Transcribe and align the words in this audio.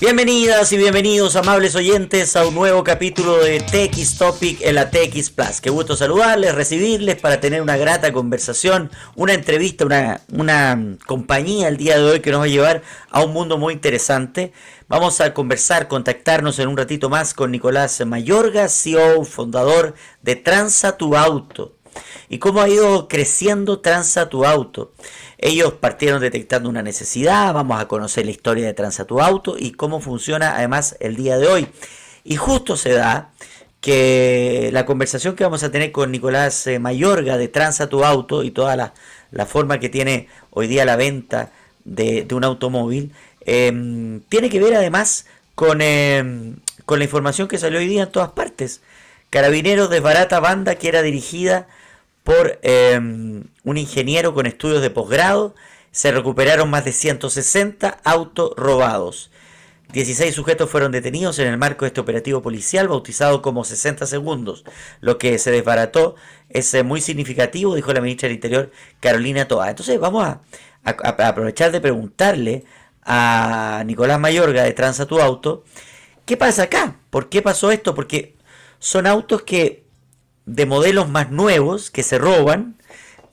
Bienvenidas 0.00 0.72
y 0.72 0.78
bienvenidos, 0.78 1.36
amables 1.36 1.74
oyentes, 1.74 2.34
a 2.34 2.46
un 2.46 2.54
nuevo 2.54 2.82
capítulo 2.82 3.36
de 3.36 3.60
TX 3.60 4.16
Topic 4.16 4.62
en 4.62 4.76
la 4.76 4.88
TX 4.88 5.28
Plus. 5.28 5.60
Qué 5.60 5.68
gusto 5.68 5.94
saludarles, 5.94 6.54
recibirles 6.54 7.16
para 7.16 7.38
tener 7.38 7.60
una 7.60 7.76
grata 7.76 8.10
conversación, 8.10 8.90
una 9.14 9.34
entrevista, 9.34 9.84
una, 9.84 10.22
una 10.32 10.96
compañía 11.04 11.68
el 11.68 11.76
día 11.76 11.98
de 11.98 12.04
hoy 12.04 12.20
que 12.20 12.30
nos 12.30 12.40
va 12.40 12.44
a 12.44 12.48
llevar 12.48 12.82
a 13.10 13.22
un 13.22 13.34
mundo 13.34 13.58
muy 13.58 13.74
interesante. 13.74 14.54
Vamos 14.88 15.20
a 15.20 15.34
conversar, 15.34 15.86
contactarnos 15.86 16.58
en 16.60 16.68
un 16.68 16.78
ratito 16.78 17.10
más 17.10 17.34
con 17.34 17.50
Nicolás 17.50 18.02
Mayorga, 18.06 18.70
CEO, 18.70 19.22
fundador 19.26 19.94
de 20.22 20.34
Transa 20.34 20.96
Tu 20.96 21.14
Auto. 21.14 21.76
Y 22.30 22.38
cómo 22.38 22.62
ha 22.62 22.70
ido 22.70 23.06
creciendo 23.06 23.80
Transa 23.80 24.30
Tu 24.30 24.46
Auto. 24.46 24.92
Ellos 25.42 25.72
partieron 25.72 26.20
detectando 26.20 26.68
una 26.68 26.82
necesidad, 26.82 27.54
vamos 27.54 27.80
a 27.80 27.88
conocer 27.88 28.26
la 28.26 28.30
historia 28.30 28.66
de 28.66 28.74
Transatu 28.74 29.22
Auto 29.22 29.56
y 29.58 29.72
cómo 29.72 30.00
funciona 30.00 30.54
además 30.54 30.98
el 31.00 31.16
día 31.16 31.38
de 31.38 31.48
hoy. 31.48 31.68
Y 32.24 32.36
justo 32.36 32.76
se 32.76 32.92
da 32.92 33.30
que 33.80 34.68
la 34.70 34.84
conversación 34.84 35.36
que 35.36 35.44
vamos 35.44 35.62
a 35.62 35.70
tener 35.70 35.92
con 35.92 36.12
Nicolás 36.12 36.66
eh, 36.66 36.78
Mayorga 36.78 37.38
de 37.38 37.48
Transatu 37.48 38.04
Auto 38.04 38.42
y 38.44 38.50
toda 38.50 38.76
la, 38.76 39.46
forma 39.46 39.80
que 39.80 39.88
tiene 39.88 40.28
hoy 40.50 40.66
día 40.66 40.84
la 40.84 40.96
venta 40.96 41.50
de, 41.84 42.26
un 42.32 42.44
automóvil, 42.44 43.14
em, 43.46 44.20
tiene 44.28 44.50
que 44.50 44.60
ver 44.60 44.74
además 44.74 45.24
con, 45.54 45.80
em, 45.80 46.56
con 46.84 46.98
la 46.98 47.06
información 47.06 47.48
que 47.48 47.56
salió 47.56 47.78
hoy 47.78 47.88
día 47.88 48.02
en 48.02 48.12
todas 48.12 48.32
partes. 48.32 48.82
Carabineros 49.30 49.88
desbarata 49.88 50.38
banda 50.38 50.74
que 50.74 50.88
era 50.88 51.00
dirigida 51.00 51.66
por 52.24 52.58
em, 52.62 53.44
un 53.64 53.76
ingeniero 53.76 54.34
con 54.34 54.46
estudios 54.46 54.82
de 54.82 54.90
posgrado. 54.90 55.54
Se 55.90 56.12
recuperaron 56.12 56.70
más 56.70 56.84
de 56.84 56.92
160 56.92 58.00
autos 58.04 58.52
robados. 58.56 59.30
16 59.92 60.34
sujetos 60.34 60.70
fueron 60.70 60.92
detenidos 60.92 61.38
en 61.38 61.48
el 61.48 61.58
marco 61.58 61.84
de 61.84 61.88
este 61.88 62.00
operativo 62.00 62.42
policial 62.42 62.88
bautizado 62.88 63.42
como 63.42 63.64
60 63.64 64.06
segundos. 64.06 64.64
Lo 65.00 65.18
que 65.18 65.38
se 65.38 65.50
desbarató 65.50 66.14
es 66.48 66.72
eh, 66.74 66.82
muy 66.82 67.00
significativo, 67.00 67.74
dijo 67.74 67.92
la 67.92 68.00
ministra 68.00 68.28
del 68.28 68.36
Interior 68.36 68.70
Carolina 69.00 69.48
Toa. 69.48 69.70
Entonces 69.70 69.98
vamos 69.98 70.24
a, 70.24 70.40
aprovechar 70.84 71.72
de 71.72 71.80
preguntarle 71.80 72.64
a 73.02 73.82
Nicolás 73.86 74.20
Mayorga 74.20 74.62
de 74.62 74.72
Transa 74.72 75.06
Tu 75.06 75.20
Auto, 75.20 75.64
¿qué 76.24 76.36
pasa 76.36 76.64
acá? 76.64 76.96
¿Por 77.10 77.28
qué 77.28 77.42
pasó 77.42 77.70
esto? 77.70 77.94
Porque 77.94 78.36
son 78.78 79.06
autos 79.06 79.42
que 79.42 79.84
de 80.54 80.66
modelos 80.66 81.08
más 81.08 81.30
nuevos 81.30 81.90
que 81.90 82.02
se 82.02 82.18
roban 82.18 82.76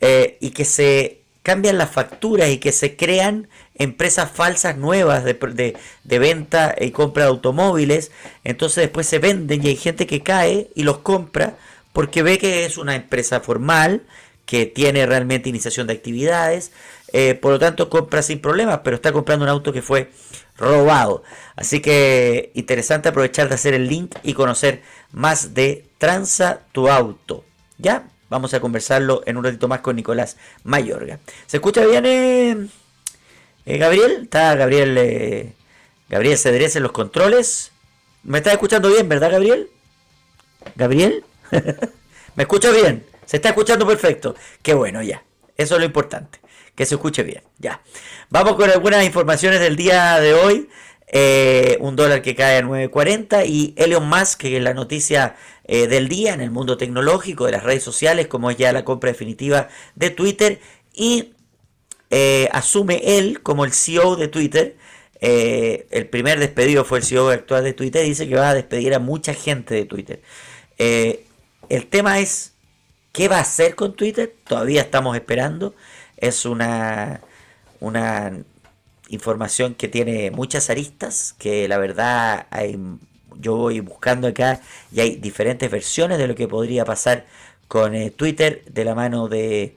eh, 0.01 0.37
y 0.39 0.51
que 0.51 0.65
se 0.65 1.21
cambian 1.41 1.77
las 1.77 1.89
facturas 1.89 2.49
y 2.49 2.57
que 2.59 2.71
se 2.71 2.95
crean 2.95 3.47
empresas 3.75 4.29
falsas 4.29 4.77
nuevas 4.77 5.23
de, 5.23 5.77
de, 6.03 6.19
venta 6.19 6.75
y 6.79 6.91
compra 6.91 7.23
de 7.23 7.29
automóviles. 7.29 8.11
Entonces 8.43 8.83
después 8.83 9.07
se 9.07 9.19
venden 9.19 9.63
y 9.63 9.69
hay 9.69 9.77
gente 9.77 10.05
que 10.05 10.21
cae 10.21 10.69
y 10.75 10.83
los 10.83 10.99
compra 10.99 11.57
porque 11.93 12.21
ve 12.21 12.37
que 12.37 12.65
es 12.65 12.77
una 12.77 12.95
empresa 12.95 13.39
formal, 13.39 14.03
que 14.45 14.65
tiene 14.65 15.05
realmente 15.05 15.49
iniciación 15.49 15.87
de 15.87 15.93
actividades, 15.93 16.71
eh, 17.13 17.33
por 17.33 17.53
lo 17.53 17.59
tanto 17.59 17.89
compra 17.89 18.21
sin 18.21 18.39
problemas, 18.39 18.81
pero 18.83 18.95
está 18.95 19.11
comprando 19.11 19.43
un 19.43 19.49
auto 19.49 19.73
que 19.73 19.81
fue 19.81 20.11
robado. 20.57 21.23
Así 21.55 21.81
que 21.81 22.51
interesante 22.53 23.09
aprovechar 23.09 23.49
de 23.49 23.55
hacer 23.55 23.73
el 23.73 23.87
link 23.87 24.15
y 24.21 24.33
conocer 24.33 24.83
más 25.11 25.53
de 25.53 25.86
Transa 25.97 26.61
tu 26.71 26.89
auto. 26.89 27.43
¿Ya? 27.77 28.09
Vamos 28.29 28.53
a 28.53 28.59
conversarlo 28.59 29.23
en 29.25 29.37
un 29.37 29.43
ratito 29.43 29.67
más 29.67 29.79
con 29.79 29.95
Nicolás 29.95 30.37
Mayorga. 30.63 31.19
¿Se 31.45 31.57
escucha 31.57 31.85
bien, 31.85 32.05
eh, 32.05 32.67
eh 33.65 33.77
Gabriel? 33.77 34.23
Está 34.23 34.55
Gabriel, 34.55 34.97
eh, 34.97 35.53
Gabriel 36.09 36.37
Cedrés 36.37 36.75
en 36.75 36.83
los 36.83 36.91
controles. 36.91 37.71
¿Me 38.23 38.39
está 38.39 38.51
escuchando 38.51 38.89
bien, 38.89 39.07
verdad, 39.07 39.31
Gabriel? 39.31 39.69
¿Gabriel? 40.75 41.23
¿Me 42.35 42.43
escucha 42.43 42.71
bien? 42.71 43.05
Se 43.25 43.37
está 43.37 43.49
escuchando 43.49 43.87
perfecto. 43.87 44.35
Qué 44.61 44.73
bueno, 44.73 45.01
ya. 45.01 45.23
Eso 45.55 45.75
es 45.75 45.79
lo 45.79 45.85
importante. 45.85 46.39
Que 46.75 46.85
se 46.85 46.95
escuche 46.95 47.23
bien. 47.23 47.43
Ya. 47.57 47.81
Vamos 48.29 48.55
con 48.55 48.69
algunas 48.69 49.05
informaciones 49.05 49.59
del 49.59 49.75
día 49.75 50.19
de 50.19 50.33
hoy. 50.33 50.69
Eh, 51.07 51.77
un 51.79 51.95
dólar 51.95 52.21
que 52.21 52.35
cae 52.35 52.57
a 52.57 52.61
9.40 52.61 53.45
y 53.47 53.73
Elon 53.77 54.07
Musk, 54.07 54.41
que 54.41 54.59
la 54.59 54.73
noticia 54.73 55.35
eh, 55.67 55.87
del 55.87 56.07
día 56.07 56.33
en 56.33 56.41
el 56.41 56.51
mundo 56.51 56.77
tecnológico, 56.77 57.45
de 57.45 57.51
las 57.53 57.63
redes 57.63 57.83
sociales, 57.83 58.27
como 58.27 58.49
es 58.51 58.57
ya 58.57 58.71
la 58.73 58.85
compra 58.85 59.11
definitiva 59.11 59.69
de 59.95 60.09
Twitter, 60.09 60.59
y 60.93 61.33
eh, 62.09 62.49
asume 62.51 63.01
él 63.03 63.41
como 63.41 63.65
el 63.65 63.73
CEO 63.73 64.15
de 64.15 64.27
Twitter. 64.27 64.77
el 65.19 66.07
primer 66.09 66.39
despedido 66.39 66.85
fue 66.85 66.99
el 66.99 67.03
CEO 67.03 67.29
actual 67.29 67.63
de 67.63 67.73
Twitter, 67.73 68.05
dice 68.05 68.27
que 68.27 68.35
va 68.35 68.51
a 68.51 68.53
despedir 68.53 68.93
a 68.93 68.99
mucha 68.99 69.33
gente 69.33 69.73
de 69.73 69.85
Twitter. 69.85 70.21
el 70.77 71.87
tema 71.89 72.19
es, 72.19 72.53
¿qué 73.13 73.27
va 73.27 73.37
a 73.37 73.41
hacer 73.41 73.75
con 73.75 73.95
Twitter? 73.95 74.33
Todavía 74.47 74.81
estamos 74.81 75.15
esperando. 75.15 75.75
Es 76.17 76.45
una, 76.45 77.21
una 77.79 78.31
información 79.09 79.75
que 79.75 79.87
tiene 79.87 80.31
muchas 80.31 80.69
aristas, 80.69 81.35
que 81.37 81.67
la 81.67 81.77
verdad 81.77 82.47
hay, 82.49 82.77
yo 83.39 83.55
voy 83.55 83.79
buscando 83.79 84.27
acá 84.27 84.61
y 84.91 84.99
hay 84.99 85.15
diferentes 85.15 85.69
versiones 85.69 86.17
de 86.17 86.27
lo 86.27 86.35
que 86.35 86.47
podría 86.47 86.85
pasar 86.85 87.25
con 87.67 87.95
eh, 87.95 88.11
Twitter 88.11 88.63
de 88.65 88.85
la 88.85 88.95
mano 88.95 89.27
de, 89.27 89.75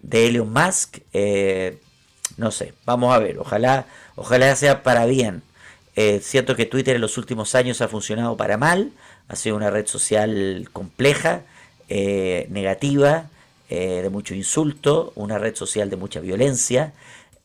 de 0.00 0.26
Elon 0.26 0.52
Musk. 0.52 0.98
Eh, 1.12 1.78
no 2.36 2.50
sé, 2.50 2.74
vamos 2.84 3.14
a 3.14 3.18
ver, 3.18 3.38
ojalá, 3.38 3.86
ojalá 4.14 4.54
sea 4.56 4.82
para 4.82 5.06
bien. 5.06 5.42
Eh, 5.94 6.20
siento 6.22 6.56
que 6.56 6.66
Twitter 6.66 6.96
en 6.96 7.02
los 7.02 7.16
últimos 7.18 7.54
años 7.54 7.80
ha 7.80 7.88
funcionado 7.88 8.36
para 8.36 8.58
mal, 8.58 8.92
ha 9.28 9.36
sido 9.36 9.56
una 9.56 9.70
red 9.70 9.86
social 9.86 10.68
compleja, 10.72 11.42
negativa, 11.88 13.30
de 13.68 14.08
mucho 14.10 14.34
insulto, 14.34 15.12
una 15.14 15.38
red 15.38 15.54
social 15.54 15.88
de 15.88 15.96
mucha 15.96 16.20
violencia. 16.20 16.92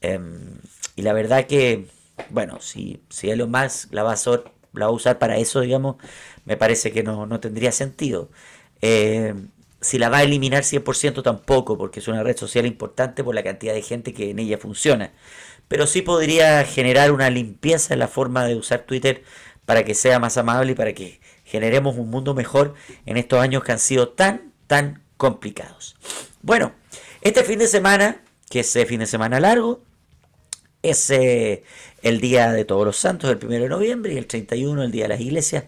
Em, 0.02 0.58
y 0.96 1.04
la 1.04 1.14
verdad 1.14 1.46
que, 1.46 1.88
bueno, 2.30 2.60
si, 2.60 3.02
si 3.10 3.30
Elon 3.30 3.52
Musk 3.52 3.94
la 3.94 4.04
va, 4.04 4.14
a 4.14 4.18
la 4.74 4.86
va 4.86 4.92
a 4.92 4.96
usar 4.96 5.20
para 5.20 5.38
eso, 5.38 5.62
digamos, 5.62 5.98
me 6.46 6.58
parece 6.58 6.92
que 6.92 7.04
no, 7.04 7.40
tendría 7.40 7.72
sentido. 7.72 8.30
Eh, 8.82 9.34
si 9.82 9.98
la 9.98 10.10
va 10.10 10.20
a 10.20 10.24
eliminar 10.24 10.64
100% 10.64 11.24
tampoco, 11.24 11.78
porque 11.78 12.00
es 12.00 12.08
una 12.08 12.24
red 12.24 12.38
social 12.38 12.66
importante 12.66 13.24
por 13.24 13.34
la 13.34 13.44
cantidad 13.44 13.74
de 13.74 13.82
gente 13.82 14.14
que 14.14 14.30
en 14.30 14.40
ella 14.40 14.58
funciona. 14.58 15.12
Pero 15.68 15.88
sí 15.88 16.02
podría 16.02 16.64
generar 16.66 17.12
una 17.12 17.30
limpieza 17.30 17.94
en 17.94 18.00
la 18.00 18.08
forma 18.08 18.46
de 18.46 18.56
usar 18.56 18.82
Twitter 18.82 19.24
para 19.66 19.84
que 19.84 19.96
sea 19.96 20.20
más 20.20 20.38
amable 20.38 20.74
y 20.74 20.76
para 20.76 20.94
que 20.94 21.20
generemos 21.46 21.98
un 21.98 22.10
mundo 22.10 22.34
mejor 22.34 22.76
en 23.06 23.18
estos 23.18 23.40
años 23.40 23.64
que 23.64 23.72
han 23.72 23.80
sido 23.80 24.10
tan, 24.10 24.54
tan 24.68 25.04
complicados. 25.18 25.96
Bueno, 26.42 26.74
este 27.22 27.44
fin 27.44 27.60
de 27.60 27.68
semana, 27.68 28.22
que 28.50 28.62
es 28.62 28.78
fin 28.88 29.00
de 29.00 29.06
semana 29.06 29.40
largo, 29.40 29.82
es 30.84 31.10
eh, 31.10 31.64
el 32.02 32.22
Día 32.22 32.52
de 32.52 32.66
Todos 32.66 32.86
los 32.86 32.98
Santos, 32.98 33.30
el 33.30 33.38
1 33.44 33.64
de 33.64 33.70
noviembre, 33.70 34.14
y 34.14 34.18
el 34.18 34.28
31, 34.28 34.84
el 34.84 34.92
Día 34.92 35.04
de 35.04 35.10
las 35.10 35.22
Iglesias. 35.22 35.66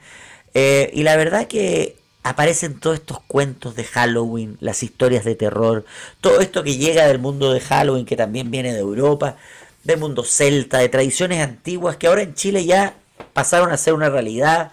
Eh, 0.53 0.91
y 0.93 1.03
la 1.03 1.15
verdad 1.15 1.47
que 1.47 1.97
aparecen 2.23 2.79
todos 2.79 2.97
estos 2.97 3.19
cuentos 3.27 3.75
de 3.75 3.83
Halloween, 3.83 4.57
las 4.61 4.81
historias 4.83 5.25
de 5.25 5.35
terror, 5.35 5.85
todo 6.21 6.39
esto 6.39 6.63
que 6.63 6.77
llega 6.77 7.07
del 7.07 7.19
mundo 7.19 7.53
de 7.53 7.59
Halloween, 7.59 8.05
que 8.05 8.15
también 8.15 8.49
viene 8.49 8.73
de 8.73 8.79
Europa, 8.79 9.37
del 9.83 9.99
mundo 9.99 10.23
celta, 10.23 10.79
de 10.79 10.89
tradiciones 10.89 11.41
antiguas, 11.41 11.97
que 11.97 12.07
ahora 12.07 12.21
en 12.21 12.33
Chile 12.33 12.65
ya 12.65 12.95
pasaron 13.33 13.71
a 13.71 13.77
ser 13.77 13.93
una 13.93 14.09
realidad. 14.09 14.71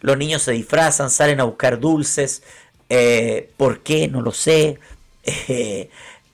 Los 0.00 0.16
niños 0.16 0.42
se 0.42 0.52
disfrazan, 0.52 1.10
salen 1.10 1.40
a 1.40 1.44
buscar 1.44 1.80
dulces. 1.80 2.42
Eh, 2.88 3.50
¿Por 3.56 3.80
qué? 3.80 4.08
No 4.08 4.22
lo 4.22 4.32
sé. 4.32 4.78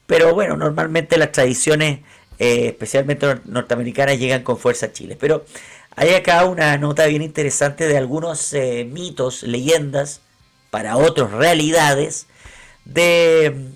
pero 0.06 0.34
bueno, 0.34 0.56
normalmente 0.56 1.17
las 1.17 1.33
tradiciones 1.33 2.00
eh, 2.39 2.69
especialmente 2.69 3.41
norteamericanas, 3.45 4.19
llegan 4.19 4.43
con 4.43 4.59
fuerza 4.59 4.87
a 4.87 4.93
Chile. 4.93 5.17
Pero 5.19 5.45
hay 5.97 6.15
acá 6.15 6.44
una 6.44 6.76
nota 6.79 7.06
bien 7.06 7.23
interesante 7.23 7.87
de 7.87 7.97
algunos 7.97 8.53
eh, 8.53 8.88
mitos, 8.91 9.43
leyendas, 9.43 10.20
para 10.70 10.97
otros 10.97 11.31
realidades, 11.31 12.26
de, 12.85 13.70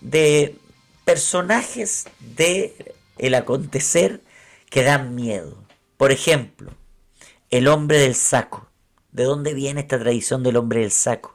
de 0.00 0.56
personajes 1.04 2.06
de 2.20 2.94
el 3.16 3.34
acontecer 3.34 4.20
que 4.68 4.82
dan 4.82 5.14
miedo. 5.14 5.56
Por 5.96 6.12
ejemplo, 6.12 6.72
el 7.50 7.68
hombre 7.68 7.98
del 7.98 8.14
saco. 8.14 8.68
¿De 9.10 9.24
dónde 9.24 9.54
viene 9.54 9.80
esta 9.80 9.98
tradición 9.98 10.42
del 10.42 10.56
hombre 10.56 10.80
del 10.80 10.92
saco? 10.92 11.34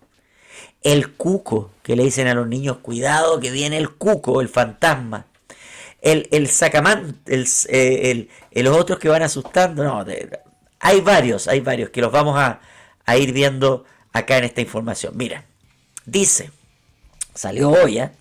El 0.83 1.13
cuco, 1.13 1.71
que 1.81 1.95
le 1.95 2.03
dicen 2.03 2.27
a 2.27 2.35
los 2.35 2.47
niños, 2.47 2.77
cuidado 2.77 3.39
que 3.39 3.49
viene 3.49 3.77
el 3.77 3.89
cuco, 3.89 4.41
el 4.41 4.47
fantasma 4.47 5.25
el, 6.03 6.27
el 6.31 6.49
el, 7.25 7.47
eh, 7.69 8.27
el, 8.51 8.63
los 8.65 8.77
otros 8.77 8.99
que 8.99 9.07
van 9.07 9.23
asustando, 9.23 9.83
no, 9.83 10.05
hay 10.79 10.99
varios, 10.99 11.47
hay 11.47 11.61
varios 11.61 11.89
que 11.91 12.01
los 12.01 12.11
vamos 12.11 12.37
a, 12.37 12.59
ir 13.17 13.31
viendo 13.31 13.85
acá 14.11 14.37
en 14.37 14.43
esta 14.43 14.59
información. 14.59 15.13
Mira, 15.15 15.45
dice, 16.05 16.51
salió 17.33 17.71
hoy, 17.71 17.99
¿eh? 17.99 18.11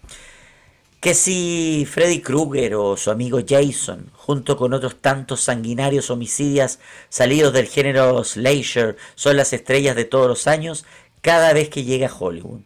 que 1.01 1.15
si 1.15 1.85
Freddy 1.91 2.21
Krueger 2.21 2.77
o 2.77 2.97
su 2.97 3.11
amigo 3.11 3.41
Jason, 3.47 4.13
junto 4.15 4.57
con 4.57 4.73
otros 4.73 5.01
tantos 5.01 5.41
sanguinarios 5.41 6.11
homicidios 6.11 6.79
salidos 7.09 7.53
del 7.53 7.67
género 7.67 8.23
slasher, 8.23 8.97
son 9.17 9.37
las 9.37 9.53
estrellas 9.53 9.97
de 9.97 10.05
todos 10.05 10.29
los 10.29 10.47
años 10.47 10.85
cada 11.21 11.53
vez 11.53 11.69
que 11.69 11.83
llega 11.83 12.07
a 12.07 12.17
Hollywood. 12.17 12.61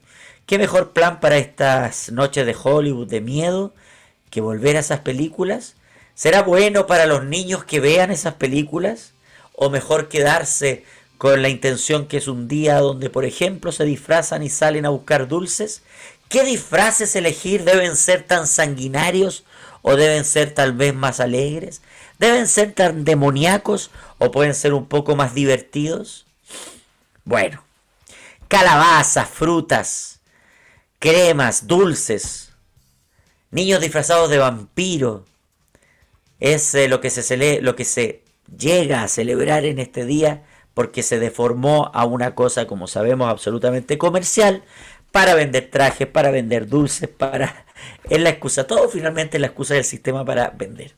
¿Qué 0.44 0.58
mejor 0.58 0.92
plan 0.92 1.20
para 1.20 1.38
estas 1.38 2.12
noches 2.12 2.44
de 2.44 2.54
Hollywood 2.62 3.08
de 3.08 3.22
miedo 3.22 3.72
que 4.36 4.42
volver 4.42 4.76
a 4.76 4.80
esas 4.80 5.00
películas? 5.00 5.76
¿Será 6.14 6.42
bueno 6.42 6.86
para 6.86 7.06
los 7.06 7.24
niños 7.24 7.64
que 7.64 7.80
vean 7.80 8.10
esas 8.10 8.34
películas? 8.34 9.14
¿O 9.54 9.70
mejor 9.70 10.10
quedarse 10.10 10.84
con 11.16 11.40
la 11.40 11.48
intención 11.48 12.06
que 12.06 12.18
es 12.18 12.28
un 12.28 12.46
día 12.46 12.80
donde, 12.80 13.08
por 13.08 13.24
ejemplo, 13.24 13.72
se 13.72 13.86
disfrazan 13.86 14.42
y 14.42 14.50
salen 14.50 14.84
a 14.84 14.90
buscar 14.90 15.26
dulces 15.26 15.80
¿Qué 16.28 16.44
disfraces 16.44 17.14
elegir 17.14 17.64
deben 17.64 17.96
ser 17.96 18.24
tan 18.24 18.46
sanguinarios 18.46 19.44
o 19.82 19.94
deben 19.94 20.24
ser 20.24 20.52
tal 20.52 20.72
vez 20.72 20.92
más 20.94 21.20
alegres? 21.20 21.82
¿Deben 22.18 22.48
ser 22.48 22.72
tan 22.72 23.04
demoníacos 23.04 23.90
o 24.18 24.30
pueden 24.32 24.54
ser 24.54 24.74
un 24.74 24.86
poco 24.86 25.14
más 25.14 25.34
divertidos? 25.34 26.26
Bueno, 27.24 27.62
calabazas, 28.48 29.28
frutas, 29.28 30.18
cremas, 30.98 31.66
dulces, 31.66 32.45
niños 33.50 33.80
disfrazados 33.80 34.30
de 34.30 34.38
vampiro. 34.38 35.24
Es 36.40 36.74
eh, 36.74 36.88
lo, 36.88 37.00
que 37.00 37.10
se 37.10 37.60
lo 37.62 37.76
que 37.76 37.84
se 37.84 38.22
llega 38.56 39.02
a 39.02 39.08
celebrar 39.08 39.64
en 39.64 39.78
este 39.78 40.04
día 40.04 40.44
porque 40.74 41.02
se 41.02 41.18
deformó 41.18 41.90
a 41.94 42.04
una 42.04 42.34
cosa, 42.34 42.66
como 42.66 42.86
sabemos, 42.86 43.30
absolutamente 43.30 43.96
comercial, 43.96 44.62
para 45.10 45.34
vender 45.34 45.70
trajes, 45.70 46.06
para 46.06 46.30
vender 46.30 46.68
dulces, 46.68 47.08
para... 47.08 47.64
Es 48.10 48.20
la 48.20 48.30
excusa, 48.30 48.66
todo 48.66 48.88
finalmente 48.88 49.36
es 49.36 49.40
la 49.40 49.48
excusa 49.48 49.74
del 49.74 49.84
sistema 49.84 50.24
para 50.24 50.50
vender. 50.50 50.94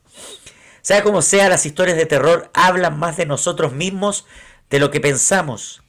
Sea 0.80 1.02
como 1.02 1.22
sea, 1.22 1.48
las 1.48 1.66
historias 1.66 1.96
de 1.96 2.06
terror 2.06 2.50
hablan 2.54 2.98
más 2.98 3.16
de 3.16 3.26
nosotros 3.26 3.72
mismos 3.72 4.26
de 4.70 4.78
lo 4.78 4.90
que 4.90 5.00
pensamos. 5.00 5.82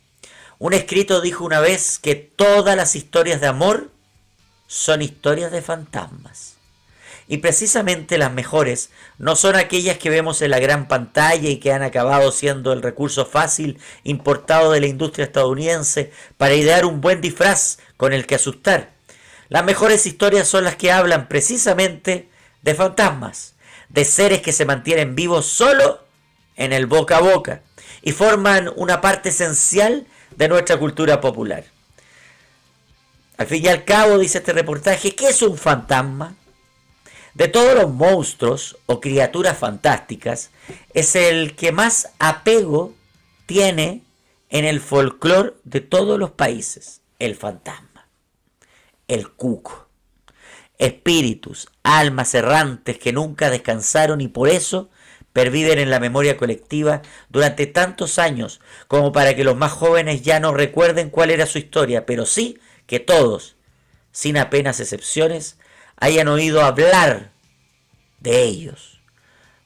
Un 0.58 0.74
escrito 0.74 1.22
dijo 1.22 1.46
una 1.46 1.60
vez 1.60 2.00
que 2.00 2.16
todas 2.16 2.76
las 2.76 2.96
historias 2.96 3.40
de 3.40 3.48
amor 3.48 3.92
son 4.70 5.02
historias 5.02 5.52
de 5.52 5.64
fantasmas. 5.64 6.54
Y 7.28 7.38
precisamente 7.38 8.20
las 8.20 8.32
mejores 8.32 8.92
no 9.18 9.36
son 9.36 9.56
aquellas 9.56 9.98
que 9.98 10.12
vemos 10.12 10.44
en 10.44 10.52
la 10.52 10.60
gran 10.60 10.88
pantalla 10.88 11.50
y 11.50 11.58
que 11.58 11.74
han 11.74 11.82
acabado 11.82 12.32
siendo 12.32 12.72
el 12.72 12.84
recurso 12.84 13.26
fácil 13.26 13.80
importado 14.04 14.72
de 14.72 14.80
la 14.80 14.86
industria 14.86 15.26
estadounidense 15.26 16.12
para 16.38 16.54
idear 16.54 16.86
un 16.86 17.02
buen 17.02 17.20
disfraz 17.20 17.80
con 17.98 18.14
el 18.14 18.28
que 18.28 18.36
asustar. 18.36 18.92
Las 19.48 19.66
mejores 19.66 20.06
historias 20.06 20.48
son 20.48 20.64
las 20.64 20.76
que 20.76 20.92
hablan 20.92 21.28
precisamente 21.28 22.30
de 22.62 22.76
fantasmas, 22.76 23.56
de 23.90 24.06
seres 24.06 24.42
que 24.44 24.54
se 24.54 24.66
mantienen 24.66 25.16
vivos 25.16 25.48
solo 25.48 26.06
en 26.56 26.74
el 26.74 26.86
boca 26.86 27.18
a 27.18 27.22
boca 27.22 27.64
y 28.04 28.12
forman 28.12 28.72
una 28.76 29.02
parte 29.02 29.30
esencial 29.30 30.06
de 30.36 30.48
nuestra 30.48 30.78
cultura 30.78 31.22
popular. 31.22 31.64
Al 33.40 33.48
fin 33.48 33.64
y 33.64 33.70
al 33.70 33.86
cabo, 33.86 34.18
dice 34.18 34.40
este 34.40 34.52
reportaje, 34.52 35.16
¿qué 35.16 35.30
es 35.30 35.42
un 35.42 35.58
fantasma? 35.58 36.36
De 37.34 37.48
todos 37.48 37.74
los 37.74 37.90
monstruos 37.90 38.78
o 38.86 39.00
criaturas 39.00 39.58
fantásticas, 39.58 40.50
es 40.94 41.16
el 41.16 41.56
que 41.56 41.72
más 41.72 42.10
apego 42.20 42.94
tiene 43.46 44.04
en 44.50 44.66
el 44.66 44.82
folclore 44.82 45.54
de 45.64 45.80
todos 45.80 46.20
los 46.20 46.32
países, 46.32 47.00
el 47.18 47.34
fantasma, 47.36 48.10
el 49.08 49.30
cuco. 49.30 49.88
Espíritus, 50.78 51.70
almas 51.82 52.36
errantes 52.36 53.00
que 53.00 53.14
nunca 53.14 53.50
descansaron 53.50 54.20
y 54.20 54.28
por 54.28 54.50
eso 54.50 54.90
perviven 55.32 55.80
en 55.80 55.90
la 55.90 56.02
memoria 56.02 56.36
colectiva 56.36 57.04
durante 57.30 57.68
tantos 57.68 58.20
años 58.20 58.60
como 58.90 59.14
para 59.14 59.34
que 59.34 59.46
los 59.46 59.56
más 59.56 59.72
jóvenes 59.72 60.24
ya 60.24 60.42
no 60.42 60.52
recuerden 60.54 61.10
cuál 61.10 61.32
era 61.32 61.46
su 61.46 61.58
historia, 61.58 62.06
pero 62.06 62.26
sí 62.26 62.60
que 62.90 63.00
todos, 63.00 63.56
sin 64.12 64.36
apenas 64.36 64.80
excepciones, 64.80 65.58
hayan 65.98 66.28
oído 66.28 66.64
hablar 66.64 67.30
de 68.20 68.42
ellos. 68.42 69.00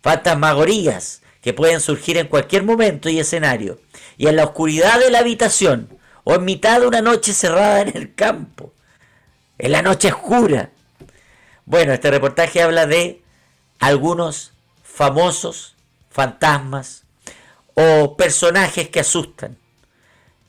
Fantasmagorías 0.02 1.22
que 1.42 1.54
pueden 1.54 1.80
surgir 1.80 2.18
en 2.18 2.28
cualquier 2.28 2.64
momento 2.64 3.08
y 3.10 3.20
escenario, 3.20 3.80
y 4.18 4.28
en 4.28 4.36
la 4.36 4.44
oscuridad 4.44 5.00
de 5.00 5.10
la 5.10 5.20
habitación, 5.20 5.98
o 6.26 6.36
en 6.36 6.44
mitad 6.44 6.82
de 6.82 6.88
una 6.88 7.02
noche 7.02 7.34
cerrada 7.34 7.80
en 7.80 7.96
el 7.96 8.14
campo, 8.14 8.74
en 9.58 9.72
la 9.72 9.82
noche 9.82 10.12
oscura. 10.12 10.72
Bueno, 11.66 11.94
este 11.94 12.12
reportaje 12.12 12.62
habla 12.62 12.88
de 12.88 13.22
algunos 13.80 14.52
famosos 14.84 15.78
fantasmas 16.10 17.04
o 17.74 18.18
personajes 18.18 18.90
que 18.90 19.00
asustan 19.00 19.58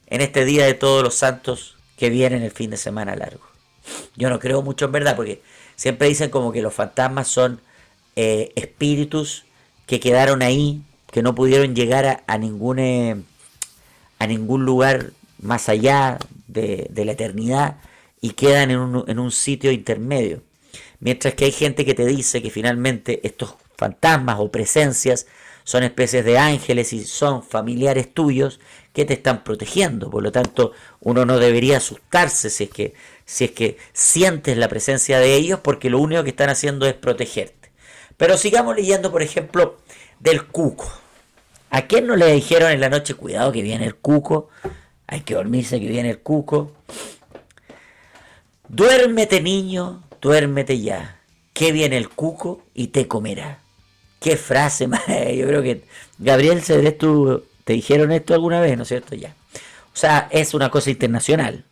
en 0.09 0.21
este 0.23 0.45
día 0.45 0.67
de 0.67 0.75
todos 0.75 1.05
los 1.05 1.15
santos 1.15 1.74
que 1.97 2.11
vienen 2.11 2.43
el 2.43 2.51
fin 2.51 2.71
de 2.71 2.77
semana 2.77 3.17
largo. 3.17 3.45
Yo 4.17 4.31
no 4.31 4.39
creo 4.39 4.63
mucho 4.63 4.87
en 4.87 4.93
verdad, 4.93 5.17
porque 5.17 5.43
Siempre 5.77 6.09
dicen 6.09 6.31
como 6.31 6.53
que 6.53 6.63
los 6.63 6.75
fantasmas 6.75 7.29
son 7.29 7.61
eh, 8.17 8.53
espíritus 8.55 9.45
que 9.87 10.01
quedaron 10.01 10.43
ahí, 10.43 10.83
que 11.11 11.23
no 11.23 11.35
pudieron 11.35 11.75
llegar 11.75 12.23
a, 12.27 12.39
ningún, 12.39 12.79
eh, 12.79 13.17
a 14.19 14.27
ningún 14.27 14.65
lugar 14.65 15.11
más 15.41 15.69
allá 15.69 16.19
de, 16.47 16.91
la 16.95 17.13
eternidad 17.13 17.77
y 18.21 18.31
quedan 18.31 18.71
en 18.71 18.79
un, 18.79 19.05
en 19.09 19.19
un 19.19 19.33
sitio 19.33 19.73
intermedio. 19.73 20.43
Mientras 21.01 21.35
que 21.35 21.47
hay 21.47 21.53
gente 21.53 21.85
que 21.85 21.95
te 21.95 22.07
dice 22.07 22.41
que 22.41 22.51
finalmente 22.51 23.21
estos 23.27 23.55
fantasmas 23.77 24.37
o 24.39 24.51
presencias 24.51 25.27
son 25.65 25.83
especies 25.83 26.25
de 26.25 26.39
ángeles 26.39 26.93
y 26.93 27.05
son 27.05 27.43
familiares 27.43 28.13
tuyos 28.13 28.61
que 28.93 29.05
te 29.05 29.15
están 29.15 29.43
protegiendo. 29.43 30.11
Por 30.11 30.23
lo 30.23 30.31
tanto, 30.31 30.73
uno 31.01 31.25
no 31.25 31.39
debería 31.39 31.79
asustarse 31.79 32.51
si 32.51 32.65
es 32.65 32.71
que 32.71 32.95
si 33.25 33.45
es 33.47 33.51
que 33.53 33.79
sientes 33.95 34.57
la 34.59 34.69
presencia 34.69 35.19
de 35.19 35.35
ellos, 35.35 35.61
porque 35.63 35.91
lo 35.91 35.99
único 35.99 36.23
que 36.23 36.31
están 36.31 36.51
haciendo 36.51 36.87
es 36.87 36.95
protegerte. 36.95 37.73
Pero 38.17 38.37
sigamos 38.37 38.77
leyendo, 38.77 39.11
por 39.11 39.23
ejemplo, 39.23 39.79
del 40.21 40.47
cuco. 40.47 40.87
¿A 41.71 41.83
quién 41.87 42.07
no 42.07 42.15
le 42.15 42.31
dijeron 42.33 42.71
en 42.71 42.81
la 42.81 42.91
noche, 42.91 43.15
cuidado 43.15 43.51
que 43.51 43.63
viene 43.63 43.87
el 43.87 43.97
cuco? 43.97 44.49
Hay 45.07 45.23
que 45.23 45.35
dormirse 45.35 45.81
que 45.81 45.89
viene 45.89 46.11
el 46.11 46.21
cuco. 46.21 46.73
Duérmete 48.69 49.41
niño, 49.41 50.03
duérmete 50.21 50.81
ya, 50.81 51.21
que 51.53 51.73
viene 51.73 51.97
el 51.97 52.11
cuco 52.11 52.63
y 52.75 52.89
te 52.89 53.09
comerá. 53.09 53.64
Qué 54.25 54.39
frase. 54.39 54.89
Yo 55.37 55.47
creo 55.47 55.63
que 55.63 55.83
Gabriel 56.17 56.63
Cedrés, 56.63 56.97
tú 56.97 57.45
te 57.65 57.75
dijeron 57.75 58.11
esto 58.11 58.33
alguna 58.33 58.59
vez, 58.59 58.75
¿no 58.75 58.85
es 58.85 58.89
cierto? 58.89 59.15
Ya. 59.15 59.35
O 59.93 59.97
sea, 59.97 60.29
es 60.31 60.55
una 60.55 60.71
cosa 60.71 60.89
internacional. 60.89 61.63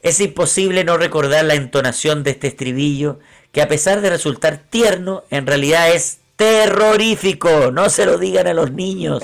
Es 0.00 0.18
imposible 0.20 0.82
no 0.82 0.96
recordar 0.96 1.44
la 1.44 1.54
entonación 1.54 2.22
de 2.22 2.30
este 2.30 2.48
estribillo, 2.48 3.18
que 3.52 3.60
a 3.60 3.68
pesar 3.68 4.00
de 4.00 4.08
resultar 4.08 4.62
tierno, 4.70 5.24
en 5.28 5.46
realidad 5.46 5.92
es 5.92 6.20
terrorífico. 6.36 7.70
No 7.70 7.90
se 7.90 8.06
lo 8.06 8.16
digan 8.16 8.46
a 8.46 8.54
los 8.54 8.72
niños. 8.72 9.22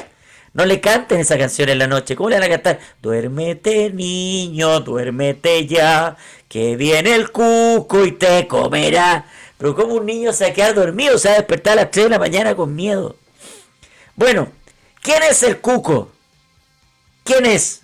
No 0.53 0.67
le 0.67 0.83
canten 0.83 1.21
esa 1.21 1.39
canción 1.39 1.71
en 1.71 1.79
la 1.79 1.87
noche. 1.87 2.15
¿Cómo 2.15 2.29
le 2.29 2.37
van 2.37 2.45
a 2.45 2.51
cantar? 2.51 2.79
Duérmete, 3.01 3.89
niño, 3.89 4.81
duérmete 4.81 5.67
ya, 5.67 6.15
que 6.47 6.77
viene 6.77 7.15
el 7.15 7.31
cuco 7.31 8.05
y 8.05 8.13
te 8.13 8.47
comerá. 8.47 9.25
Pero 9.59 9.75
¿cómo 9.75 9.95
un 9.95 10.07
niño 10.07 10.33
se 10.33 10.53
va 10.53 10.67
a 10.67 10.73
dormido? 10.73 11.19
Se 11.19 11.29
va 11.29 11.35
a 11.35 11.39
despertar 11.39 11.75
a 11.75 11.83
las 11.83 11.91
3 11.91 12.05
de 12.05 12.11
la 12.11 12.19
mañana 12.19 12.55
con 12.55 12.75
miedo. 12.75 13.17
Bueno, 14.15 14.49
¿quién 15.03 15.23
es 15.25 15.43
el 15.43 15.59
cuco? 15.59 16.11
¿Quién 17.25 17.45
es? 17.45 17.83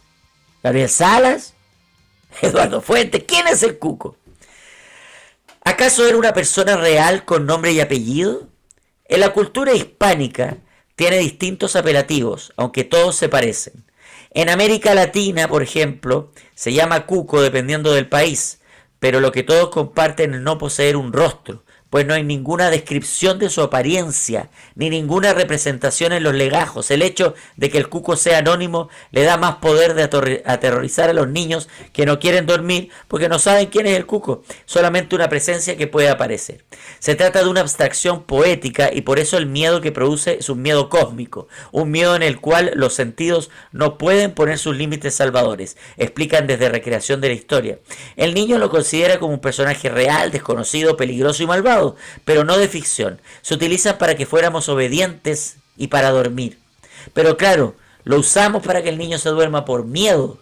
¿Gabriel 0.62 0.88
Salas? 0.88 1.54
Eduardo 2.40 2.80
Fuente, 2.80 3.26
¿quién 3.26 3.46
es 3.48 3.62
el 3.62 3.78
cuco? 3.78 4.16
¿Acaso 5.64 6.06
era 6.06 6.16
una 6.16 6.32
persona 6.32 6.76
real 6.76 7.24
con 7.24 7.46
nombre 7.46 7.72
y 7.72 7.80
apellido? 7.80 8.48
En 9.06 9.20
la 9.20 9.32
cultura 9.32 9.74
hispánica 9.74 10.58
tiene 10.96 11.18
distintos 11.18 11.76
apelativos, 11.76 12.52
aunque 12.56 12.84
todos 12.84 13.16
se 13.16 13.28
parecen. 13.28 13.84
En 14.30 14.48
América 14.48 14.94
Latina, 14.94 15.48
por 15.48 15.62
ejemplo, 15.62 16.32
se 16.54 16.72
llama 16.72 17.06
cuco 17.06 17.40
dependiendo 17.40 17.92
del 17.92 18.08
país, 18.08 18.60
pero 19.04 19.20
lo 19.20 19.32
que 19.32 19.42
todos 19.42 19.68
comparten 19.68 20.32
es 20.32 20.40
no 20.40 20.56
poseer 20.56 20.96
un 20.96 21.12
rostro, 21.12 21.62
pues 21.94 22.06
no 22.06 22.14
hay 22.14 22.24
ninguna 22.24 22.70
descripción 22.70 23.38
de 23.38 23.48
su 23.48 23.62
apariencia, 23.62 24.50
ni 24.74 24.90
ninguna 24.90 25.32
representación 25.32 26.12
en 26.12 26.24
los 26.24 26.34
legajos. 26.34 26.90
El 26.90 27.02
hecho 27.02 27.34
de 27.54 27.70
que 27.70 27.78
el 27.78 27.88
cuco 27.88 28.16
sea 28.16 28.38
anónimo 28.38 28.88
le 29.12 29.22
da 29.22 29.36
más 29.36 29.58
poder 29.58 29.94
de 29.94 30.42
aterrorizar 30.44 31.08
a 31.08 31.12
los 31.12 31.28
niños 31.28 31.68
que 31.92 32.04
no 32.04 32.18
quieren 32.18 32.46
dormir 32.46 32.88
porque 33.06 33.28
no 33.28 33.38
saben 33.38 33.66
quién 33.68 33.86
es 33.86 33.96
el 33.96 34.06
cuco, 34.06 34.42
solamente 34.64 35.14
una 35.14 35.28
presencia 35.28 35.76
que 35.76 35.86
puede 35.86 36.08
aparecer. 36.08 36.64
Se 36.98 37.14
trata 37.14 37.44
de 37.44 37.48
una 37.48 37.60
abstracción 37.60 38.24
poética 38.24 38.90
y 38.92 39.02
por 39.02 39.20
eso 39.20 39.38
el 39.38 39.46
miedo 39.46 39.80
que 39.80 39.92
produce 39.92 40.38
es 40.40 40.48
un 40.48 40.62
miedo 40.62 40.88
cósmico, 40.88 41.46
un 41.70 41.92
miedo 41.92 42.16
en 42.16 42.24
el 42.24 42.40
cual 42.40 42.72
los 42.74 42.94
sentidos 42.94 43.50
no 43.70 43.98
pueden 43.98 44.32
poner 44.32 44.58
sus 44.58 44.76
límites 44.76 45.14
salvadores, 45.14 45.76
explican 45.96 46.48
desde 46.48 46.70
recreación 46.70 47.20
de 47.20 47.28
la 47.28 47.34
historia. 47.34 47.78
El 48.16 48.34
niño 48.34 48.58
lo 48.58 48.68
considera 48.68 49.20
como 49.20 49.34
un 49.34 49.40
personaje 49.40 49.88
real, 49.90 50.32
desconocido, 50.32 50.96
peligroso 50.96 51.44
y 51.44 51.46
malvado 51.46 51.83
pero 52.24 52.44
no 52.44 52.56
de 52.58 52.68
ficción. 52.68 53.20
Se 53.42 53.54
utiliza 53.54 53.98
para 53.98 54.14
que 54.14 54.26
fuéramos 54.26 54.68
obedientes 54.68 55.56
y 55.76 55.88
para 55.88 56.10
dormir. 56.10 56.58
Pero 57.12 57.36
claro, 57.36 57.74
lo 58.04 58.18
usamos 58.18 58.62
para 58.62 58.82
que 58.82 58.88
el 58.88 58.98
niño 58.98 59.18
se 59.18 59.30
duerma 59.30 59.64
por 59.64 59.84
miedo, 59.84 60.38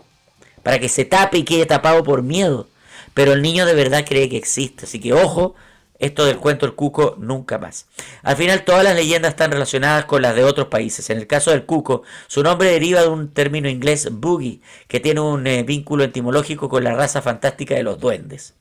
para 0.63 0.79
que 0.79 0.89
se 0.89 1.05
tape 1.05 1.39
y 1.39 1.45
quede 1.45 1.67
tapado 1.67 2.03
por 2.03 2.23
miedo. 2.23 2.69
Pero 3.15 3.33
el 3.33 3.43
niño 3.43 3.67
de 3.67 3.75
verdad 3.75 4.05
cree 4.07 4.29
que 4.29 4.37
existe, 4.37 4.87
así 4.87 5.01
que 5.01 5.13
ojo, 5.13 5.55
esto 6.03 6.25
del 6.25 6.39
cuento 6.39 6.67
del 6.67 6.75
cuco 6.75 7.15
nunca 7.19 7.59
más. 7.59 7.87
Al 8.23 8.37
final 8.37 8.65
todas 8.65 8.83
las 8.83 8.97
leyendas 8.97 9.31
están 9.31 9.53
relacionadas 9.53 10.05
con 10.07 10.21
las 10.21 10.35
de 10.35 10.43
otros 10.43 10.67
países. 10.67 11.09
En 11.11 11.19
el 11.19 11.29
caso 11.29 11.53
del 11.53 11.65
cuco, 11.65 12.03
su 12.27 12.43
nombre 12.43 12.71
deriva 12.71 13.03
de 13.03 13.09
un 13.09 13.29
término 13.33 13.69
inglés 13.69 14.09
boogie, 14.11 14.61
que 14.89 14.99
tiene 14.99 15.21
un 15.21 15.47
eh, 15.47 15.63
vínculo 15.63 16.03
etimológico 16.03 16.69
con 16.69 16.83
la 16.83 16.95
raza 16.95 17.23
fantástica 17.23 17.77
de 17.77 17.85
los 17.85 18.01
duendes. 18.01 18.55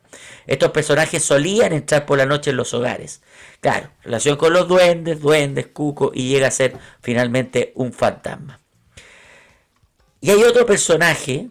Estos 0.47 0.71
personajes 0.71 1.23
solían 1.23 1.73
entrar 1.73 2.05
por 2.05 2.17
la 2.17 2.25
noche 2.25 2.51
en 2.51 2.57
los 2.57 2.73
hogares. 2.73 3.21
Claro, 3.59 3.89
relación 4.03 4.37
con 4.37 4.53
los 4.53 4.67
duendes, 4.67 5.21
duendes, 5.21 5.67
cuco, 5.67 6.11
y 6.13 6.29
llega 6.29 6.47
a 6.47 6.51
ser 6.51 6.77
finalmente 7.01 7.71
un 7.75 7.93
fantasma. 7.93 8.59
Y 10.19 10.29
hay 10.29 10.43
otro 10.43 10.65
personaje 10.65 11.49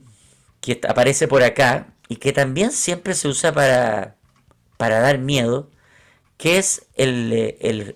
que 0.61 0.81
aparece 0.88 1.26
por 1.29 1.43
acá 1.43 1.88
y 2.09 2.17
que 2.17 2.33
también 2.33 2.73
siempre 2.73 3.14
se 3.14 3.29
usa 3.29 3.52
para, 3.52 4.17
para 4.76 5.00
dar 5.00 5.19
miedo, 5.19 5.69
que 6.37 6.59
es 6.59 6.87
el, 6.97 7.33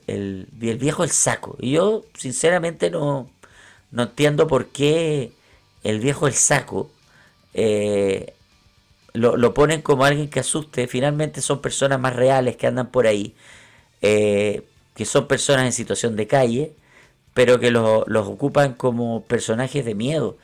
el, 0.07 0.49
viejo 0.53 1.05
el 1.05 1.11
saco. 1.11 1.57
Y 1.61 1.73
yo 1.73 2.05
sinceramente 2.17 2.91
no, 2.91 3.31
no 3.91 4.03
entiendo 4.05 4.47
por 4.47 4.67
qué 4.69 5.33
el 5.83 6.01
viejo 6.01 6.27
el 6.27 6.35
saco 6.35 6.91
eh, 7.55 8.34
lo, 9.15 9.55
ponen 9.55 9.83
como 9.83 10.05
alguien 10.05 10.29
que 10.29 10.41
asuste. 10.41 10.87
Finalmente 10.89 11.41
son 11.41 11.61
personas 11.63 12.01
más 12.01 12.15
reales 12.17 12.57
que 12.57 12.67
andan 12.67 12.91
por 12.91 13.07
ahí, 13.07 13.35
eh, 14.03 14.65
que 14.95 15.05
son 15.07 15.29
personas 15.29 15.67
en 15.67 15.73
situación 15.73 16.17
de 16.17 16.27
calle, 16.27 16.73
pero 17.35 17.59
que 17.61 17.71
los, 17.71 18.05
ocupan 18.29 18.75
como 18.75 19.25
personajes 19.25 19.85
de 19.85 19.95
miedo. 19.95 20.37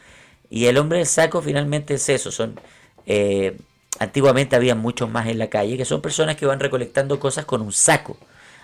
Y 0.50 0.66
el 0.66 0.78
hombre 0.78 0.98
del 0.98 1.06
saco 1.06 1.42
finalmente 1.42 1.94
es 1.94 2.08
eso, 2.08 2.32
son... 2.32 2.58
Eh, 3.06 3.56
Antiguamente 4.00 4.56
había 4.56 4.74
muchos 4.74 5.10
más 5.10 5.26
en 5.26 5.38
la 5.38 5.50
calle, 5.50 5.76
que 5.76 5.84
son 5.84 6.00
personas 6.00 6.36
que 6.36 6.46
van 6.46 6.58
recolectando 6.58 7.20
cosas 7.20 7.44
con 7.44 7.60
un 7.60 7.70
saco. 7.70 8.16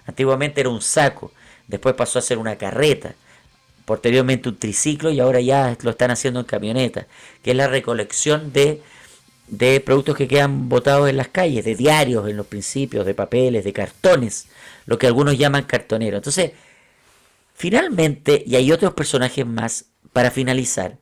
Antiguamente 0.06 0.62
era 0.62 0.70
un 0.70 0.80
saco, 0.80 1.30
después 1.66 1.94
pasó 1.94 2.18
a 2.18 2.22
ser 2.22 2.38
una 2.38 2.56
carreta, 2.56 3.14
posteriormente 3.84 4.48
un 4.48 4.56
triciclo 4.56 5.10
y 5.10 5.20
ahora 5.20 5.40
ya 5.42 5.76
lo 5.82 5.90
están 5.90 6.10
haciendo 6.10 6.40
en 6.40 6.46
camioneta, 6.46 7.06
que 7.42 7.50
es 7.50 7.56
la 7.56 7.68
recolección 7.68 8.52
de, 8.54 8.80
de 9.48 9.80
productos 9.80 10.16
que 10.16 10.28
quedan 10.28 10.68
botados 10.68 11.08
en 11.08 11.16
las 11.16 11.28
calles, 11.28 11.64
de 11.64 11.74
diarios 11.74 12.28
en 12.28 12.36
los 12.36 12.46
principios, 12.46 13.06
de 13.06 13.14
papeles, 13.14 13.64
de 13.64 13.72
cartones, 13.72 14.46
lo 14.86 14.98
que 14.98 15.06
algunos 15.06 15.38
llaman 15.38 15.64
cartonero. 15.64 16.16
Entonces, 16.16 16.52
finalmente, 17.54 18.42
y 18.46 18.56
hay 18.56 18.72
otros 18.72 18.94
personajes 18.94 19.46
más, 19.46 19.86
para 20.12 20.30
finalizar, 20.30 20.96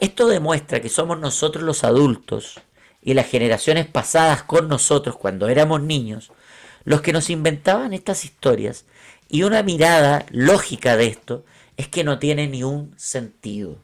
esto 0.00 0.26
demuestra 0.26 0.80
que 0.80 0.88
somos 0.88 1.18
nosotros 1.18 1.62
los 1.62 1.84
adultos, 1.84 2.60
y 3.02 3.14
las 3.14 3.28
generaciones 3.28 3.86
pasadas 3.86 4.42
con 4.42 4.68
nosotros 4.68 5.16
cuando 5.16 5.48
éramos 5.48 5.80
niños, 5.82 6.32
los 6.84 7.00
que 7.00 7.12
nos 7.12 7.30
inventaban 7.30 7.92
estas 7.92 8.24
historias. 8.24 8.84
Y 9.28 9.42
una 9.44 9.62
mirada 9.62 10.26
lógica 10.30 10.96
de 10.96 11.06
esto 11.06 11.44
es 11.76 11.88
que 11.88 12.04
no 12.04 12.18
tiene 12.18 12.48
ni 12.48 12.62
un 12.62 12.94
sentido. 12.96 13.78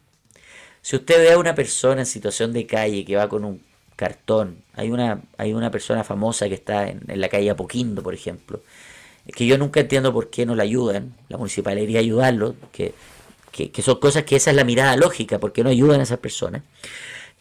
Si 0.83 0.97
usted 0.97 1.19
ve 1.19 1.33
a 1.33 1.39
una 1.39 1.55
persona 1.55 2.03
en 2.03 2.07
situación 2.07 2.53
de 2.53 2.67
calle 2.67 3.05
que 3.05 3.17
va 3.17 3.29
con 3.29 3.45
un 3.45 3.63
cartón, 3.97 4.59
hay 4.75 4.91
una, 4.91 5.23
hay 5.39 5.55
una 5.55 5.71
persona 5.71 6.05
famosa 6.05 6.49
que 6.49 6.55
está 6.55 6.89
en, 6.89 7.03
la 7.09 7.29
calle 7.29 7.51
Apoquindo, 7.51 8.03
por 8.03 8.15
ejemplo, 8.15 8.61
que 9.35 9.47
yo 9.47 9.59
nunca 9.59 9.81
entiendo 9.81 10.13
por 10.13 10.31
qué 10.31 10.47
no 10.47 10.55
la 10.55 10.63
ayudan, 10.63 11.15
la 11.29 11.39
municipalidad 11.39 11.81
debería 11.81 12.01
ayudarlo, 12.01 12.55
que, 12.73 12.95
que, 13.51 13.71
que 13.71 13.83
son 13.83 13.99
cosas 13.99 14.25
que 14.25 14.37
esa 14.37 14.51
es 14.51 14.57
la 14.57 14.65
mirada 14.65 14.97
lógica, 14.97 15.39
porque 15.39 15.65
no 15.65 15.71
ayudan 15.71 16.01
a 16.01 16.05
esas 16.05 16.19
personas. 16.19 16.63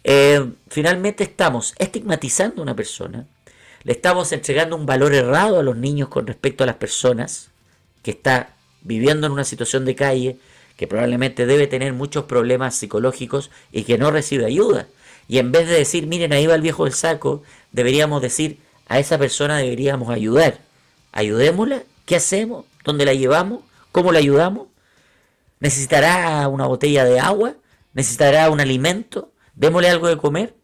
Eh, 0.04 0.52
finalmente 0.70 1.24
estamos 1.24 1.74
estigmatizando 1.78 2.62
a 2.62 2.64
una 2.64 2.76
persona, 2.76 3.26
le 3.84 3.92
estamos 3.92 4.32
entregando 4.32 4.76
un 4.76 4.86
valor 4.86 5.14
errado 5.14 5.60
a 5.60 5.64
los 5.64 5.76
niños 5.76 6.10
con 6.10 6.26
respecto 6.26 6.64
a 6.64 6.68
las 6.68 6.78
personas 6.78 7.50
que 8.02 8.12
está 8.12 8.56
viviendo 8.82 9.28
en 9.28 9.34
una 9.34 9.44
situación 9.44 9.84
de 9.84 9.96
calle, 9.96 10.38
que 10.78 10.88
probablemente 10.88 11.46
debe 11.46 11.68
tener 11.68 11.94
muchos 11.94 12.26
problemas 12.26 12.76
psicológicos 12.76 13.50
y 13.72 13.84
que 13.84 13.98
no 13.98 14.12
recibe 14.12 14.46
ayuda. 14.46 14.88
Y 15.28 15.40
en 15.40 15.52
vez 15.52 15.68
de 15.68 15.76
decir, 15.76 16.08
miren, 16.08 16.34
ahí 16.34 16.48
va 16.48 16.56
el 16.56 16.62
viejo 16.62 16.86
del 16.86 16.94
saco, 16.94 17.44
deberíamos 17.72 18.22
decir, 18.22 18.60
a 18.88 19.00
esa 19.00 19.18
persona 19.18 19.58
deberíamos 19.58 20.10
ayudar. 20.10 20.60
Ayudémosla, 21.12 21.84
¿qué 22.06 22.16
hacemos? 22.18 22.66
¿Dónde 22.84 23.06
la 23.06 23.14
llevamos? 23.14 23.62
¿Cómo 23.92 24.12
la 24.12 24.20
ayudamos? 24.20 24.68
¿Necesitará 25.60 26.48
una 26.48 26.68
botella 26.68 27.06
de 27.06 27.20
agua? 27.20 27.56
¿Necesitará 27.94 28.50
un 28.50 28.60
alimento? 28.60 29.32
démosle 29.56 29.90
algo 29.90 30.08
de 30.08 30.18
comer, 30.18 30.56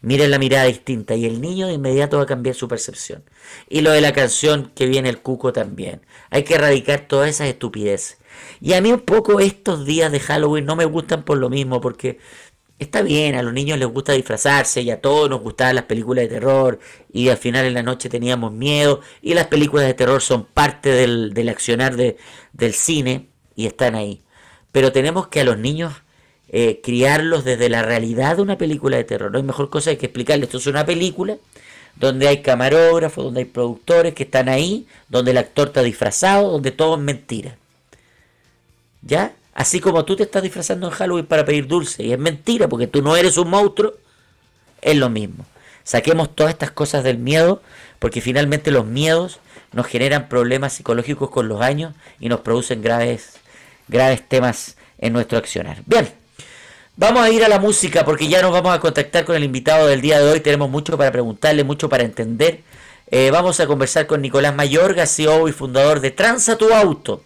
miren 0.00 0.30
la 0.30 0.38
mirada 0.38 0.64
distinta 0.64 1.14
y 1.14 1.24
el 1.24 1.40
niño 1.40 1.68
de 1.68 1.74
inmediato 1.74 2.18
va 2.18 2.24
a 2.24 2.26
cambiar 2.26 2.54
su 2.54 2.68
percepción. 2.68 3.24
Y 3.68 3.80
lo 3.80 3.90
de 3.90 4.00
la 4.00 4.12
canción 4.12 4.72
que 4.74 4.86
viene 4.86 5.08
el 5.08 5.20
cuco 5.20 5.52
también. 5.52 6.02
Hay 6.30 6.42
que 6.42 6.54
erradicar 6.54 7.06
todas 7.06 7.30
esas 7.30 7.48
estupideces. 7.48 8.18
Y 8.60 8.72
a 8.74 8.80
mí 8.80 8.92
un 8.92 9.00
poco 9.00 9.40
estos 9.40 9.86
días 9.86 10.10
de 10.10 10.20
Halloween 10.20 10.66
no 10.66 10.76
me 10.76 10.84
gustan 10.84 11.24
por 11.24 11.38
lo 11.38 11.48
mismo, 11.50 11.80
porque 11.80 12.18
está 12.82 13.02
bien, 13.02 13.34
a 13.34 13.42
los 13.42 13.52
niños 13.52 13.78
les 13.78 13.88
gusta 13.88 14.12
disfrazarse 14.12 14.82
y 14.82 14.90
a 14.90 15.00
todos 15.00 15.30
nos 15.30 15.40
gustaban 15.40 15.76
las 15.76 15.84
películas 15.84 16.24
de 16.24 16.28
terror 16.28 16.78
y 17.12 17.28
al 17.28 17.36
final 17.36 17.64
en 17.66 17.74
la 17.74 17.82
noche 17.82 18.08
teníamos 18.08 18.52
miedo 18.52 19.00
y 19.20 19.34
las 19.34 19.46
películas 19.46 19.86
de 19.86 19.94
terror 19.94 20.20
son 20.20 20.44
parte 20.44 20.90
del, 20.90 21.32
del 21.34 21.48
accionar 21.48 21.96
de, 21.96 22.16
del 22.52 22.74
cine 22.74 23.28
y 23.56 23.66
están 23.66 23.94
ahí. 23.94 24.22
Pero 24.72 24.92
tenemos 24.92 25.28
que 25.28 25.40
a 25.40 25.44
los 25.44 25.58
niños 25.58 25.92
eh, 26.48 26.80
criarlos 26.82 27.44
desde 27.44 27.70
la 27.70 27.82
realidad 27.82 28.36
de 28.36 28.42
una 28.42 28.58
película 28.58 28.98
de 28.98 29.04
terror. 29.04 29.32
No 29.32 29.38
hay 29.38 29.44
mejor 29.44 29.70
cosa 29.70 29.94
que 29.96 30.06
explicarles. 30.06 30.48
Esto 30.48 30.58
es 30.58 30.66
una 30.66 30.84
película 30.84 31.38
donde 31.96 32.28
hay 32.28 32.42
camarógrafos, 32.42 33.24
donde 33.24 33.40
hay 33.40 33.46
productores 33.46 34.14
que 34.14 34.24
están 34.24 34.50
ahí, 34.50 34.86
donde 35.08 35.30
el 35.30 35.38
actor 35.38 35.68
está 35.68 35.82
disfrazado, 35.82 36.50
donde 36.50 36.70
todo 36.70 36.96
es 36.96 37.00
mentira. 37.00 37.56
¿Ya? 39.00 39.34
Así 39.54 39.80
como 39.80 40.04
tú 40.04 40.16
te 40.16 40.22
estás 40.22 40.42
disfrazando 40.42 40.86
en 40.88 40.92
Halloween 40.92 41.26
para 41.26 41.44
pedir 41.44 41.66
dulce 41.66 42.02
y 42.02 42.12
es 42.12 42.18
mentira 42.18 42.68
porque 42.68 42.86
tú 42.86 43.02
no 43.02 43.16
eres 43.16 43.36
un 43.36 43.50
monstruo, 43.50 43.94
es 44.80 44.96
lo 44.96 45.10
mismo. 45.10 45.44
Saquemos 45.84 46.34
todas 46.34 46.52
estas 46.52 46.70
cosas 46.70 47.04
del 47.04 47.18
miedo 47.18 47.62
porque 47.98 48.20
finalmente 48.20 48.70
los 48.70 48.86
miedos 48.86 49.40
nos 49.72 49.86
generan 49.86 50.28
problemas 50.28 50.72
psicológicos 50.72 51.30
con 51.30 51.48
los 51.48 51.60
años 51.60 51.94
y 52.20 52.28
nos 52.28 52.40
producen 52.40 52.82
graves, 52.82 53.34
graves 53.88 54.26
temas 54.26 54.76
en 54.98 55.12
nuestro 55.12 55.38
accionar. 55.38 55.82
Bien, 55.86 56.08
Vamos 56.94 57.22
a 57.22 57.30
ir 57.30 57.42
a 57.42 57.48
la 57.48 57.58
música 57.58 58.04
porque 58.04 58.28
ya 58.28 58.42
nos 58.42 58.52
vamos 58.52 58.74
a 58.74 58.78
contactar 58.78 59.24
con 59.24 59.34
el 59.34 59.44
invitado 59.44 59.86
del 59.86 60.02
día 60.02 60.18
de 60.18 60.30
hoy. 60.30 60.40
Tenemos 60.40 60.68
mucho 60.68 60.98
para 60.98 61.10
preguntarle, 61.10 61.64
mucho 61.64 61.88
para 61.88 62.02
entender. 62.04 62.60
Eh, 63.10 63.30
vamos 63.30 63.60
a 63.60 63.66
conversar 63.66 64.06
con 64.06 64.20
Nicolás 64.20 64.54
Mayorga, 64.54 65.06
CEO 65.06 65.48
y 65.48 65.52
fundador 65.52 66.00
de 66.00 66.10
Transa 66.10 66.58
tu 66.58 66.72
Auto. 66.72 67.22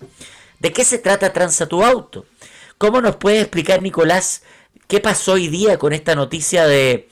¿De 0.61 0.73
qué 0.73 0.85
se 0.85 0.99
trata 0.99 1.33
Transa 1.33 1.67
tu 1.67 1.85
Auto? 1.85 2.27
¿Cómo 2.79 3.01
nos 3.01 3.17
puede 3.17 3.41
explicar 3.41 3.83
Nicolás 3.83 4.43
qué 4.89 5.01
pasó 5.01 5.33
hoy 5.33 5.49
día 5.49 5.79
con 5.79 5.93
esta 5.93 6.15
noticia 6.15 6.67
de, 6.67 7.09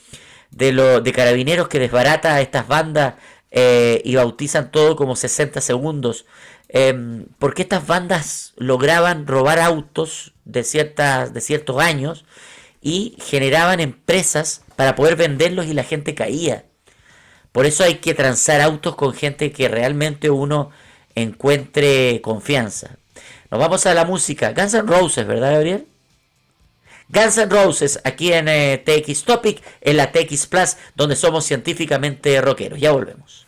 de, 0.51 0.73
lo, 0.73 1.01
de 1.01 1.13
carabineros 1.13 1.69
que 1.69 1.79
desbarata 1.79 2.35
a 2.35 2.41
estas 2.41 2.69
bandas 2.69 3.15
eh, 3.51 4.03
y 4.05 4.17
bautizan 4.17 4.71
todo 4.71 4.97
como 4.97 5.17
60 5.17 5.61
segundos? 5.61 6.27
Eh, 6.69 7.25
¿Por 7.39 7.55
qué 7.55 7.63
estas 7.63 7.87
bandas 7.87 8.53
lograban 8.57 9.27
robar 9.27 9.61
autos 9.61 10.35
de, 10.45 10.65
ciertas, 10.65 11.33
de 11.33 11.41
ciertos 11.41 11.81
años 11.81 12.25
y 12.81 13.17
generaban 13.19 13.81
empresas 13.81 14.63
para 14.77 14.95
poder 14.95 15.17
venderlos 15.17 15.67
y 15.67 15.73
la 15.73 15.85
gente 15.85 16.15
caía. 16.15 16.67
Por 17.53 17.67
eso 17.67 17.85
hay 17.85 17.97
que 17.97 18.15
transar 18.15 18.61
autos 18.61 18.95
con 18.97 19.15
gente 19.15 19.53
que 19.53 19.69
realmente 19.69 20.31
uno 20.31 20.71
encuentre 21.15 22.21
confianza. 22.23 22.99
Nos 23.50 23.61
vamos 23.61 23.87
a 23.87 23.95
la 23.95 24.04
música. 24.04 24.52
Guns 24.52 24.75
N' 24.75 24.87
Roses, 24.87 25.26
¿verdad, 25.26 25.52
Gabriel? 25.52 25.87
Guns 27.09 27.38
N' 27.38 27.50
Roses 27.50 28.00
aquí 28.04 28.33
en 28.33 28.49
eh, 28.49 28.83
TX 28.85 29.25
Topic, 29.25 29.62
en 29.81 29.97
la 29.97 30.11
TX 30.11 30.47
Plus, 30.47 30.76
donde 30.95 31.16
somos 31.16 31.45
científicamente 31.45 32.40
rockeros. 32.40 32.81
Ya 32.81 32.93
volvemos. 32.93 33.45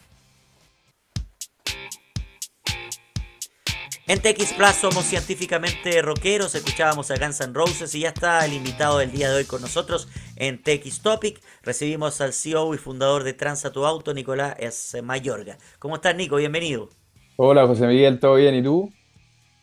En 4.09 4.21
TX 4.21 4.53
Plus 4.53 4.77
somos 4.77 5.05
científicamente 5.05 6.01
rockeros, 6.01 6.55
escuchábamos 6.55 7.11
a 7.11 7.17
Guns 7.17 7.41
N' 7.41 7.53
Roses 7.53 7.93
y 7.97 8.01
ya 8.01 8.11
está 8.11 8.45
el 8.45 8.53
invitado 8.53 8.99
del 8.99 9.11
día 9.11 9.29
de 9.29 9.39
hoy 9.39 9.45
con 9.47 9.61
nosotros 9.61 10.07
en 10.37 10.63
TX 10.63 11.01
Topic. 11.01 11.41
Recibimos 11.65 12.21
al 12.21 12.33
CEO 12.33 12.73
y 12.73 12.79
fundador 12.79 13.25
de 13.25 13.33
Transa 13.33 13.73
Tu 13.73 13.85
Auto, 13.85 14.15
Nicolás. 14.15 14.55
Mayorga. 15.03 15.59
¿Cómo 15.81 15.97
estás, 15.97 16.15
Nico? 16.15 16.37
Bienvenido. 16.37 16.89
Hola, 17.35 17.67
José 17.67 17.89
Miguel, 17.89 18.21
¿todo 18.21 18.37
bien? 18.37 18.55
¿Y 18.55 18.63
tú? 18.63 18.93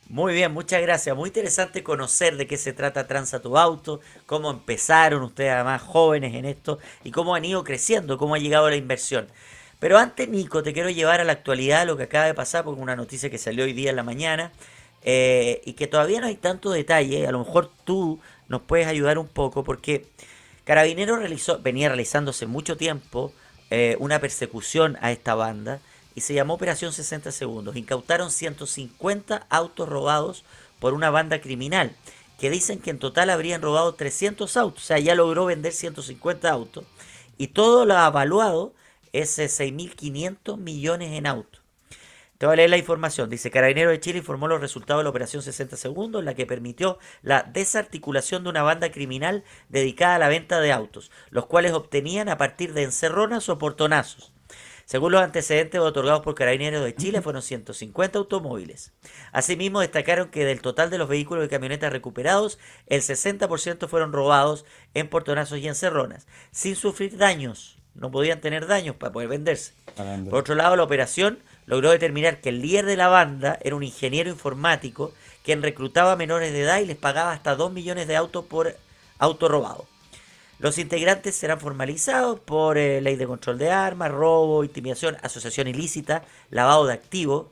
Muy 0.09 0.33
bien, 0.33 0.51
muchas 0.53 0.81
gracias. 0.81 1.15
Muy 1.15 1.29
interesante 1.29 1.81
conocer 1.81 2.37
de 2.37 2.45
qué 2.45 2.57
se 2.57 2.73
trata 2.73 3.07
Transa 3.07 3.41
Tu 3.41 3.57
Auto, 3.57 4.01
cómo 4.25 4.51
empezaron 4.51 5.23
ustedes 5.23 5.51
además 5.51 5.81
jóvenes 5.81 6.35
en 6.35 6.45
esto 6.45 6.77
y 7.03 7.11
cómo 7.11 7.35
han 7.35 7.45
ido 7.45 7.63
creciendo, 7.63 8.17
cómo 8.17 8.35
ha 8.35 8.39
llegado 8.39 8.69
la 8.69 8.75
inversión. 8.75 9.27
Pero 9.79 9.97
antes, 9.97 10.29
Nico, 10.29 10.61
te 10.61 10.73
quiero 10.73 10.89
llevar 10.89 11.19
a 11.19 11.23
la 11.23 11.33
actualidad 11.33 11.87
lo 11.87 11.97
que 11.97 12.03
acaba 12.03 12.25
de 12.25 12.33
pasar, 12.33 12.63
porque 12.63 12.81
una 12.81 12.95
noticia 12.95 13.29
que 13.29 13.37
salió 13.37 13.63
hoy 13.63 13.73
día 13.73 13.89
en 13.89 13.95
la 13.95 14.03
mañana 14.03 14.51
eh, 15.03 15.61
y 15.65 15.73
que 15.73 15.87
todavía 15.87 16.21
no 16.21 16.27
hay 16.27 16.35
tanto 16.35 16.69
detalle. 16.71 17.25
A 17.25 17.31
lo 17.31 17.39
mejor 17.39 17.71
tú 17.83 18.19
nos 18.47 18.61
puedes 18.61 18.87
ayudar 18.87 19.17
un 19.17 19.27
poco, 19.27 19.63
porque 19.63 20.05
Carabinero 20.63 21.17
realizó, 21.17 21.59
venía 21.59 21.89
realizándose 21.89 22.45
mucho 22.45 22.77
tiempo 22.77 23.33
eh, 23.71 23.95
una 23.99 24.19
persecución 24.19 24.97
a 25.01 25.11
esta 25.11 25.33
banda 25.35 25.81
y 26.15 26.21
se 26.21 26.33
llamó 26.33 26.53
Operación 26.53 26.93
60 26.93 27.31
Segundos. 27.31 27.75
Incautaron 27.75 28.31
150 28.31 29.47
autos 29.49 29.89
robados 29.89 30.43
por 30.79 30.93
una 30.93 31.09
banda 31.09 31.41
criminal 31.41 31.95
que 32.39 32.49
dicen 32.49 32.79
que 32.79 32.89
en 32.89 32.99
total 32.99 33.29
habrían 33.29 33.61
robado 33.61 33.93
300 33.93 34.57
autos, 34.57 34.83
o 34.83 34.85
sea, 34.85 34.99
ya 34.99 35.15
logró 35.15 35.45
vender 35.45 35.71
150 35.71 36.49
autos 36.49 36.83
y 37.37 37.47
todo 37.47 37.85
lo 37.85 37.95
avaluado 37.95 38.73
es 39.13 39.37
6.500 39.37 40.57
millones 40.57 41.11
en 41.11 41.27
autos. 41.27 41.61
Te 42.37 42.47
voy 42.47 42.53
a 42.53 42.57
leer 42.57 42.71
la 42.71 42.77
información. 42.77 43.29
Dice, 43.29 43.51
Carabinero 43.51 43.91
de 43.91 44.01
Chile 44.01 44.17
informó 44.17 44.49
los 44.49 44.59
resultados 44.59 44.99
de 44.99 45.03
la 45.05 45.11
operación 45.11 45.41
60 45.41 45.77
segundos, 45.77 46.19
en 46.19 46.25
la 46.25 46.33
que 46.33 46.45
permitió 46.45 46.99
la 47.21 47.43
desarticulación 47.43 48.43
de 48.43 48.49
una 48.49 48.63
banda 48.63 48.91
criminal 48.91 49.45
dedicada 49.69 50.15
a 50.15 50.19
la 50.19 50.27
venta 50.27 50.59
de 50.59 50.73
autos, 50.73 51.09
los 51.29 51.45
cuales 51.45 51.71
obtenían 51.71 52.27
a 52.27 52.37
partir 52.37 52.73
de 52.73 52.83
encerronas 52.83 53.47
o 53.47 53.57
portonazos. 53.57 54.32
Según 54.85 55.13
los 55.13 55.21
antecedentes 55.21 55.79
otorgados 55.79 56.21
por 56.21 56.35
Carabineros 56.35 56.83
de 56.83 56.95
Chile, 56.95 57.21
fueron 57.21 57.41
150 57.41 58.19
automóviles. 58.19 58.93
Asimismo, 59.31 59.79
destacaron 59.79 60.29
que 60.29 60.45
del 60.45 60.61
total 60.61 60.89
de 60.89 60.97
los 60.97 61.09
vehículos 61.09 61.45
y 61.45 61.49
camionetas 61.49 61.91
recuperados, 61.91 62.59
el 62.87 63.01
60% 63.01 63.87
fueron 63.87 64.13
robados 64.13 64.65
en 64.93 65.09
portonazos 65.09 65.59
y 65.59 65.67
encerronas, 65.67 66.27
sin 66.51 66.75
sufrir 66.75 67.17
daños 67.17 67.77
no 67.95 68.11
podían 68.11 68.41
tener 68.41 68.67
daños 68.67 68.95
para 68.95 69.11
poder 69.11 69.29
venderse. 69.29 69.73
Por 70.29 70.39
otro 70.39 70.55
lado, 70.55 70.75
la 70.75 70.83
operación 70.83 71.39
logró 71.65 71.91
determinar 71.91 72.41
que 72.41 72.49
el 72.49 72.61
líder 72.61 72.85
de 72.85 72.97
la 72.97 73.07
banda 73.07 73.59
era 73.61 73.75
un 73.75 73.83
ingeniero 73.83 74.29
informático 74.29 75.13
quien 75.43 75.61
reclutaba 75.61 76.13
a 76.13 76.15
menores 76.15 76.53
de 76.53 76.61
edad 76.61 76.79
y 76.79 76.85
les 76.85 76.97
pagaba 76.97 77.33
hasta 77.33 77.55
2 77.55 77.71
millones 77.71 78.07
de 78.07 78.15
autos 78.15 78.45
por 78.45 78.75
auto 79.19 79.47
robado. 79.47 79.85
Los 80.63 80.77
integrantes 80.77 81.35
serán 81.35 81.59
formalizados 81.59 82.39
por 82.39 82.77
eh, 82.77 83.01
ley 83.01 83.17
de 83.17 83.27
control 83.27 83.57
de 83.57 83.69
armas, 83.69 84.09
robo, 84.09 84.63
intimidación, 84.63 85.17
asociación 85.21 85.67
ilícita, 85.67 86.23
lavado 86.51 86.85
de 86.85 86.93
activos, 86.93 87.47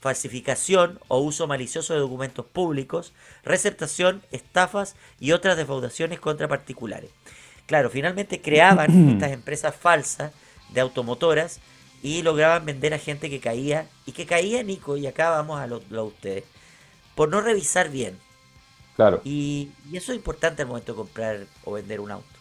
falsificación 0.00 0.98
o 1.06 1.18
uso 1.18 1.46
malicioso 1.46 1.94
de 1.94 2.00
documentos 2.00 2.44
públicos, 2.44 3.12
receptación, 3.44 4.20
estafas 4.32 4.96
y 5.20 5.30
otras 5.30 5.56
defraudaciones 5.56 6.18
contra 6.18 6.48
particulares. 6.48 7.10
Claro, 7.66 7.88
finalmente 7.88 8.40
creaban 8.40 9.10
estas 9.14 9.30
empresas 9.30 9.72
falsas 9.76 10.32
de 10.70 10.80
automotoras 10.80 11.60
y 12.02 12.22
lograban 12.22 12.66
vender 12.66 12.94
a 12.94 12.98
gente 12.98 13.30
que 13.30 13.38
caía, 13.38 13.86
y 14.06 14.10
que 14.10 14.26
caía, 14.26 14.64
Nico, 14.64 14.96
y 14.96 15.06
acá 15.06 15.30
vamos 15.30 15.60
a 15.60 15.68
lo, 15.68 15.78
de 15.78 16.00
ustedes, 16.00 16.44
por 17.14 17.28
no 17.28 17.40
revisar 17.40 17.90
bien. 17.90 18.18
Claro. 18.96 19.20
Y, 19.24 19.70
eso 19.92 20.10
es 20.10 20.16
importante 20.16 20.62
al 20.62 20.68
momento 20.68 20.94
de 20.94 20.96
comprar 20.96 21.46
o 21.64 21.74
vender 21.74 22.00
un 22.00 22.10
auto. 22.10 22.35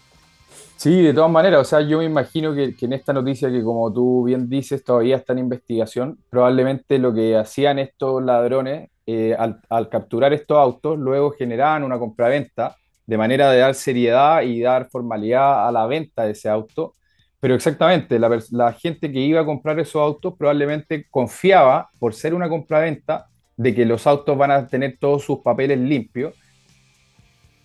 Sí, 0.77 1.01
de 1.01 1.13
todas 1.13 1.31
maneras, 1.31 1.61
o 1.61 1.63
sea, 1.63 1.81
yo 1.81 1.99
me 1.99 2.05
imagino 2.05 2.53
que, 2.53 2.75
en 2.79 2.93
esta 2.93 3.13
noticia 3.13 3.49
que 3.49 3.63
como 3.63 3.91
tú 3.93 4.25
bien 4.25 4.49
dices, 4.49 4.83
todavía 4.83 5.15
está 5.15 5.33
en 5.33 5.39
investigación, 5.39 6.19
probablemente 6.29 6.99
lo 6.99 7.13
que 7.13 7.35
hacían 7.37 7.79
estos 7.79 8.23
ladrones 8.23 8.89
eh, 9.07 9.35
al, 9.37 9.89
capturar 9.89 10.33
estos 10.33 10.57
autos, 10.57 10.99
luego 10.99 11.31
generaban 11.31 11.83
una 11.83 11.97
compraventa 11.97 12.75
de 13.07 13.17
manera 13.17 13.51
de 13.51 13.59
dar 13.59 13.73
seriedad 13.73 14.41
y 14.41 14.61
dar 14.61 14.89
formalidad 14.89 15.67
a 15.67 15.71
la 15.71 15.85
venta 15.87 16.23
de 16.23 16.31
ese 16.31 16.49
auto. 16.49 16.93
Pero 17.39 17.55
exactamente, 17.55 18.19
la, 18.19 18.73
gente 18.73 19.11
que 19.11 19.19
iba 19.19 19.41
a 19.41 19.45
comprar 19.45 19.79
esos 19.79 20.01
autos 20.01 20.33
probablemente 20.37 21.07
confiaba, 21.09 21.89
por 21.99 22.13
ser 22.13 22.33
una 22.33 22.49
compraventa, 22.49 23.27
de 23.57 23.73
que 23.73 23.85
los 23.85 24.05
autos 24.05 24.37
van 24.37 24.51
a 24.51 24.67
tener 24.67 24.97
todos 24.99 25.23
sus 25.23 25.39
papeles 25.39 25.79
limpios 25.79 26.33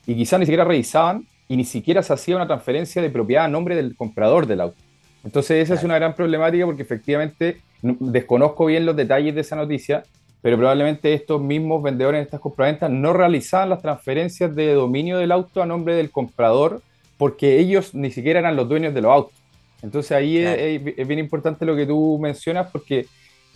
y 0.07 0.15
quizás 0.15 0.39
ni 0.39 0.47
siquiera 0.47 0.65
revisaban 0.65 1.27
y 1.51 1.57
ni 1.57 1.65
siquiera 1.65 2.01
se 2.05 2.13
hacía 2.13 2.37
una 2.37 2.47
transferencia 2.47 3.03
de 3.03 3.11
propiedad 3.11 3.47
a 3.47 3.49
nombre 3.49 3.75
del 3.75 3.97
comprador 3.97 4.47
del 4.47 4.61
auto. 4.61 4.77
Entonces 5.25 5.65
esa 5.65 5.75
es 5.75 5.83
una 5.83 5.99
gran 5.99 6.15
problemática 6.15 6.65
porque 6.65 6.83
efectivamente 6.83 7.61
desconozco 7.83 8.67
bien 8.67 8.87
los 8.87 8.95
detalles 8.95 9.35
de 9.35 9.41
esa 9.41 9.57
noticia, 9.57 10.05
pero 10.43 10.57
probablemente 10.57 11.13
estos 11.13 11.43
mismos 11.43 11.83
vendedores 11.83 12.21
en 12.21 12.25
estas 12.25 12.39
compraventas 12.39 12.89
no 12.89 13.13
realizaban 13.13 13.69
las 13.69 13.83
transferencias 13.83 14.55
de 14.55 14.75
dominio 14.75 15.19
del 15.19 15.33
auto 15.33 15.61
a 15.61 15.67
nombre 15.67 15.97
del 15.97 16.13
comprador 16.13 16.83
porque 17.19 17.59
ellos 17.59 17.97
ni 17.97 18.13
siquiera 18.13 18.39
eran 18.39 18.55
los 18.55 18.69
dueños 18.69 18.95
de 18.95 19.01
los 19.01 19.11
autos. 19.11 19.35
Entonces 19.83 20.13
ahí 20.13 20.39
es, 20.39 21.09
bien 21.09 21.19
importante 21.19 21.67
lo 21.67 21.75
que 21.75 21.85
tú 21.85 22.17
mencionas 22.23 22.71
porque 22.71 23.07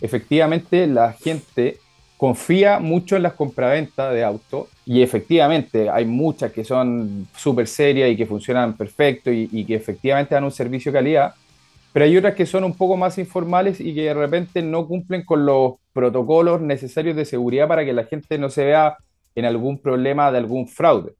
efectivamente 0.01 0.85
la 0.85 1.13
gente 1.13 1.77
confía 2.17 2.79
mucho 2.79 3.15
en 3.15 3.23
las 3.23 3.35
compraventas 3.35 4.13
de 4.13 4.25
autos 4.25 4.67
y 4.85 5.01
efectivamente 5.01 5.89
hay 5.89 6.05
muchas 6.05 6.51
que 6.51 6.63
son 6.63 7.27
súper 7.35 7.67
serias 7.67 8.11
y 8.11 8.15
que 8.15 8.27
funcionan 8.27 8.77
perfecto 8.77 9.31
y, 9.31 9.65
que 9.65 9.75
efectivamente 9.75 10.35
dan 10.35 10.43
un 10.43 10.51
servicio 10.51 10.91
de 10.91 10.99
calidad, 10.99 11.33
pero 11.91 12.05
hay 12.05 12.15
otras 12.15 12.35
que 12.35 12.45
son 12.45 12.63
un 12.63 12.77
poco 12.77 12.95
más 12.95 13.17
informales 13.17 13.79
y 13.79 13.95
que 13.95 14.03
de 14.03 14.13
repente 14.13 14.61
no 14.61 14.87
cumplen 14.87 15.25
con 15.25 15.45
los 15.45 15.73
protocolos 15.91 16.61
necesarios 16.61 17.15
de 17.15 17.25
seguridad 17.25 17.67
para 17.67 17.83
que 17.83 17.93
la 17.93 18.03
gente 18.03 18.37
no 18.37 18.49
se 18.49 18.65
vea 18.65 18.97
en 19.33 19.45
algún 19.45 19.79
problema 19.79 20.31
de 20.31 20.37
algún 20.37 20.67
fraude. 20.67 21.13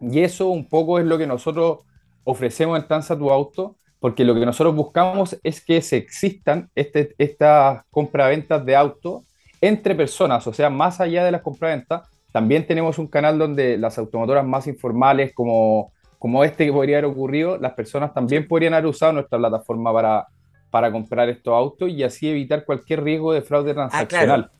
Y 0.00 0.20
eso 0.20 0.48
un 0.48 0.68
poco 0.68 0.98
es 0.98 1.04
lo 1.04 1.16
que 1.16 1.26
nosotros 1.26 1.80
ofrecemos 2.24 2.78
en 2.78 2.88
Tanza 2.88 3.16
Tu 3.16 3.30
Auto, 3.30 3.76
porque 4.00 4.24
lo 4.24 4.34
que 4.34 4.46
nosotros 4.46 4.74
buscamos 4.74 5.38
es 5.44 5.64
que 5.64 5.80
se 5.82 5.98
existan 5.98 6.70
este, 6.74 7.14
estas 7.18 7.82
compraventas 7.90 8.64
de 8.64 8.74
auto 8.74 9.24
entre 9.60 9.94
personas, 9.94 10.46
o 10.46 10.52
sea, 10.54 10.70
más 10.70 11.00
allá 11.00 11.22
de 11.24 11.32
las 11.32 11.42
compraventas, 11.42 12.08
también 12.32 12.66
tenemos 12.66 12.98
un 12.98 13.06
canal 13.06 13.38
donde 13.38 13.78
las 13.78 13.98
automotoras 13.98 14.44
más 14.44 14.66
informales 14.66 15.32
como 15.34 15.92
como 16.20 16.44
este 16.44 16.66
que 16.66 16.72
podría 16.72 16.98
haber 16.98 17.10
ocurrido, 17.10 17.56
las 17.56 17.72
personas 17.72 18.12
también 18.12 18.46
podrían 18.46 18.74
haber 18.74 18.86
usado 18.86 19.14
nuestra 19.14 19.38
plataforma 19.38 19.90
para, 19.90 20.28
para 20.70 20.92
comprar 20.92 21.30
estos 21.30 21.54
autos 21.54 21.88
y 21.88 22.02
así 22.02 22.28
evitar 22.28 22.66
cualquier 22.66 23.02
riesgo 23.02 23.32
de 23.32 23.40
fraude 23.40 23.70
ah, 23.70 23.74
transaccional. 23.74 24.50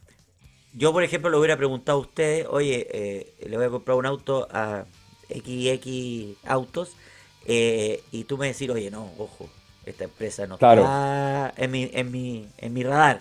Yo, 0.72 0.90
por 0.94 1.02
ejemplo, 1.02 1.28
le 1.28 1.37
hubiera 1.37 1.59
preguntado 1.59 1.98
a 1.98 2.00
ustedes, 2.00 2.46
oye, 2.48 2.87
eh, 2.90 3.35
le 3.46 3.56
voy 3.59 3.66
a 3.66 3.68
comprar 3.68 3.98
un 3.98 4.06
auto 4.06 4.48
a 4.50 4.85
XX 5.28 6.38
Autos, 6.46 6.96
eh, 7.44 8.02
y 8.11 8.24
tú 8.24 8.38
me 8.38 8.46
decís, 8.46 8.70
oye, 8.70 8.90
no, 8.90 9.11
ojo, 9.18 9.50
esta 9.85 10.04
empresa 10.04 10.46
no 10.46 10.54
está 10.54 11.52
en 11.59 11.70
mi, 11.70 11.90
en, 11.92 12.11
mi, 12.11 12.48
en 12.56 12.72
mi 12.72 12.83
radar. 12.85 13.20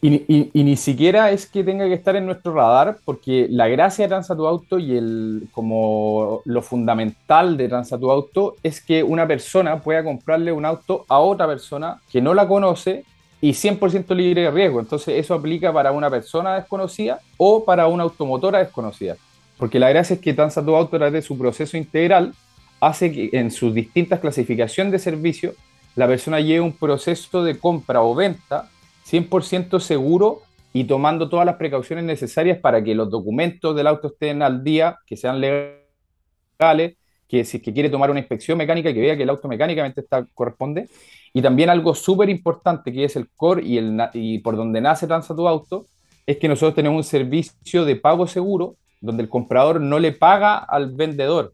Y, 0.00 0.50
ni 0.52 0.76
siquiera 0.76 1.30
es 1.30 1.46
que 1.46 1.64
tenga 1.64 1.86
que 1.86 1.94
estar 1.94 2.14
en 2.14 2.26
nuestro 2.26 2.52
radar, 2.52 2.98
porque 3.06 3.46
la 3.48 3.68
gracia 3.68 4.04
de 4.04 4.10
Transa 4.10 4.36
tu 4.36 4.46
Auto 4.46 4.78
y 4.78 4.96
el, 4.96 5.48
como 5.52 6.42
lo 6.44 6.60
fundamental 6.60 7.56
de 7.56 7.68
Transa 7.68 7.98
tu 7.98 8.10
Auto 8.10 8.56
es 8.62 8.82
que 8.82 9.02
una 9.02 9.26
persona 9.26 9.80
pueda 9.80 10.04
comprarle 10.04 10.52
un 10.52 10.66
auto 10.66 11.06
a 11.08 11.20
otra 11.20 11.46
persona 11.46 12.02
que 12.12 12.20
no 12.20 12.34
la 12.34 12.46
conoce 12.46 13.04
y 13.40 13.52
100% 13.52 14.14
libre 14.14 14.42
de 14.42 14.50
riesgo. 14.50 14.80
Entonces 14.80 15.18
eso 15.18 15.32
aplica 15.32 15.72
para 15.72 15.90
una 15.90 16.10
persona 16.10 16.54
desconocida 16.54 17.20
o 17.38 17.64
para 17.64 17.88
una 17.88 18.02
automotora 18.02 18.58
desconocida. 18.58 19.16
Porque 19.56 19.78
la 19.78 19.88
gracia 19.88 20.14
es 20.14 20.20
que 20.20 20.34
Transa 20.34 20.62
tu 20.62 20.74
Auto, 20.74 20.96
a 20.96 20.98
través 20.98 21.14
de 21.14 21.22
su 21.22 21.38
proceso 21.38 21.78
integral, 21.78 22.34
hace 22.80 23.10
que 23.10 23.30
en 23.32 23.50
sus 23.50 23.72
distintas 23.72 24.20
clasificaciones 24.20 24.92
de 24.92 24.98
servicio, 24.98 25.54
la 25.96 26.06
persona 26.06 26.40
lleve 26.40 26.60
un 26.60 26.72
proceso 26.72 27.42
de 27.42 27.58
compra 27.58 28.02
o 28.02 28.14
venta 28.14 28.68
100% 29.06 29.80
seguro 29.80 30.42
y 30.72 30.84
tomando 30.84 31.28
todas 31.28 31.46
las 31.46 31.56
precauciones 31.56 32.04
necesarias 32.04 32.58
para 32.58 32.82
que 32.82 32.94
los 32.94 33.10
documentos 33.10 33.76
del 33.76 33.86
auto 33.86 34.08
estén 34.08 34.42
al 34.42 34.64
día, 34.64 34.98
que 35.06 35.16
sean 35.16 35.40
legales, 35.40 36.96
que 37.28 37.44
si 37.44 37.58
es 37.58 37.62
que 37.62 37.72
quiere 37.72 37.90
tomar 37.90 38.10
una 38.10 38.20
inspección 38.20 38.58
mecánica, 38.58 38.92
que 38.92 39.00
vea 39.00 39.16
que 39.16 39.22
el 39.22 39.30
auto 39.30 39.48
mecánicamente 39.48 40.00
está, 40.00 40.26
corresponde. 40.34 40.88
Y 41.32 41.42
también 41.42 41.70
algo 41.70 41.94
súper 41.94 42.28
importante 42.28 42.92
que 42.92 43.04
es 43.04 43.16
el 43.16 43.28
core 43.30 43.64
y, 43.64 43.78
el, 43.78 44.00
y 44.14 44.38
por 44.38 44.56
donde 44.56 44.80
nace 44.80 45.06
Transa 45.06 45.34
tu 45.34 45.48
auto, 45.48 45.86
es 46.26 46.38
que 46.38 46.48
nosotros 46.48 46.74
tenemos 46.74 46.96
un 46.96 47.04
servicio 47.04 47.84
de 47.84 47.96
pago 47.96 48.26
seguro 48.26 48.76
donde 49.00 49.22
el 49.22 49.28
comprador 49.28 49.80
no 49.80 49.98
le 49.98 50.12
paga 50.12 50.56
al 50.56 50.92
vendedor, 50.92 51.52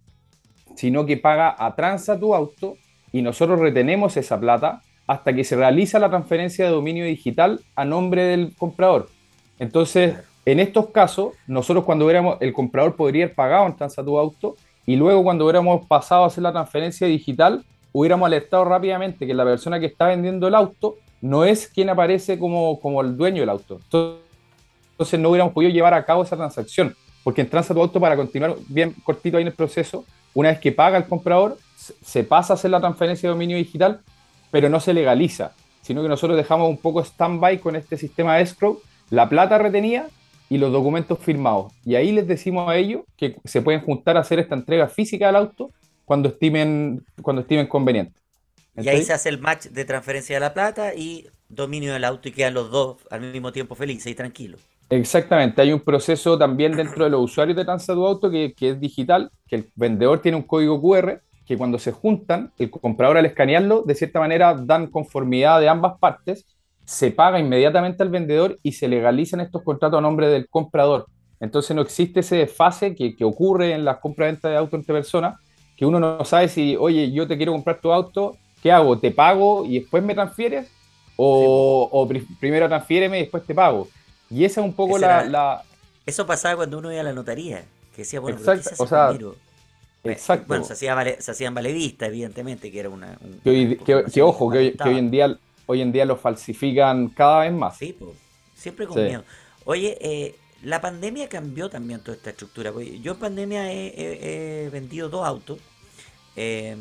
sino 0.76 1.04
que 1.04 1.16
paga 1.16 1.54
a 1.58 1.74
Transa 1.74 2.18
tu 2.18 2.34
auto 2.34 2.76
y 3.12 3.22
nosotros 3.22 3.58
retenemos 3.58 4.16
esa 4.16 4.38
plata 4.38 4.82
hasta 5.10 5.32
que 5.34 5.42
se 5.42 5.56
realiza 5.56 5.98
la 5.98 6.08
transferencia 6.08 6.64
de 6.64 6.70
dominio 6.70 7.04
digital 7.04 7.58
a 7.74 7.84
nombre 7.84 8.22
del 8.22 8.54
comprador. 8.56 9.08
Entonces, 9.58 10.14
En 10.46 10.58
estos 10.58 10.88
casos, 10.90 11.34
nosotros 11.46 11.84
cuando 11.84 12.06
hubiéramos, 12.06 12.38
el 12.40 12.52
comprador 12.52 12.96
podría 12.96 13.24
haber 13.24 13.34
pagado 13.34 13.66
en 13.66 13.76
Transa 13.76 14.02
tu 14.02 14.18
auto 14.18 14.56
y 14.86 14.96
luego 14.96 15.22
cuando 15.22 15.44
hubiéramos 15.44 15.86
pasado 15.86 16.24
a 16.24 16.26
hacer 16.28 16.42
la 16.42 16.52
transferencia 16.52 17.06
digital, 17.06 17.62
hubiéramos 17.92 18.26
alertado 18.26 18.64
rápidamente 18.64 19.26
que 19.26 19.34
la 19.34 19.44
persona 19.44 19.78
que 19.78 19.86
está 19.86 20.06
vendiendo 20.06 20.48
el 20.48 20.54
auto 20.54 20.96
no 21.20 21.44
es 21.44 21.68
quien 21.68 21.90
aparece 21.90 22.38
como, 22.38 22.80
como 22.80 23.02
el 23.02 23.16
dueño 23.16 23.40
del 23.40 23.50
auto. 23.50 23.80
Entonces 23.84 25.20
no 25.20 25.28
hubiéramos 25.28 25.52
podido 25.52 25.70
llevar 25.70 25.92
a 25.92 26.04
cabo 26.04 26.22
esa 26.22 26.36
transacción, 26.36 26.96
porque 27.22 27.42
en 27.42 27.50
Transa 27.50 27.74
tu 27.74 27.80
auto, 27.80 28.00
para 28.00 28.16
continuar 28.16 28.56
bien 28.68 28.94
cortito 29.04 29.36
ahí 29.36 29.42
en 29.42 29.48
el 29.48 29.54
proceso, 29.54 30.04
una 30.32 30.48
vez 30.48 30.58
que 30.58 30.72
paga 30.72 30.96
el 30.96 31.04
comprador, 31.04 31.58
se 31.76 32.24
pasa 32.24 32.54
a 32.54 32.56
hacer 32.56 32.70
la 32.70 32.80
transferencia 32.80 33.28
de 33.28 33.34
dominio 33.34 33.56
digital, 33.56 34.00
pero 34.50 34.68
no 34.68 34.80
se 34.80 34.94
legaliza, 34.94 35.52
sino 35.82 36.02
que 36.02 36.08
nosotros 36.08 36.36
dejamos 36.36 36.68
un 36.68 36.78
poco 36.78 37.02
stand-by 37.02 37.58
con 37.58 37.76
este 37.76 37.96
sistema 37.96 38.36
de 38.36 38.42
escrow, 38.42 38.80
la 39.10 39.28
plata 39.28 39.58
retenida 39.58 40.08
y 40.48 40.58
los 40.58 40.72
documentos 40.72 41.18
firmados. 41.18 41.72
Y 41.84 41.94
ahí 41.94 42.12
les 42.12 42.26
decimos 42.26 42.68
a 42.68 42.76
ellos 42.76 43.02
que 43.16 43.36
se 43.44 43.62
pueden 43.62 43.80
juntar 43.80 44.16
a 44.16 44.20
hacer 44.20 44.38
esta 44.38 44.54
entrega 44.54 44.88
física 44.88 45.26
del 45.26 45.36
auto 45.36 45.70
cuando 46.04 46.28
estimen, 46.28 47.04
cuando 47.22 47.42
estimen 47.42 47.66
conveniente. 47.66 48.18
Y 48.76 48.88
ahí 48.88 49.02
se 49.02 49.12
hace 49.12 49.28
el 49.28 49.38
match 49.38 49.66
de 49.66 49.84
transferencia 49.84 50.36
de 50.36 50.40
la 50.40 50.54
plata 50.54 50.94
y 50.94 51.26
dominio 51.48 51.92
del 51.92 52.04
auto 52.04 52.28
y 52.28 52.32
quedan 52.32 52.54
los 52.54 52.70
dos 52.70 52.98
al 53.10 53.20
mismo 53.20 53.52
tiempo 53.52 53.74
felices 53.74 54.10
y 54.10 54.14
tranquilos. 54.14 54.60
Exactamente, 54.88 55.62
hay 55.62 55.72
un 55.72 55.80
proceso 55.80 56.36
también 56.36 56.76
dentro 56.76 57.04
de 57.04 57.10
los 57.10 57.20
usuarios 57.20 57.56
de 57.56 57.64
Transa 57.64 57.92
Auto 57.92 58.28
que, 58.28 58.54
que, 58.54 58.70
es 58.70 58.80
digital, 58.80 59.30
que 59.46 59.56
el 59.56 59.70
vendedor 59.76 60.20
tiene 60.20 60.36
un 60.36 60.42
código 60.42 60.80
QR 60.80 61.20
que 61.50 61.58
cuando 61.58 61.80
se 61.80 61.90
juntan, 61.90 62.52
el 62.60 62.70
comprador 62.70 63.16
al 63.16 63.26
escanearlo, 63.26 63.82
de 63.82 63.96
cierta 63.96 64.20
manera 64.20 64.54
dan 64.54 64.86
conformidad 64.86 65.58
de 65.58 65.68
ambas 65.68 65.98
partes, 65.98 66.46
se 66.84 67.10
paga 67.10 67.40
inmediatamente 67.40 68.04
al 68.04 68.08
vendedor 68.08 68.60
y 68.62 68.70
se 68.70 68.86
legalizan 68.86 69.40
estos 69.40 69.64
contratos 69.64 69.98
a 69.98 70.00
nombre 70.00 70.28
del 70.28 70.48
comprador. 70.48 71.06
Entonces 71.40 71.74
no 71.74 71.82
existe 71.82 72.20
ese 72.20 72.36
desfase 72.36 72.94
que, 72.94 73.16
que 73.16 73.24
ocurre 73.24 73.72
en 73.72 73.84
las 73.84 73.98
compras-venta 73.98 74.48
de 74.48 74.58
auto 74.58 74.76
entre 74.76 74.94
personas, 74.94 75.40
que 75.76 75.84
uno 75.84 75.98
no 75.98 76.24
sabe 76.24 76.46
si, 76.46 76.76
oye, 76.76 77.10
yo 77.10 77.26
te 77.26 77.36
quiero 77.36 77.50
comprar 77.50 77.80
tu 77.80 77.90
auto, 77.90 78.36
¿qué 78.62 78.70
hago? 78.70 78.96
¿Te 79.00 79.10
pago 79.10 79.64
y 79.64 79.80
después 79.80 80.04
me 80.04 80.14
transfieres? 80.14 80.70
¿O, 81.16 81.88
o 81.90 82.08
primero 82.38 82.68
transfiéreme 82.68 83.18
y 83.18 83.22
después 83.22 83.42
te 83.42 83.56
pago? 83.56 83.88
Y 84.30 84.44
esa 84.44 84.60
es 84.60 84.66
un 84.68 84.74
poco 84.74 84.98
la, 84.98 85.64
Eso 86.06 86.24
pasaba 86.28 86.54
cuando 86.54 86.78
uno 86.78 86.92
iba 86.92 87.00
a 87.00 87.04
la 87.04 87.12
notaría, 87.12 87.64
que 87.96 88.02
decía, 88.02 88.20
bueno, 88.20 88.38
Exacto, 88.38 88.84
o 88.84 88.86
sea, 88.86 89.18
Exacto. 90.04 90.46
Bueno, 90.48 90.64
se, 90.64 90.72
hacía 90.72 91.20
se 91.20 91.30
hacían 91.30 91.54
valevistas, 91.54 92.08
evidentemente, 92.08 92.70
que 92.70 92.80
era 92.80 92.88
una... 92.88 93.18
que, 93.44 94.22
ojo, 94.22 94.50
que 94.50 94.74
hoy, 94.84 94.98
en 94.98 95.10
día, 95.10 95.38
hoy 95.66 95.82
en 95.82 95.92
día 95.92 96.04
lo 96.04 96.16
falsifican 96.16 97.08
cada 97.08 97.40
vez 97.40 97.52
más. 97.52 97.76
Sí, 97.76 97.96
siempre 98.54 98.86
con 98.86 99.02
miedo. 99.02 99.24
Oye, 99.64 99.98
eh, 100.00 100.34
la 100.62 100.80
pandemia 100.80 101.28
cambió 101.28 101.68
también 101.68 102.00
toda 102.00 102.16
esta 102.16 102.30
estructura. 102.30 102.72
Yo 103.02 103.12
en 103.12 103.18
pandemia 103.18 103.72
he, 103.72 104.68
vendido 104.72 105.08
dos 105.08 105.26
autos 105.26 105.58
eh, 106.36 106.76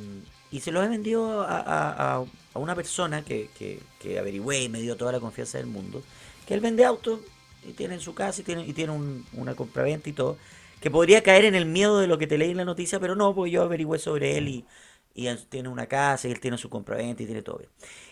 y 0.52 0.60
se 0.62 0.72
los 0.72 0.86
he 0.86 0.88
vendido 0.88 1.46
a, 1.48 2.24
una 2.54 2.76
persona 2.76 3.24
que, 3.24 3.50
que, 3.58 3.80
que 4.02 4.20
averigüé 4.20 4.64
y 4.64 4.70
me 4.70 4.82
dio 4.82 4.98
toda 4.98 5.12
la 5.12 5.20
confianza 5.20 5.58
del 5.58 5.68
mundo, 5.68 6.02
que 6.46 6.54
él 6.54 6.60
vende 6.60 6.84
autos 6.84 7.20
y 7.68 7.74
tiene 7.74 7.96
en 7.96 8.02
su 8.02 8.14
casa 8.14 8.42
y 8.42 8.44
tiene, 8.44 8.66
y 8.66 8.74
tiene 8.74 8.92
un, 8.92 9.26
una 9.34 9.56
compraventa 9.56 10.10
y 10.10 10.14
todo, 10.14 10.38
que 10.82 10.92
podría 10.92 11.24
caer 11.24 11.46
en 11.46 11.56
el 11.56 11.66
miedo 11.66 12.00
de 12.00 12.08
lo 12.08 12.18
que 12.18 12.28
te 12.28 12.38
leí 12.38 12.52
en 12.52 12.58
la 12.58 12.66
noticia, 12.66 13.00
pero 13.00 13.16
no, 13.16 13.34
porque 13.36 13.52
yo 13.52 13.64
averigüé 13.64 14.00
sobre 14.00 14.38
él 14.38 14.48
y, 14.48 14.66
y 15.14 15.28
él 15.28 15.40
tiene 15.48 15.70
una 15.70 15.88
casa 15.88 16.28
y 16.28 16.32
él 16.32 16.40
tiene 16.40 16.58
su 16.58 16.70
compraventa 16.70 17.24
y 17.24 17.26
tiene 17.26 17.42
todo 17.42 17.58
bien. 17.58 17.70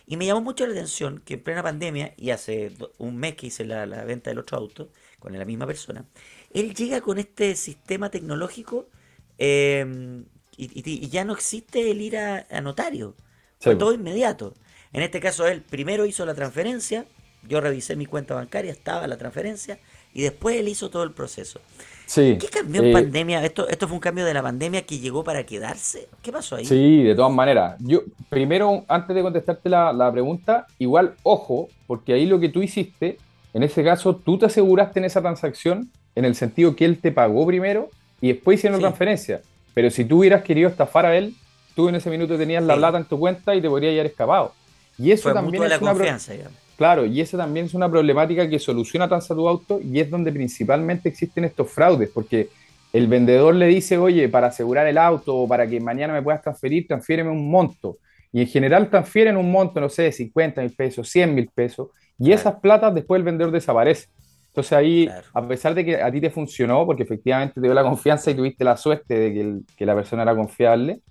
Y 0.08 0.18
me 0.18 0.26
llamó 0.26 0.42
mucho 0.42 0.66
la 0.66 0.74
atención 0.74 1.22
que 1.24 1.36
en 1.36 1.44
plena 1.44 1.64
pandemia, 1.64 2.14
y 2.18 2.32
hace 2.32 2.72
un 2.98 3.18
mes 3.18 3.36
que 3.36 3.48
hice 3.48 3.66
la, 3.66 3.86
venta 4.04 4.30
del 4.30 4.40
otro 4.40 4.58
auto 4.58 4.90
con 5.20 5.38
la 5.38 5.46
misma 5.46 5.68
persona, 5.68 6.06
él 6.54 6.74
llega 6.74 7.02
con 7.02 7.18
este 7.18 7.56
sistema 7.56 8.10
tecnológico 8.10 8.90
em, 9.38 10.26
y, 10.58 11.08
ya 11.10 11.24
no 11.24 11.34
existe 11.34 11.92
el 11.92 12.02
ir 12.02 12.18
a, 12.18 12.46
notario. 12.62 13.16
Fue 13.60 13.76
todo 13.76 13.94
inmediato. 13.94 14.54
En 14.94 15.02
este 15.02 15.20
caso, 15.20 15.48
él 15.48 15.62
primero 15.62 16.06
hizo 16.06 16.26
la 16.26 16.34
transferencia, 16.34 17.06
yo 17.44 17.62
revisé 17.62 17.96
mi 17.96 18.06
cuenta 18.06 18.36
bancaria, 18.36 18.72
estaba 18.72 19.08
la 19.08 19.18
transferencia, 19.18 19.80
y 20.14 20.24
después 20.24 20.58
él 20.58 20.68
hizo 20.68 20.90
todo 20.90 21.04
el 21.04 21.14
proceso. 21.14 21.60
Sí, 22.08 22.38
¿Qué 22.40 22.48
cambió 22.48 22.82
en 22.82 22.88
eh, 22.88 22.94
pandemia? 22.94 23.44
¿Esto, 23.44 23.68
¿Esto 23.68 23.86
fue 23.86 23.96
un 23.96 24.00
cambio 24.00 24.24
de 24.24 24.34
la 24.34 24.42
pandemia 24.42 24.84
que 24.84 24.98
llegó 24.98 25.26
para 25.26 25.46
quedarse? 25.46 26.08
¿Qué 26.22 26.32
pasó 26.32 26.56
ahí? 26.56 26.64
Sí, 26.64 27.04
de 27.04 27.14
todas 27.14 27.34
maneras. 27.34 27.76
Yo, 27.80 28.04
primero, 28.30 28.86
antes 28.88 29.14
de 29.14 29.22
contestarte 29.22 29.68
la, 29.68 29.92
la, 29.92 30.10
pregunta, 30.10 30.68
igual, 30.80 31.16
ojo, 31.24 31.68
porque 31.86 32.14
ahí 32.14 32.26
lo 32.26 32.40
que 32.40 32.48
tú 32.48 32.64
hiciste, 32.64 33.18
en 33.54 33.62
ese 33.62 33.84
caso, 33.84 34.16
tú 34.16 34.38
te 34.38 34.46
aseguraste 34.46 35.00
en 35.00 35.06
esa 35.06 35.22
transacción, 35.22 35.92
en 36.16 36.24
el 36.24 36.36
sentido 36.36 36.78
que 36.78 36.86
él 36.86 36.98
te 37.02 37.12
pagó 37.12 37.46
primero 37.46 37.90
y 38.22 38.30
después 38.30 38.58
hicieron 38.60 38.80
transferencia. 38.80 39.42
Pero 39.74 39.92
si 39.92 40.06
tú 40.06 40.20
hubieras 40.20 40.44
querido 40.44 40.70
estafar 40.70 41.06
a 41.06 41.18
él, 41.18 41.36
tú 41.76 41.90
en 41.90 41.96
ese 41.96 42.10
minuto 42.10 42.38
tenías 42.38 42.64
la 42.64 42.78
plata 42.78 42.98
en 42.98 43.06
tu 43.06 43.20
cuenta 43.20 43.54
y 43.54 43.62
te 43.62 43.68
podría 43.68 43.92
haber 43.92 44.06
escapado. 44.06 44.54
Y 44.98 45.12
eso 45.12 45.34
también 45.34 45.62
es 45.62 45.82
una 45.82 45.92
confianza, 45.92 46.32
digamos. 46.32 46.67
Claro, 46.78 47.06
y 47.08 47.22
esa 47.22 47.38
también 47.38 47.66
es 47.66 47.74
una 47.74 47.90
problemática 47.90 48.48
que 48.48 48.60
soluciona 48.60 49.08
Transa 49.08 49.34
tu 49.34 49.48
auto 49.48 49.80
y 49.84 50.00
es 50.00 50.10
donde 50.12 50.32
principalmente 50.32 51.10
existen 51.10 51.44
estos 51.46 51.72
fraudes, 51.72 52.10
porque 52.14 52.50
el 52.94 53.08
vendedor 53.08 53.56
le 53.56 53.66
dice, 53.66 53.98
oye, 53.98 54.30
para 54.30 54.48
asegurar 54.48 54.86
el 54.86 55.00
auto 55.00 55.36
o 55.36 55.48
para 55.48 55.68
que 55.68 55.80
mañana 55.80 56.14
me 56.14 56.22
puedas 56.22 56.42
transferir, 56.42 56.88
transfiéreme 56.88 57.32
un 57.32 57.50
monto. 57.50 57.98
Y 58.32 58.42
en 58.42 58.48
general 58.48 58.90
transfieren 58.92 59.38
un 59.38 59.52
monto, 59.52 59.82
no 59.82 59.90
sé, 59.90 60.04
de 60.04 60.12
50 60.12 60.62
mil 60.62 60.72
pesos, 60.72 61.10
100 61.10 61.34
mil 61.34 61.50
pesos, 61.54 61.90
y 62.20 62.32
esas 62.32 62.56
platas 62.60 62.94
después 62.94 63.18
el 63.18 63.24
vendedor 63.24 63.52
desaparece. 63.52 64.10
Entonces 64.50 64.74
ahí, 64.74 65.10
a 65.34 65.48
pesar 65.48 65.74
de 65.74 65.84
que 65.84 66.02
a 66.02 66.12
ti 66.12 66.22
te 66.22 66.30
funcionó, 66.30 66.86
porque 66.86 67.04
efectivamente 67.04 67.56
te 67.56 67.62
dio 67.62 67.74
la 67.74 67.84
confianza 67.84 68.30
y 68.30 68.36
tuviste 68.36 68.64
la 68.64 68.78
suerte 68.78 69.18
de 69.18 69.64
que, 69.76 69.86
la 69.86 69.96
persona 69.96 70.22
era 70.22 70.36
confiable, 70.36 71.02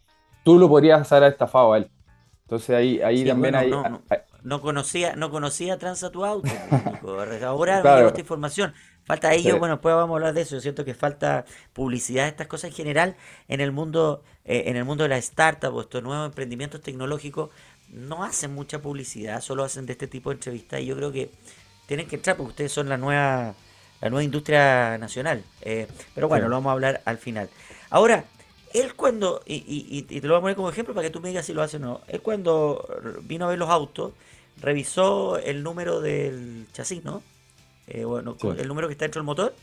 tú 0.44 0.58
lo 0.58 0.68
podrías 0.68 1.10
haber 1.10 1.32
estafado 1.32 1.72
a 1.72 1.78
él. 1.78 1.90
Entonces 2.42 2.70
ahí, 2.70 3.00
ahí 3.00 3.24
también 3.24 3.56
hay, 3.56 3.70
no 3.70 4.00
conocía, 4.60 5.16
no 5.16 5.30
conocía 5.30 5.76
Transa 5.76 6.10
tu 6.10 6.24
auto. 6.24 6.48
Ahora 7.44 7.82
me 7.82 8.06
esta 8.06 8.20
información. 8.20 8.72
Falta 9.04 9.32
ello, 9.34 9.58
bueno, 9.58 9.74
después 9.74 9.94
vamos 9.94 10.14
a 10.14 10.16
hablar 10.16 10.34
de 10.34 10.42
eso. 10.42 10.56
Yo 10.56 10.60
siento 10.60 10.84
que 10.84 10.94
falta 10.94 11.44
publicidad, 11.72 12.28
estas 12.28 12.46
cosas 12.46 12.70
en 12.70 12.76
general, 12.76 13.16
en 13.48 13.60
el 13.60 13.72
mundo, 13.72 14.22
eh, 14.44 14.64
en 14.66 14.76
el 14.76 14.84
mundo 14.84 15.04
de 15.04 15.08
la 15.08 15.18
startup 15.18 15.74
o 15.74 15.80
estos 15.80 16.02
nuevos 16.02 16.26
emprendimientos 16.26 16.80
tecnológicos, 16.80 17.50
no 17.88 18.24
hacen 18.24 18.54
mucha 18.54 18.80
publicidad, 18.80 19.40
solo 19.40 19.64
hacen 19.64 19.86
de 19.86 19.92
este 19.92 20.06
tipo 20.06 20.30
de 20.30 20.34
entrevistas. 20.34 20.80
Y 20.80 20.86
yo 20.86 20.96
creo 20.96 21.12
que 21.12 21.30
tienen 21.86 22.06
que 22.06 22.16
entrar 22.16 22.36
porque 22.36 22.50
ustedes 22.50 22.72
son 22.72 22.88
la 22.88 22.96
nueva, 22.96 23.54
la 24.00 24.10
nueva 24.10 24.24
industria 24.24 24.98
nacional. 24.98 25.44
Eh, 25.62 25.86
pero 26.14 26.28
bueno, 26.28 26.48
lo 26.48 26.56
vamos 26.56 26.70
a 26.70 26.72
hablar 26.72 27.02
al 27.04 27.18
final. 27.18 27.48
Ahora, 27.90 28.24
él 28.74 28.94
cuando, 28.94 29.42
y, 29.46 29.54
y, 29.54 30.06
y, 30.08 30.20
te 30.20 30.26
lo 30.26 30.34
voy 30.34 30.38
a 30.38 30.40
poner 30.42 30.56
como 30.56 30.68
ejemplo 30.68 30.94
para 30.94 31.06
que 31.06 31.12
tú 31.12 31.20
me 31.20 31.28
digas 31.28 31.46
si 31.46 31.52
lo 31.52 31.62
hace 31.62 31.76
o 31.76 31.80
no, 31.80 32.00
él 32.08 32.20
cuando 32.20 32.86
vino 33.22 33.46
a 33.46 33.48
ver 33.48 33.58
los 33.58 33.70
autos, 33.70 34.12
revisó 34.60 35.38
el 35.38 35.62
número 35.62 36.00
del 36.00 36.66
chasis, 36.72 37.04
¿no? 37.04 37.22
Eh, 37.86 38.04
bueno, 38.04 38.36
el 38.58 38.68
número 38.68 38.88
que 38.88 38.92
está 38.92 39.04
dentro 39.04 39.20
del 39.20 39.26
motor, 39.26 39.54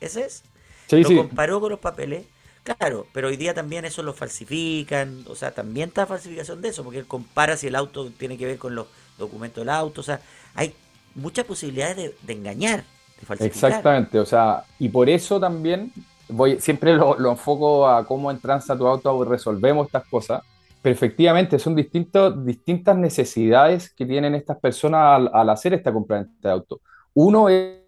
ese 0.00 0.24
es. 0.26 0.42
Sí, 0.86 1.02
lo 1.02 1.28
comparó 1.28 1.60
con 1.60 1.70
los 1.70 1.80
papeles. 1.80 2.26
Claro, 2.62 3.06
pero 3.12 3.28
hoy 3.28 3.36
día 3.36 3.54
también 3.54 3.84
eso 3.84 4.02
lo 4.02 4.12
falsifican, 4.12 5.24
o 5.26 5.34
sea, 5.34 5.52
también 5.52 5.88
está 5.88 6.06
falsificación 6.06 6.60
de 6.60 6.68
eso, 6.68 6.84
porque 6.84 6.98
él 6.98 7.06
compara 7.06 7.56
si 7.56 7.68
el 7.68 7.74
auto 7.74 8.10
tiene 8.10 8.36
que 8.36 8.44
ver 8.44 8.58
con 8.58 8.74
los 8.74 8.86
documentos 9.16 9.62
del 9.62 9.70
auto, 9.70 10.02
o 10.02 10.04
sea, 10.04 10.20
hay 10.54 10.74
muchas 11.14 11.46
posibilidades 11.46 12.12
de, 12.20 12.32
engañar, 12.32 12.84
de 13.18 13.26
falsificar. 13.26 13.70
Exactamente, 13.70 14.18
o 14.20 14.26
sea, 14.26 14.64
y 14.78 14.90
por 14.90 15.08
eso 15.08 15.40
también 15.40 15.92
voy, 16.28 16.60
siempre 16.60 16.94
lo, 16.94 17.18
lo 17.18 17.30
enfoco 17.30 17.88
a 17.88 18.04
cómo 18.06 18.30
en 18.30 18.38
Transa 18.38 18.76
tu 18.76 18.86
auto 18.86 19.24
resolvemos 19.24 19.86
estas 19.86 20.06
cosas, 20.06 20.42
pero 20.82 20.94
efectivamente 20.94 21.58
son 21.58 21.74
distintos, 21.74 22.44
distintas 22.44 22.96
necesidades 22.96 23.92
que 23.92 24.06
tienen 24.06 24.34
estas 24.34 24.58
personas 24.58 25.28
al, 25.32 25.50
hacer 25.50 25.74
esta 25.74 25.92
compra 25.92 26.26
de 26.40 26.50
auto. 26.50 26.80
Uno 27.14 27.48
es, 27.48 27.78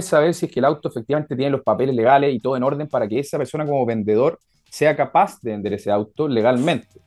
saber 0.00 0.32
si 0.34 0.46
es 0.46 0.52
que 0.52 0.60
el 0.60 0.64
auto 0.64 0.88
efectivamente 0.88 1.36
tiene 1.36 1.50
los 1.50 1.62
papeles 1.62 1.94
legales 1.94 2.34
y 2.34 2.40
todo 2.40 2.56
en 2.56 2.62
orden 2.62 2.88
para 2.88 3.06
que 3.08 3.18
esa 3.18 3.36
persona 3.36 3.66
como 3.66 3.84
vendedor 3.84 4.38
sea 4.70 4.96
capaz 4.96 5.40
de 5.42 5.50
vender 5.50 5.74
ese 5.74 5.90
auto 5.90 6.28
legalmente. 6.28 7.00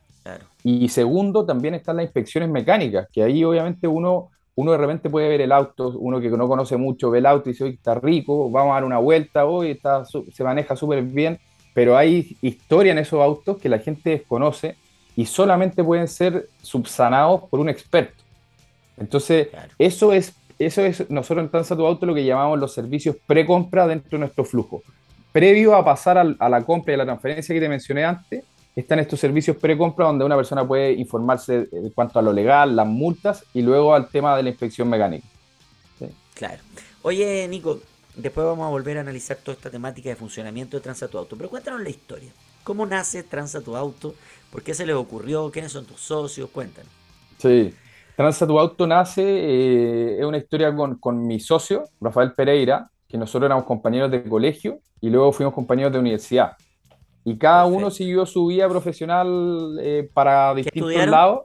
Y 0.62 0.88
segundo, 0.88 1.44
también 1.44 1.74
están 1.74 1.96
las 1.96 2.04
inspecciones 2.04 2.48
mecánicas, 2.48 3.08
que 3.12 3.22
ahí 3.22 3.44
obviamente 3.44 3.86
uno, 3.86 4.30
uno 4.54 4.72
de 4.72 4.78
repente 4.78 5.10
puede 5.10 5.28
ver 5.28 5.42
el 5.42 5.52
auto, 5.52 5.94
uno 5.98 6.20
que 6.20 6.30
no 6.30 6.48
conoce 6.48 6.76
mucho 6.76 7.10
ve 7.10 7.18
el 7.18 7.26
auto 7.26 7.48
y 7.48 7.52
dice, 7.52 7.64
oye, 7.64 7.74
está 7.74 7.94
rico, 7.94 8.50
vamos 8.50 8.70
a 8.72 8.74
dar 8.74 8.84
una 8.84 8.98
vuelta, 8.98 9.44
hoy 9.44 9.72
está, 9.72 10.04
se 10.04 10.44
maneja 10.44 10.76
súper 10.76 11.02
bien, 11.02 11.38
pero 11.74 11.96
hay 11.96 12.36
historia 12.40 12.92
en 12.92 12.98
esos 12.98 13.20
autos 13.20 13.58
que 13.58 13.68
la 13.68 13.78
gente 13.78 14.10
desconoce 14.10 14.76
y 15.16 15.26
solamente 15.26 15.82
pueden 15.82 16.08
ser 16.08 16.48
subsanados 16.62 17.42
por 17.48 17.60
un 17.60 17.68
experto. 17.68 18.22
Entonces, 18.96 19.48
eso 19.78 20.12
es 20.12 20.34
eso 20.58 20.82
es 20.82 21.10
nosotros 21.10 21.44
en 21.44 21.50
Transa 21.50 21.76
tu 21.76 21.84
Auto 21.84 22.06
lo 22.06 22.14
que 22.14 22.24
llamamos 22.24 22.58
los 22.58 22.72
servicios 22.72 23.16
pre-compra 23.26 23.86
dentro 23.86 24.10
de 24.12 24.18
nuestro 24.18 24.44
flujo. 24.44 24.82
Previo 25.32 25.74
a 25.74 25.84
pasar 25.84 26.16
a 26.16 26.48
la 26.48 26.62
compra 26.62 26.92
y 26.92 26.94
a 26.94 26.98
la 26.98 27.04
transferencia 27.04 27.52
que 27.52 27.60
te 27.60 27.68
mencioné 27.68 28.04
antes, 28.04 28.44
están 28.76 29.00
estos 29.00 29.18
servicios 29.18 29.56
pre-compra 29.56 30.06
donde 30.06 30.24
una 30.24 30.36
persona 30.36 30.66
puede 30.66 30.92
informarse 30.92 31.68
en 31.72 31.90
cuanto 31.90 32.18
a 32.18 32.22
lo 32.22 32.32
legal, 32.32 32.74
las 32.74 32.86
multas 32.86 33.44
y 33.52 33.62
luego 33.62 33.94
al 33.94 34.08
tema 34.08 34.36
de 34.36 34.44
la 34.44 34.48
inspección 34.50 34.88
mecánica. 34.88 35.26
Claro. 36.34 36.62
Oye, 37.02 37.46
Nico, 37.48 37.80
después 38.14 38.46
vamos 38.46 38.66
a 38.66 38.70
volver 38.70 38.98
a 38.98 39.00
analizar 39.00 39.36
toda 39.38 39.56
esta 39.56 39.70
temática 39.70 40.08
de 40.08 40.16
funcionamiento 40.16 40.76
de 40.76 40.82
Transa 40.82 41.08
tu 41.08 41.18
Auto. 41.18 41.36
Pero 41.36 41.50
cuéntanos 41.50 41.82
la 41.82 41.90
historia. 41.90 42.30
¿Cómo 42.64 42.86
nace 42.86 43.22
Transa 43.22 43.60
tu 43.60 43.76
Auto? 43.76 44.14
¿Por 44.50 44.62
qué 44.62 44.74
se 44.74 44.86
les 44.86 44.96
ocurrió? 44.96 45.50
¿Quiénes 45.50 45.72
son 45.72 45.84
tus 45.84 46.00
socios? 46.00 46.50
Cuéntanos. 46.50 46.90
Sí, 47.38 47.74
Transa 48.16 48.46
tu 48.46 48.58
Auto 48.58 48.86
nace, 48.86 49.22
eh, 49.22 50.18
es 50.18 50.24
una 50.24 50.38
historia 50.38 50.74
con, 50.74 50.96
con 50.98 51.26
mi 51.26 51.40
socio, 51.40 51.84
Rafael 52.00 52.32
Pereira, 52.32 52.90
que 53.06 53.18
nosotros 53.18 53.46
éramos 53.48 53.64
compañeros 53.64 54.10
de 54.10 54.24
colegio 54.24 54.78
y 55.00 55.10
luego 55.10 55.32
fuimos 55.32 55.52
compañeros 55.52 55.92
de 55.92 55.98
universidad. 55.98 56.52
Y 57.24 57.36
cada 57.38 57.64
uno 57.66 57.90
siguió 57.90 58.26
su 58.26 58.46
vida 58.46 58.68
profesional 58.68 59.78
eh, 59.80 60.08
para 60.12 60.54
distintos 60.54 61.06
lados. 61.06 61.42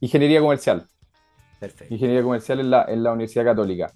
Ingeniería 0.00 0.40
comercial. 0.40 0.88
Perfecto. 1.60 1.94
Ingeniería 1.94 2.22
comercial 2.22 2.60
en 2.60 2.70
la, 2.70 2.84
en 2.88 3.02
la 3.02 3.12
Universidad 3.12 3.44
Católica. 3.44 3.92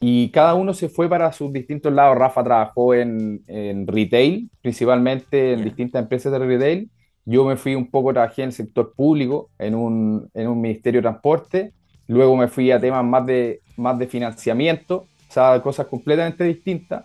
Y 0.00 0.30
cada 0.30 0.54
uno 0.54 0.74
se 0.74 0.88
fue 0.88 1.08
para 1.08 1.32
sus 1.32 1.52
distintos 1.52 1.92
lados. 1.92 2.18
Rafa 2.18 2.44
trabajó 2.44 2.94
en, 2.94 3.42
en 3.46 3.86
retail, 3.86 4.50
principalmente 4.60 5.54
en 5.54 5.64
distintas 5.64 6.02
empresas 6.02 6.32
de 6.32 6.38
retail. 6.38 6.90
Yo 7.24 7.44
me 7.44 7.56
fui 7.56 7.74
un 7.74 7.90
poco, 7.90 8.12
trabajé 8.12 8.42
en 8.42 8.48
el 8.48 8.52
sector 8.52 8.92
público, 8.94 9.48
en 9.58 9.74
un, 9.74 10.28
en 10.34 10.48
un 10.48 10.60
ministerio 10.60 10.98
de 10.98 11.02
transporte. 11.02 11.72
Luego 12.06 12.36
me 12.36 12.48
fui 12.48 12.70
a 12.70 12.78
temas 12.78 13.02
más 13.02 13.24
de, 13.24 13.62
más 13.76 13.98
de 13.98 14.06
financiamiento, 14.06 15.06
o 15.28 15.32
sea, 15.32 15.60
cosas 15.62 15.86
completamente 15.86 16.44
distintas. 16.44 17.04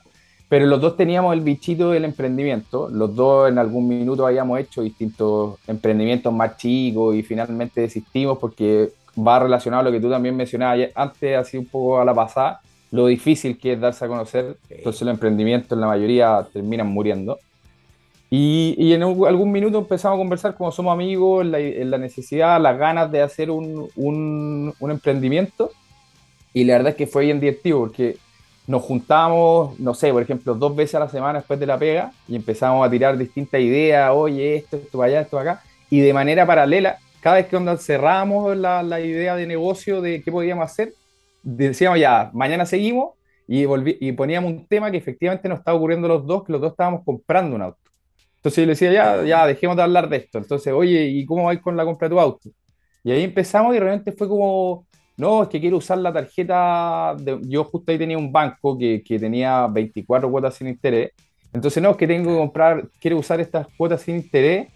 Pero 0.49 0.65
los 0.65 0.81
dos 0.81 0.97
teníamos 0.97 1.31
el 1.33 1.41
bichito 1.41 1.91
del 1.91 2.05
emprendimiento. 2.05 2.89
Los 2.89 3.15
dos 3.15 3.49
en 3.49 3.59
algún 3.59 3.87
minuto 3.87 4.25
habíamos 4.25 4.59
hecho 4.59 4.81
distintos 4.81 5.59
emprendimientos 5.67 6.33
más 6.33 6.57
chicos 6.57 7.15
y 7.15 7.23
finalmente 7.23 7.81
desistimos 7.81 8.39
porque 8.39 8.89
va 9.15 9.39
relacionado 9.39 9.81
a 9.81 9.83
lo 9.83 9.91
que 9.91 10.01
tú 10.01 10.09
también 10.09 10.35
mencionabas 10.35 10.89
antes, 10.95 11.37
así 11.37 11.57
un 11.57 11.67
poco 11.67 12.01
a 12.01 12.05
la 12.05 12.13
pasada, 12.13 12.61
lo 12.91 13.07
difícil 13.07 13.57
que 13.59 13.73
es 13.73 13.79
darse 13.79 14.05
a 14.05 14.07
conocer. 14.07 14.57
Entonces 14.69 15.01
los 15.01 15.13
emprendimientos 15.13 15.71
en 15.71 15.81
la 15.81 15.87
mayoría 15.87 16.45
terminan 16.51 16.87
muriendo. 16.87 17.37
Y, 18.31 18.75
y 18.77 18.93
en 18.93 19.01
algún 19.01 19.51
minuto 19.51 19.79
empezamos 19.79 20.15
a 20.15 20.19
conversar 20.19 20.55
como 20.55 20.71
somos 20.71 20.93
amigos, 20.93 21.45
la, 21.45 21.59
la 21.59 21.97
necesidad, 21.97 22.61
las 22.61 22.77
ganas 22.77 23.11
de 23.11 23.21
hacer 23.21 23.49
un, 23.49 23.89
un, 23.95 24.73
un, 24.79 24.91
emprendimiento. 24.91 25.71
Y 26.53 26.63
la 26.63 26.73
verdad 26.73 26.91
es 26.91 26.95
que 26.95 27.07
fue 27.07 27.25
bien 27.25 27.39
divertido 27.39 27.79
porque 27.79 28.17
nos 28.67 28.83
juntamos, 28.83 29.79
no 29.79 29.95
sé, 29.95 30.11
por 30.11 30.21
ejemplo, 30.21 30.53
dos 30.53 30.75
veces 30.75 30.95
a 30.95 30.99
la 30.99 31.09
semana 31.09 31.39
después 31.39 31.59
de 31.59 31.65
la 31.65 31.79
pega 31.79 32.11
y 32.27 32.35
empezamos 32.35 32.85
a 32.85 32.89
tirar 32.89 33.17
distintas 33.17 33.61
ideas, 33.61 34.11
oye, 34.13 34.57
esto, 34.57 34.77
esto 34.77 35.01
allá, 35.01 35.21
esto 35.21 35.39
acá. 35.39 35.63
Y 35.89 36.01
de 36.01 36.13
manera 36.13 36.45
paralela 36.45 36.99
cada 37.19 37.37
vez 37.37 37.47
que 37.47 37.57
onda 37.57 37.77
cerrábamos 37.77 38.55
la, 38.55 38.83
la, 38.83 38.99
idea 39.01 39.35
de 39.35 39.45
negocio 39.45 40.01
de 40.01 40.21
qué 40.21 40.31
podíamos 40.31 40.65
hacer, 40.65 40.93
decíamos 41.43 41.99
ya, 41.99 42.29
mañana 42.33 42.65
seguimos 42.65 43.15
y, 43.47 43.65
y 44.07 44.11
poníamos 44.11 44.51
un 44.51 44.67
tema 44.67 44.91
que 44.91 44.97
efectivamente 44.97 45.49
nos 45.49 45.59
estaba 45.59 45.77
ocurriendo 45.77 46.07
los 46.07 46.25
dos, 46.25 46.43
que 46.43 46.51
los 46.51 46.61
dos 46.61 46.71
estábamos 46.71 47.03
comprando 47.03 47.55
un 47.55 47.61
auto. 47.63 47.79
Entonces 48.37 48.61
yo 48.61 48.65
le 48.65 48.73
decía, 48.73 48.91
ya, 48.91 49.23
ya, 49.23 49.47
dejemos 49.47 49.75
de 49.75 49.83
hablar 49.83 50.07
de 50.07 50.17
esto. 50.17 50.37
Entonces, 50.37 50.71
oye, 50.71 51.05
¿y 51.05 51.25
cómo 51.25 51.45
vais 51.45 51.59
con 51.59 51.75
la 51.75 51.83
compra 51.83 52.07
de 52.07 52.15
tu 52.15 52.19
auto? 52.19 52.49
Y 53.03 53.11
ahí 53.11 53.23
empezamos 53.23 53.75
y 53.75 53.79
realmente 53.79 54.11
fue 54.11 54.29
como, 54.29 54.85
no, 55.17 55.43
es 55.43 55.49
que 55.49 55.59
quiero 55.59 55.77
usar 55.77 55.97
la 55.97 56.13
tarjeta, 56.13 57.15
de, 57.19 57.39
yo 57.43 57.63
justo 57.65 57.91
ahí 57.91 57.97
tenía 57.97 58.17
un 58.17 58.31
banco 58.31 58.77
que, 58.77 59.03
que 59.03 59.19
tenía 59.19 59.67
24 59.67 60.31
cuotas 60.31 60.55
sin 60.55 60.67
interés. 60.67 61.11
Entonces, 61.51 61.81
no, 61.83 61.91
es 61.91 61.97
que 61.97 62.07
tengo 62.07 62.29
que 62.29 62.37
comprar, 62.37 62.87
quiero 62.99 63.17
usar 63.17 63.41
estas 63.41 63.67
cuotas 63.75 64.01
sin 64.01 64.17
interés 64.17 64.67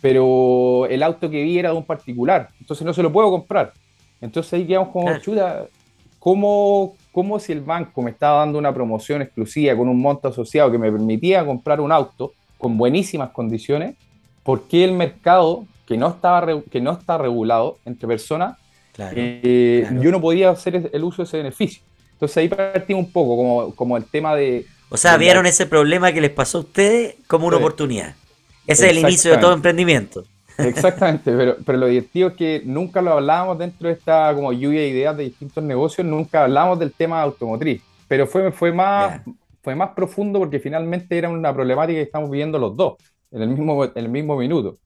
pero 0.00 0.86
el 0.86 1.02
auto 1.02 1.30
que 1.30 1.42
vi 1.42 1.58
era 1.58 1.70
de 1.70 1.76
un 1.76 1.84
particular, 1.84 2.48
entonces 2.60 2.84
no 2.84 2.92
se 2.92 3.02
lo 3.02 3.12
puedo 3.12 3.30
comprar. 3.30 3.72
Entonces 4.20 4.52
ahí 4.52 4.66
quedamos 4.66 4.90
como, 4.90 5.18
chuta, 5.18 5.66
¿cómo, 6.20 6.94
¿cómo, 7.10 7.40
si 7.40 7.50
el 7.50 7.62
banco 7.62 8.02
me 8.02 8.12
estaba 8.12 8.40
dando 8.40 8.58
una 8.58 8.72
promoción 8.72 9.22
exclusiva 9.22 9.74
con 9.74 9.88
un 9.88 10.00
monto 10.00 10.28
asociado 10.28 10.70
que 10.70 10.78
me 10.78 10.92
permitía 10.92 11.44
comprar 11.44 11.80
un 11.80 11.90
auto 11.90 12.32
con 12.58 12.78
buenísimas 12.78 13.30
condiciones? 13.30 13.96
¿Por 14.44 14.68
qué 14.68 14.84
el 14.84 14.92
mercado, 14.92 15.64
que 15.86 15.96
no, 15.96 16.08
estaba, 16.08 16.46
que 16.70 16.80
no 16.80 16.92
está 16.92 17.18
regulado 17.18 17.78
entre 17.84 18.06
personas, 18.06 18.56
eh, 18.98 19.88
yo 20.00 20.10
no 20.12 20.20
podía 20.20 20.50
hacer 20.50 20.90
el 20.92 21.04
uso 21.04 21.22
de 21.22 21.26
ese 21.26 21.36
beneficio? 21.38 21.82
Entonces 22.12 22.36
ahí 22.36 22.48
partimos 22.48 23.06
un 23.06 23.12
poco 23.12 23.36
como, 23.36 23.74
como 23.74 23.96
el 23.96 24.04
tema 24.04 24.36
de... 24.36 24.66
O 24.90 24.96
sea, 24.96 25.16
vieron 25.16 25.46
ese 25.46 25.66
problema 25.66 26.12
que 26.12 26.20
les 26.20 26.30
pasó 26.30 26.58
a 26.58 26.60
ustedes 26.60 27.14
como 27.26 27.46
una 27.46 27.56
oportunidad. 27.56 28.14
Ese 28.66 28.86
es 28.86 28.92
el 28.92 28.98
inicio 28.98 29.32
de 29.32 29.38
todo 29.38 29.52
emprendimiento. 29.52 30.24
Exactamente, 30.64 31.32
pero, 31.36 31.56
pero 31.64 31.78
lo 31.78 31.86
divertido 31.86 32.28
es 32.28 32.34
que 32.34 32.62
nunca 32.64 33.02
lo 33.02 33.12
hablábamos 33.12 33.58
dentro 33.58 33.88
de 33.88 33.94
esta 33.94 34.34
como 34.34 34.52
lluvia 34.52 34.80
de 34.80 34.88
ideas 34.88 35.16
de 35.16 35.24
distintos 35.24 35.62
negocios, 35.64 36.06
nunca 36.06 36.44
hablábamos 36.44 36.78
del 36.78 36.92
tema 36.92 37.20
automotriz, 37.22 37.82
pero 38.08 38.26
fue, 38.26 38.52
fue, 38.52 38.72
más, 38.72 39.20
fue 39.62 39.74
más 39.74 39.90
profundo 39.90 40.38
porque 40.38 40.58
finalmente 40.58 41.16
era 41.16 41.28
una 41.28 41.52
problemática 41.54 41.98
que 41.98 42.02
estamos 42.02 42.30
viviendo 42.30 42.58
los 42.58 42.76
dos 42.76 42.94
en 43.30 43.42
el 43.42 43.48
mismo, 43.48 43.84
en 43.84 43.92
el 43.94 44.08
mismo 44.08 44.36
minuto. 44.36 44.78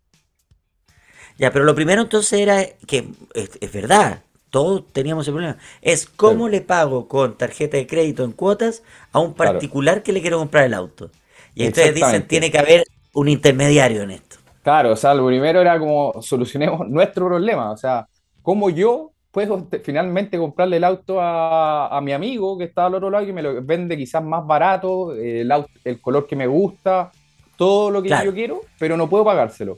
Ya, 1.36 1.50
pero 1.50 1.64
lo 1.64 1.74
primero 1.74 2.02
entonces 2.02 2.38
era 2.38 2.64
que 2.86 3.08
es, 3.34 3.72
verdad, 3.72 4.22
todos 4.50 4.84
teníamos 4.92 5.24
ese 5.24 5.32
problema. 5.32 5.58
Es 5.82 6.06
cómo 6.06 6.48
le 6.48 6.60
pago 6.60 7.08
con 7.08 7.36
tarjeta 7.36 7.76
de 7.76 7.86
crédito 7.86 8.24
en 8.24 8.32
cuotas 8.32 8.82
a 9.10 9.18
un 9.18 9.34
particular 9.34 10.02
que 10.02 10.12
le 10.12 10.20
quiero 10.20 10.38
comprar 10.38 10.64
el 10.64 10.74
auto. 10.74 11.10
Y 11.54 11.66
ustedes 11.66 11.94
dicen, 11.94 12.26
tiene 12.28 12.50
que 12.50 12.58
haber 12.58 12.84
un 13.14 13.28
intermediario 13.28 14.02
en 14.02 14.12
esto. 14.12 14.36
Claro, 14.64 14.92
o 14.92 14.96
sea, 14.96 15.12
lo 15.12 15.26
primero 15.26 15.60
era 15.60 15.78
como 15.78 16.14
solucionemos 16.22 16.88
nuestro 16.88 17.26
problema, 17.26 17.70
o 17.70 17.76
sea, 17.76 18.08
cómo 18.42 18.70
yo 18.70 19.10
puedo 19.30 19.68
finalmente 19.82 20.38
comprarle 20.38 20.78
el 20.78 20.84
auto 20.84 21.18
a, 21.20 22.00
mi 22.02 22.12
amigo 22.12 22.56
que 22.56 22.64
está 22.64 22.86
al 22.86 22.94
otro 22.94 23.10
lado 23.10 23.28
y 23.28 23.32
me 23.32 23.42
lo 23.42 23.62
vende 23.62 23.96
quizás 23.96 24.22
más 24.24 24.46
barato, 24.46 25.12
el, 25.12 25.52
el 25.84 26.00
color 26.00 26.26
que 26.26 26.36
me 26.36 26.46
gusta, 26.46 27.10
todo 27.56 27.90
lo 27.90 28.02
que 28.02 28.08
yo 28.24 28.32
quiero, 28.32 28.60
pero 28.78 28.96
no 28.96 29.08
puedo 29.08 29.24
pagárselo. 29.24 29.76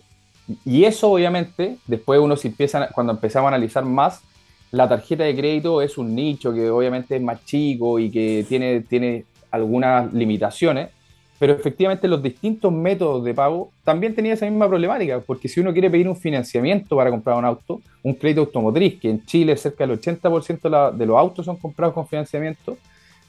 Y 0.64 0.84
eso 0.84 1.10
obviamente, 1.10 1.78
después 1.86 2.20
uno 2.20 2.36
se 2.36 2.48
empieza, 2.48 2.88
cuando 2.88 3.12
empezamos 3.14 3.46
a 3.46 3.56
analizar 3.56 3.84
más, 3.84 4.22
la 4.70 4.88
tarjeta 4.88 5.24
de 5.24 5.34
crédito 5.34 5.82
es 5.82 5.98
un 5.98 6.14
nicho 6.14 6.52
que 6.52 6.70
obviamente 6.70 7.16
es 7.16 7.22
más 7.22 7.44
chico 7.44 7.98
y 7.98 8.10
que 8.10 8.44
tiene, 8.48 8.82
tiene 8.82 9.24
algunas 9.50 10.12
limitaciones, 10.12 10.90
pero 11.38 11.52
efectivamente 11.52 12.08
los 12.08 12.22
distintos 12.22 12.72
métodos 12.72 13.24
de 13.24 13.34
pago 13.34 13.70
también 13.84 14.14
tenían 14.14 14.34
esa 14.34 14.46
misma 14.46 14.68
problemática, 14.68 15.20
porque 15.20 15.48
si 15.48 15.60
uno 15.60 15.72
quiere 15.72 15.90
pedir 15.90 16.08
un 16.08 16.16
financiamiento 16.16 16.96
para 16.96 17.10
comprar 17.10 17.36
un 17.36 17.44
auto, 17.44 17.80
un 18.02 18.14
crédito 18.14 18.40
automotriz, 18.40 18.98
que 19.00 19.10
en 19.10 19.24
Chile 19.24 19.56
cerca 19.56 19.86
del 19.86 20.00
80% 20.00 20.92
de 20.92 21.06
los 21.06 21.16
autos 21.16 21.44
son 21.44 21.56
comprados 21.56 21.94
con 21.94 22.06
financiamiento, 22.06 22.76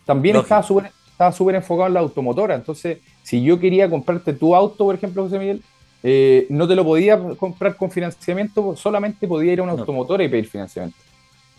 también 0.05 0.37
estaba 0.37 0.63
súper 0.63 0.91
estaba 1.17 1.31
súper 1.31 1.55
enfocado 1.55 1.87
en 1.87 1.95
la 1.95 2.01
automotora. 2.01 2.53
Entonces, 2.53 2.99
si 3.23 3.41
yo 3.41 3.59
quería 3.59 3.89
comprarte 3.89 4.33
tu 4.33 4.55
auto, 4.55 4.85
por 4.85 4.93
ejemplo, 4.93 5.23
José 5.23 5.39
Miguel, 5.39 5.63
eh, 6.03 6.45
no 6.51 6.67
te 6.67 6.75
lo 6.75 6.85
podía 6.85 7.19
comprar 7.39 7.75
con 7.75 7.89
financiamiento, 7.89 8.75
solamente 8.75 9.27
podía 9.27 9.53
ir 9.53 9.59
a 9.61 9.63
una 9.63 9.71
automotora 9.71 10.23
y 10.23 10.27
pedir 10.27 10.45
financiamiento. 10.45 10.99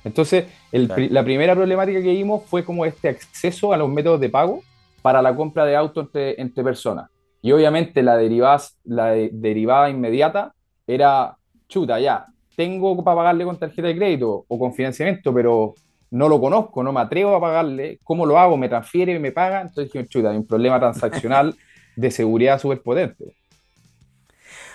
Entonces, 0.04 0.44
la 0.70 1.24
primera 1.24 1.56
problemática 1.56 2.00
que 2.00 2.12
vimos 2.12 2.44
fue 2.46 2.64
como 2.64 2.84
este 2.84 3.08
acceso 3.08 3.72
a 3.72 3.76
los 3.76 3.88
métodos 3.88 4.20
de 4.20 4.28
pago 4.28 4.62
para 5.08 5.22
la 5.22 5.34
compra 5.34 5.64
de 5.64 5.74
auto 5.74 6.02
entre, 6.02 6.38
entre 6.38 6.62
personas. 6.62 7.08
Y 7.40 7.50
obviamente 7.50 8.02
la 8.02 8.18
derivada, 8.18 8.60
la 8.84 9.12
derivada 9.12 9.88
inmediata 9.88 10.52
era, 10.86 11.34
chuta, 11.66 11.98
ya, 11.98 12.26
tengo 12.54 13.02
para 13.02 13.16
pagarle 13.16 13.46
con 13.46 13.58
tarjeta 13.58 13.88
de 13.88 13.96
crédito 13.96 14.44
o 14.46 14.58
con 14.58 14.74
financiamiento, 14.74 15.32
pero 15.32 15.72
no 16.10 16.28
lo 16.28 16.38
conozco, 16.38 16.82
no 16.82 16.92
me 16.92 17.00
atrevo 17.00 17.34
a 17.36 17.40
pagarle, 17.40 17.98
¿cómo 18.04 18.26
lo 18.26 18.38
hago? 18.38 18.58
¿Me 18.58 18.68
transfiere 18.68 19.14
y 19.14 19.18
me 19.18 19.32
paga? 19.32 19.62
Entonces 19.62 19.90
dije, 19.90 20.06
chuta, 20.06 20.28
hay 20.28 20.36
un 20.36 20.46
problema 20.46 20.78
transaccional 20.78 21.56
de 21.96 22.10
seguridad 22.10 22.60
súper 22.60 22.82
potente. 22.82 23.34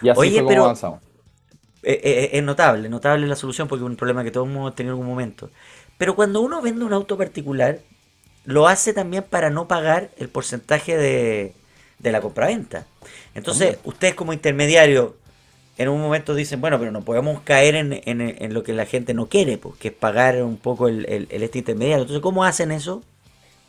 Y 0.01 0.09
así 0.09 0.31
fue 0.31 0.43
como 0.43 0.63
avanzamos. 0.63 0.99
Eh, 1.83 2.01
eh, 2.03 2.29
es 2.33 2.43
notable, 2.43 2.89
notable 2.89 3.27
la 3.27 3.35
solución 3.35 3.67
porque 3.67 3.83
es 3.83 3.87
un 3.87 3.97
problema 3.97 4.23
que 4.23 4.31
todos 4.31 4.47
hemos 4.47 4.73
tenido 4.73 4.95
en 4.95 4.99
algún 4.99 5.13
momento. 5.13 5.51
Pero 5.99 6.15
cuando 6.15 6.41
uno 6.41 6.59
vende 6.59 6.85
un 6.85 6.93
auto 6.93 7.19
particular, 7.19 7.77
lo 8.45 8.67
hace 8.67 8.93
también 8.93 9.23
para 9.29 9.49
no 9.49 9.67
pagar 9.67 10.09
el 10.17 10.29
porcentaje 10.29 10.97
de, 10.97 11.53
de 11.99 12.11
la 12.11 12.21
compraventa. 12.21 12.85
Entonces, 13.35 13.79
ustedes 13.83 14.13
como 14.13 14.33
intermediario, 14.33 15.15
en 15.77 15.89
un 15.89 16.01
momento 16.01 16.35
dicen, 16.35 16.61
bueno, 16.61 16.77
pero 16.77 16.91
no 16.91 17.01
podemos 17.01 17.41
caer 17.41 17.75
en, 17.75 18.01
en, 18.05 18.53
lo 18.53 18.63
que 18.63 18.73
la 18.73 18.85
gente 18.85 19.13
no 19.13 19.27
quiere, 19.27 19.57
porque 19.57 19.91
pues, 19.91 19.93
es 19.93 19.99
pagar 19.99 20.43
un 20.43 20.57
poco 20.57 20.87
el, 20.87 21.05
el, 21.05 21.43
este 21.43 21.59
intermediario. 21.59 22.03
Entonces, 22.03 22.21
¿cómo 22.21 22.43
hacen 22.43 22.71
eso? 22.71 23.01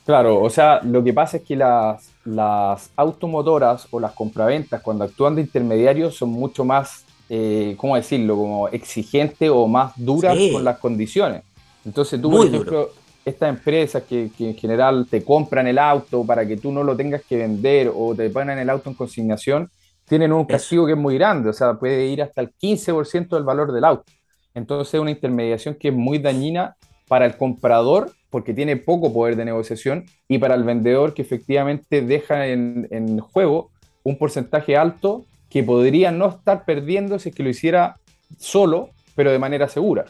Claro, 0.05 0.43
o 0.43 0.51
sea, 0.51 0.81
lo 0.83 1.03
que 1.03 1.15
pasa 1.15 1.39
es 1.39 1.45
que 1.45 1.57
las, 1.57 2.11
las 2.27 2.91
automotoras 2.95 3.89
o 3.91 4.01
las 4.01 4.13
compraventas, 4.13 4.83
cuando 4.83 5.05
actúan 5.05 5.35
de 5.35 5.43
intermediarios, 5.43 6.15
son 6.15 6.29
mucho 6.29 6.63
más, 6.65 7.05
eh, 7.31 7.75
¿cómo 7.79 7.97
decirlo?, 7.97 8.37
como 8.37 8.69
exigentes 8.69 9.49
o 9.51 9.67
más 9.67 9.93
duras 9.97 10.37
con 10.53 10.63
las 10.63 10.79
condiciones. 10.79 11.43
Entonces, 11.87 12.21
tú, 12.21 12.31
por 12.31 12.47
ejemplo, 12.47 12.91
estas 13.25 13.49
empresas 13.49 14.03
que, 14.03 14.31
en 14.39 14.55
general 14.55 15.07
te 15.09 15.25
compran 15.25 15.67
el 15.67 15.79
auto 15.79 16.25
para 16.25 16.47
que 16.47 16.57
tú 16.57 16.71
no 16.71 16.83
lo 16.83 16.97
tengas 16.97 17.23
que 17.23 17.39
vender 17.39 17.91
o 17.95 18.15
te 18.15 18.29
ponen 18.31 18.59
el 18.59 18.71
auto 18.71 18.91
en 18.91 18.97
consignación, 18.97 19.71
tienen 20.07 20.33
un 20.33 20.45
castigo 20.45 20.85
que 20.87 20.93
es 20.93 20.99
muy 20.99 21.17
grande, 21.17 21.49
o 21.49 21.53
sea, 21.53 21.75
puede 21.75 22.07
ir 22.07 22.23
hasta 22.23 22.43
el 22.43 22.53
15% 22.55 23.29
del 23.31 23.45
valor 23.45 23.73
del 23.73 23.85
auto. 23.85 24.05
Entonces 24.53 24.95
es 24.95 25.01
una 25.01 25.11
intermediación 25.11 25.75
que 25.75 25.89
es 25.89 25.95
muy 25.95 26.19
dañina 26.19 26.77
para 27.09 27.25
el 27.25 27.37
comprador, 27.37 28.13
porque 28.29 28.53
tiene 28.53 28.77
poco 28.77 29.13
poder 29.13 29.37
de 29.37 29.45
negociación, 29.45 30.05
y 30.29 30.39
para 30.39 30.55
el 30.55 30.65
vendedor, 30.65 31.15
que 31.15 31.23
efectivamente 31.23 32.03
deja 32.03 32.47
en, 32.47 32.87
en 32.91 33.19
juego 33.21 33.71
un 34.03 34.19
porcentaje 34.19 34.77
alto 34.77 35.25
que 35.49 35.63
podría 35.63 36.11
no 36.11 36.29
estar 36.29 36.65
perdiendo 36.65 37.19
si 37.19 37.31
es 37.31 37.35
que 37.35 37.43
lo 37.43 37.49
hiciera 37.49 37.97
solo, 38.39 38.91
pero 39.15 39.33
de 39.33 39.39
manera 39.39 39.69
segura. 39.69 40.05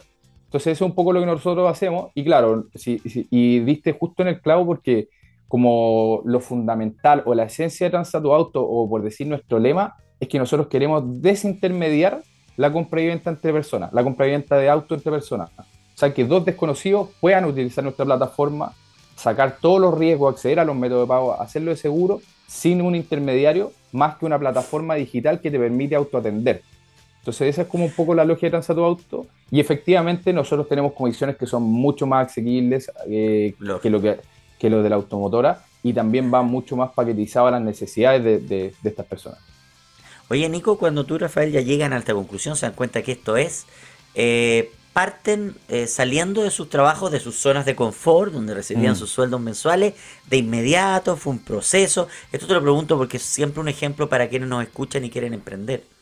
Entonces 0.55 0.77
eso 0.77 0.85
es 0.85 0.89
un 0.89 0.95
poco 0.95 1.11
lo 1.11 1.19
que 1.19 1.25
nosotros 1.25 1.69
hacemos 1.69 2.11
y 2.15 2.23
claro, 2.23 2.67
si, 2.75 3.01
y 3.03 3.59
diste 3.59 3.91
justo 3.91 4.21
en 4.21 4.29
el 4.29 4.39
clavo 4.39 4.65
porque 4.65 5.09
como 5.49 6.21
lo 6.23 6.39
fundamental 6.39 7.23
o 7.25 7.35
la 7.35 7.43
esencia 7.43 7.87
de 7.87 7.91
Transatu 7.91 8.33
Auto 8.33 8.63
o 8.63 8.89
por 8.89 9.03
decir 9.03 9.27
nuestro 9.27 9.59
lema 9.59 9.95
es 10.17 10.29
que 10.29 10.39
nosotros 10.39 10.67
queremos 10.67 11.21
desintermediar 11.21 12.21
la 12.55 12.71
compra 12.71 13.01
y 13.01 13.07
venta 13.07 13.31
entre 13.31 13.51
personas, 13.51 13.91
la 13.91 14.01
compra 14.01 14.29
y 14.29 14.31
venta 14.31 14.55
de 14.57 14.69
auto 14.69 14.95
entre 14.95 15.11
personas. 15.11 15.49
O 15.59 15.97
sea, 15.97 16.13
que 16.13 16.23
dos 16.23 16.45
desconocidos 16.45 17.09
puedan 17.19 17.43
utilizar 17.43 17.83
nuestra 17.83 18.05
plataforma, 18.05 18.71
sacar 19.17 19.57
todos 19.59 19.81
los 19.81 19.93
riesgos, 19.97 20.35
acceder 20.35 20.61
a 20.61 20.63
los 20.63 20.77
métodos 20.77 21.03
de 21.03 21.07
pago, 21.09 21.33
hacerlo 21.33 21.71
de 21.71 21.75
seguro, 21.75 22.21
sin 22.47 22.81
un 22.81 22.95
intermediario, 22.95 23.73
más 23.91 24.15
que 24.15 24.25
una 24.25 24.39
plataforma 24.39 24.95
digital 24.95 25.41
que 25.41 25.51
te 25.51 25.59
permite 25.59 25.95
autoatender. 25.95 26.61
Entonces, 27.25 27.49
esa 27.49 27.63
es 27.63 27.67
como 27.67 27.85
un 27.85 27.91
poco 27.91 28.13
la 28.13 28.23
lógica 28.23 28.45
de 28.45 28.51
Transatu 28.51 28.83
Auto. 28.83 29.25
Y 29.49 29.59
efectivamente, 29.59 30.31
nosotros 30.31 30.69
tenemos 30.69 30.93
condiciones 30.93 31.37
que 31.37 31.47
son 31.47 31.63
mucho 31.63 32.05
más 32.05 32.27
asequibles 32.27 32.91
eh, 33.09 33.55
que, 33.81 33.89
lo 33.89 33.99
que, 33.99 34.19
que 34.59 34.69
lo 34.69 34.83
de 34.83 34.89
la 34.89 34.95
automotora 34.95 35.63
y 35.81 35.91
también 35.91 36.31
va 36.31 36.43
mucho 36.43 36.75
más 36.75 36.91
paquetizado 36.91 37.47
a 37.47 37.51
las 37.51 37.63
necesidades 37.63 38.23
de, 38.23 38.39
de 38.79 38.89
estas 38.89 39.07
personas. 39.07 39.39
Oye, 40.29 40.47
Nico, 40.49 40.77
cuando 40.77 41.03
tú 41.03 41.15
y 41.15 41.17
Rafael 41.17 41.51
ya 41.51 41.61
llegan 41.61 41.93
a 41.93 41.97
esta 41.97 42.13
conclusión, 42.13 42.55
se 42.55 42.67
dan 42.67 42.75
cuenta 42.75 43.01
que 43.01 43.13
esto 43.13 43.37
es, 43.37 43.65
eh, 44.13 44.71
parten 44.93 45.55
eh, 45.67 45.87
saliendo 45.87 46.43
de 46.43 46.51
sus 46.51 46.69
trabajos, 46.69 47.11
de 47.11 47.19
sus 47.19 47.37
zonas 47.37 47.65
de 47.65 47.75
confort, 47.75 48.33
donde 48.33 48.53
recibían 48.53 48.93
mm. 48.93 48.97
sus 48.97 49.09
sueldos 49.09 49.41
mensuales, 49.41 49.95
de 50.27 50.37
inmediato, 50.37 51.17
fue 51.17 51.33
un 51.33 51.39
proceso. 51.39 52.07
Esto 52.31 52.45
te 52.45 52.53
lo 52.53 52.61
pregunto 52.61 52.97
porque 52.99 53.17
es 53.17 53.23
siempre 53.23 53.61
un 53.61 53.67
ejemplo 53.67 54.09
para 54.09 54.29
quienes 54.29 54.47
nos 54.47 54.61
escuchan 54.61 55.03
y 55.05 55.09
quieren 55.09 55.33
emprender. 55.33 55.94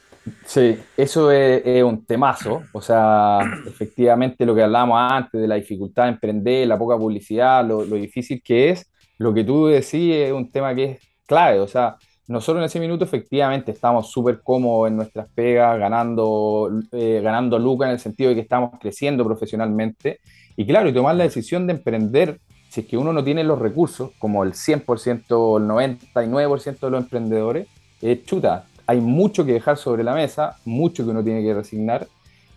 Sí, 0.45 0.79
eso 0.95 1.31
es, 1.31 1.83
un 1.83 2.05
temazo. 2.05 2.63
O 2.73 2.81
sea, 2.81 3.39
efectivamente 3.67 4.45
lo 4.45 4.55
que 4.55 4.63
hablábamos 4.63 4.99
antes 5.11 5.41
de 5.41 5.47
la 5.47 5.55
dificultad 5.55 6.03
de 6.03 6.09
emprender, 6.09 6.67
la 6.67 6.77
poca 6.77 6.97
publicidad, 6.97 7.65
lo, 7.65 7.83
lo 7.83 7.95
difícil 7.95 8.41
que 8.43 8.69
es, 8.69 8.89
lo 9.17 9.33
que 9.33 9.43
tú 9.43 9.67
decís 9.67 10.15
es 10.15 10.31
un 10.31 10.49
tema 10.49 10.73
que 10.73 10.83
es 10.83 10.99
clave. 11.25 11.59
O 11.59 11.67
sea, 11.67 11.97
nosotros 12.27 12.61
en 12.61 12.65
ese 12.65 12.79
minuto 12.79 13.03
efectivamente 13.03 13.71
estamos 13.71 14.09
súper 14.09 14.41
cómodos 14.41 14.89
en 14.89 14.95
nuestras 14.95 15.27
pegas, 15.33 15.77
ganando, 15.77 16.69
eh, 16.91 17.19
ganando 17.21 17.59
lucas 17.59 17.87
en 17.87 17.93
el 17.93 17.99
sentido 17.99 18.29
de 18.29 18.35
que 18.35 18.41
estamos 18.41 18.71
creciendo 18.79 19.25
profesionalmente. 19.25 20.19
Y 20.55 20.65
claro, 20.65 20.87
y 20.87 20.93
tomar 20.93 21.15
la 21.15 21.25
decisión 21.25 21.67
de 21.67 21.73
emprender, 21.73 22.39
si 22.69 22.81
es 22.81 22.87
que 22.87 22.97
uno 22.97 23.11
no 23.11 23.23
tiene 23.23 23.43
los 23.43 23.59
recursos, 23.59 24.11
como 24.19 24.43
el 24.43 24.53
100% 24.53 25.25
o 25.31 25.57
el 25.57 25.65
99% 25.65 26.79
de 26.79 26.89
los 26.89 27.03
emprendedores, 27.03 27.67
es 28.01 28.23
chuta. 28.23 28.65
Hay 28.85 28.99
mucho 28.99 29.45
que 29.45 29.53
dejar 29.53 29.77
sobre 29.77 30.03
la 30.03 30.13
mesa, 30.13 30.57
mucho 30.65 31.03
que 31.03 31.11
uno 31.11 31.23
tiene 31.23 31.41
que 31.41 31.53
resignar. 31.53 32.07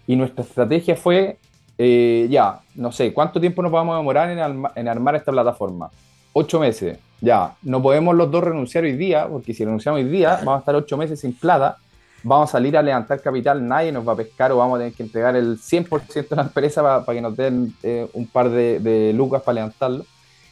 Y 0.06 0.16
nuestra 0.16 0.44
estrategia 0.44 0.96
fue, 0.96 1.38
eh, 1.78 2.26
ya, 2.30 2.60
no 2.74 2.92
sé, 2.92 3.12
¿cuánto 3.12 3.40
tiempo 3.40 3.62
nos 3.62 3.72
vamos 3.72 3.94
a 3.94 3.98
demorar 3.98 4.30
en, 4.30 4.88
armar 4.88 5.16
esta 5.16 5.32
plataforma? 5.32 5.90
Ocho 6.32 6.60
meses 6.60 6.98
ya, 7.20 7.54
no 7.62 7.82
podemos 7.82 8.14
los 8.14 8.30
dos 8.30 8.44
renunciar 8.44 8.84
hoy 8.84 8.92
día, 8.92 9.26
porque 9.26 9.54
si 9.54 9.64
renunciamos 9.64 9.98
hoy 10.00 10.08
día, 10.08 10.36
vamos 10.44 10.56
a 10.56 10.58
estar 10.58 10.74
ocho 10.74 10.96
meses 10.96 11.20
sin 11.20 11.32
plata, 11.32 11.78
vamos 12.22 12.50
a 12.50 12.52
salir 12.52 12.76
a 12.76 12.82
levantar 12.82 13.20
capital, 13.20 13.66
nadie 13.66 13.90
nos 13.90 14.06
va 14.06 14.12
a 14.12 14.16
pescar 14.16 14.52
o 14.52 14.58
vamos 14.58 14.76
a 14.76 14.78
tener 14.80 14.94
que 14.94 15.02
entregar 15.02 15.34
el 15.34 15.58
100% 15.58 16.28
de 16.28 16.36
la 16.36 16.42
empresa 16.42 16.82
para, 16.82 17.04
que 17.14 17.22
nos 17.22 17.36
den 17.36 17.74
eh, 17.82 18.06
un 18.12 18.26
par 18.26 18.50
de, 18.50 19.12
lucas 19.14 19.42
para 19.42 19.54
levantarlo. 19.54 20.04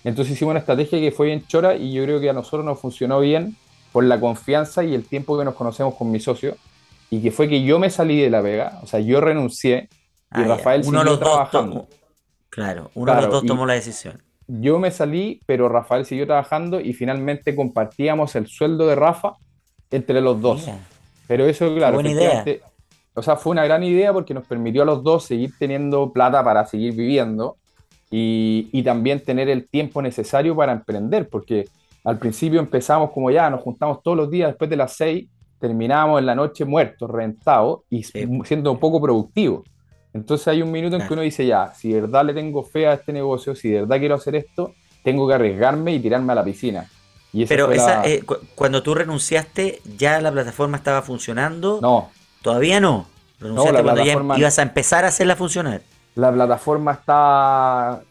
Entonces 0.05 0.35
hicimos 0.35 0.53
una 0.53 0.61
estrategia 0.61 0.99
que 0.99 1.13
fue 1.13 1.27
bien 1.27 1.47
chora 1.47 1.77
y 1.77 1.93
yo 1.93 2.05
creo 2.05 2.21
que 2.21 2.31
a 2.31 2.35
nosotros 2.35 2.65
nos 2.65 2.79
funcionó 2.79 3.21
bien 3.21 3.57
por 3.95 4.03
la 4.03 4.19
confianza 4.19 4.83
y 4.83 4.93
el 4.93 5.07
tiempo 5.07 5.39
que 5.39 5.45
nos 5.45 5.55
conocemos 5.55 5.95
con 5.95 6.11
mi 6.11 6.19
socio 6.19 6.57
y 7.11 7.23
que 7.23 7.31
fue 7.31 7.49
que 7.49 7.63
yo 7.63 7.79
me 7.79 7.89
salí 7.89 8.21
de 8.21 8.29
la 8.29 8.41
vega, 8.41 8.81
o 8.83 8.87
sea, 8.87 8.99
yo 8.99 9.21
renuncié 9.21 9.89
y 10.35 10.43
ah, 10.43 10.45
Rafael 10.49 10.83
uno 10.85 11.03
siguió 11.03 11.19
trabajando. 11.21 11.89
claro, 12.51 12.91
uno 12.95 13.15
de 13.15 13.23
los 13.23 13.31
dos 13.31 13.47
tomó 13.47 13.65
la 13.65 13.75
decisión 13.75 14.21
yo 14.47 14.79
me 14.79 14.91
salí, 14.91 15.41
pero 15.47 15.69
Rafael 15.69 16.05
siguió 16.05 16.27
trabajando 16.27 16.81
y 16.81 16.93
finalmente 16.93 17.55
compartíamos 17.57 18.35
el 18.37 18.47
sueldo 18.47 18.87
de 18.87 18.95
Rafa 18.95 19.35
entre 19.91 20.21
los 20.21 20.41
dos. 20.41 20.69
Pero 21.27 21.47
eso, 21.47 21.75
claro, 21.75 21.95
buena 21.95 22.11
idea. 22.11 22.45
o 23.15 23.23
sea, 23.23 23.37
fue 23.37 23.53
una 23.53 23.65
gran 23.65 23.83
idea 23.83 24.13
porque 24.13 24.35
nos 24.35 24.47
permitió 24.47 24.83
a 24.83 24.85
los 24.85 25.03
dos 25.03 25.25
seguir 25.25 25.53
teniendo 25.59 26.13
plata 26.13 26.45
para 26.45 26.67
seguir 26.67 26.95
viviendo 26.95 27.57
y, 28.11 28.69
y 28.73 28.83
también 28.83 29.21
tener 29.21 29.49
el 29.49 29.67
tiempo 29.67 30.03
necesario 30.03 30.55
para 30.55 30.73
emprender, 30.73 31.29
porque 31.29 31.67
al 32.05 32.19
principio 32.19 32.61
empezamos 32.61 33.11
como 33.11 33.31
ya, 33.31 33.49
nos 33.49 33.63
juntamos 33.63 34.03
todos 34.03 34.17
los 34.17 34.31
días 34.31 34.51
después 34.51 34.69
de 34.69 34.77
las 34.77 34.93
seis, 34.93 35.27
terminamos 35.59 36.21
en 36.21 36.27
la 36.27 36.35
noche 36.35 36.67
muertos, 36.67 37.11
rentados 37.11 37.81
y 37.89 38.03
siendo 38.03 38.73
un 38.73 38.79
poco 38.79 39.01
productivos. 39.01 39.67
Entonces 40.13 40.47
hay 40.49 40.63
un 40.63 40.71
minuto 40.71 40.97
en 40.97 41.09
que 41.09 41.13
uno 41.13 41.23
dice, 41.23 41.47
ya, 41.47 41.73
si 41.75 41.93
de 41.93 42.03
verdad 42.03 42.25
le 42.25 42.35
tengo 42.35 42.63
fe 42.63 42.87
a 42.87 42.93
este 42.93 43.13
negocio, 43.13 43.55
si 43.55 43.71
de 43.71 43.81
verdad 43.81 43.99
quiero 43.99 44.15
hacer 44.15 44.37
esto, 44.37 44.75
tengo 45.03 45.27
que 45.27 45.35
arriesgarme 45.35 45.95
y 45.95 45.99
tirarme 45.99 46.33
a 46.33 46.37
la 46.37 46.45
piscina. 46.45 46.87
Y 47.33 47.47
Pero 47.47 47.73
esa, 47.73 48.07
eh, 48.07 48.23
cuando 48.55 48.83
tú 48.83 48.95
renunciaste, 48.95 49.81
¿ya 49.97 50.21
la 50.21 50.31
plataforma 50.31 50.77
estaba 50.77 51.03
funcionando? 51.03 51.81
No. 51.83 52.11
¿Todavía 52.43 52.79
no? 52.79 53.07
Renunciaste 53.41 53.83
cuando 53.83 54.05
ya 54.05 54.39
ibas 54.39 54.59
a 54.59 54.63
empezar 54.63 55.05
a 55.05 55.09
hacerla 55.09 55.35
funcionar. 55.35 55.81
La 56.15 56.31
plataforma 56.31 56.93
está 56.93 58.03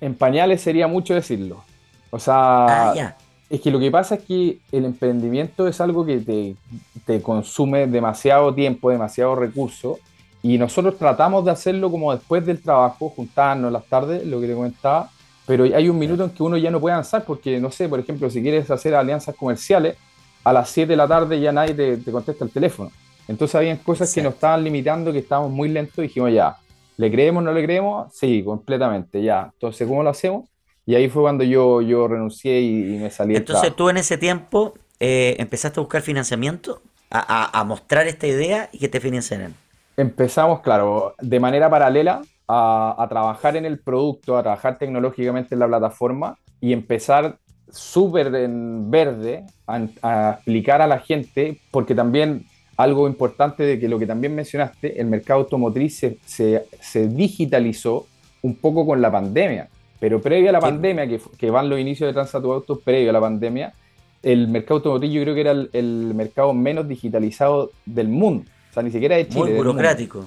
en 0.00 0.14
pañales, 0.14 0.60
sería 0.60 0.86
mucho 0.86 1.14
decirlo. 1.14 1.64
O 2.10 2.18
sea, 2.18 2.92
ah, 2.92 3.16
es 3.52 3.60
que 3.60 3.70
lo 3.70 3.78
que 3.78 3.90
pasa 3.90 4.14
es 4.14 4.24
que 4.24 4.60
el 4.72 4.86
emprendimiento 4.86 5.68
es 5.68 5.78
algo 5.82 6.06
que 6.06 6.16
te, 6.20 6.56
te 7.04 7.20
consume 7.20 7.86
demasiado 7.86 8.54
tiempo, 8.54 8.88
demasiado 8.88 9.34
recurso 9.36 9.98
y 10.42 10.56
nosotros 10.56 10.96
tratamos 10.96 11.44
de 11.44 11.50
hacerlo 11.50 11.90
como 11.90 12.14
después 12.14 12.46
del 12.46 12.62
trabajo, 12.62 13.10
juntarnos 13.10 13.70
las 13.70 13.84
tardes, 13.84 14.26
lo 14.26 14.40
que 14.40 14.46
te 14.46 14.54
comentaba, 14.54 15.10
pero 15.46 15.64
hay 15.64 15.86
un 15.90 15.98
minuto 15.98 16.24
en 16.24 16.30
que 16.30 16.42
uno 16.42 16.56
ya 16.56 16.70
no 16.70 16.80
puede 16.80 16.94
avanzar 16.94 17.26
porque, 17.26 17.60
no 17.60 17.70
sé, 17.70 17.90
por 17.90 18.00
ejemplo, 18.00 18.30
si 18.30 18.40
quieres 18.40 18.70
hacer 18.70 18.94
alianzas 18.94 19.34
comerciales, 19.34 19.98
a 20.44 20.52
las 20.54 20.70
7 20.70 20.88
de 20.88 20.96
la 20.96 21.06
tarde 21.06 21.38
ya 21.38 21.52
nadie 21.52 21.74
te, 21.74 22.10
contesta 22.10 22.46
el 22.46 22.50
teléfono. 22.50 22.90
Entonces 23.28 23.54
había 23.54 23.76
cosas 23.76 24.14
que 24.14 24.22
nos 24.22 24.32
estaban 24.32 24.64
limitando, 24.64 25.12
que 25.12 25.18
estábamos 25.18 25.50
muy 25.50 25.68
lentos 25.68 25.98
y 25.98 26.02
dijimos 26.02 26.32
ya, 26.32 26.56
¿le 26.96 27.10
creemos, 27.10 27.44
no 27.44 27.52
le 27.52 27.62
creemos? 27.62 28.14
Sí, 28.14 28.42
completamente, 28.42 29.22
ya. 29.22 29.50
Entonces, 29.52 29.86
¿cómo 29.86 30.02
lo 30.02 30.08
hacemos? 30.08 30.48
Y 30.86 30.94
ahí 30.94 31.08
fue 31.08 31.22
cuando 31.22 31.44
yo, 31.44 31.80
yo 31.80 32.08
renuncié 32.08 32.60
y, 32.60 32.98
me 32.98 33.10
salí. 33.10 33.36
Entonces 33.36 33.74
tú 33.74 33.88
en 33.88 33.98
ese 33.98 34.18
tiempo 34.18 34.74
eh, 34.98 35.36
empezaste 35.38 35.78
a 35.78 35.82
buscar 35.82 36.02
financiamiento, 36.02 36.82
a, 37.10 37.58
a, 37.58 37.64
mostrar 37.64 38.06
esta 38.06 38.26
idea 38.26 38.68
y 38.72 38.78
que 38.78 38.88
te 38.88 38.98
financiaran 38.98 39.54
empezamos, 39.96 40.60
claro, 40.60 41.14
de 41.20 41.40
manera 41.40 41.70
paralela 41.70 42.22
a, 42.48 43.06
trabajar 43.08 43.56
en 43.56 43.64
el 43.64 43.78
producto, 43.78 44.36
a 44.36 44.42
trabajar 44.42 44.78
tecnológicamente 44.78 45.54
en 45.54 45.60
la 45.60 45.68
plataforma 45.68 46.36
y 46.60 46.72
empezar 46.72 47.38
súper 47.70 48.34
en 48.34 48.90
verde 48.90 49.46
a, 49.66 50.34
explicar 50.36 50.82
a 50.82 50.86
la 50.86 50.98
gente, 50.98 51.60
porque 51.70 51.94
también 51.94 52.44
algo 52.76 53.06
importante 53.06 53.62
de 53.62 53.78
que 53.78 53.88
lo 53.88 53.98
que 53.98 54.06
también 54.06 54.34
mencionaste, 54.34 55.00
el 55.00 55.06
mercado 55.06 55.40
automotriz 55.40 55.98
se, 55.98 56.66
se, 56.80 57.08
digitalizó 57.08 58.06
un 58.42 58.56
poco 58.56 58.84
con 58.84 59.00
la 59.00 59.10
pandemia, 59.10 59.68
pero 60.02 60.20
previo 60.20 60.48
a 60.48 60.52
la 60.52 60.58
pandemia, 60.58 61.06
que, 61.06 61.20
que, 61.38 61.48
van 61.48 61.70
los 61.70 61.78
inicios 61.78 62.08
de 62.08 62.12
Transatu 62.12 62.52
Autos, 62.52 62.80
previo 62.80 63.10
a 63.10 63.12
la 63.12 63.20
pandemia, 63.20 63.72
el 64.20 64.48
mercado 64.48 64.78
automotriz 64.78 65.12
yo 65.12 65.22
creo 65.22 65.32
que 65.32 65.40
era 65.42 65.52
el 65.52 66.12
mercado 66.12 66.52
menos 66.52 66.88
digitalizado 66.88 67.70
del 67.86 68.08
mundo. 68.08 68.44
O 68.68 68.74
sea, 68.74 68.82
ni 68.82 68.90
siquiera 68.90 69.14
de 69.14 69.28
Chile. 69.28 69.44
Muy 69.44 69.52
burocrático. 69.52 70.26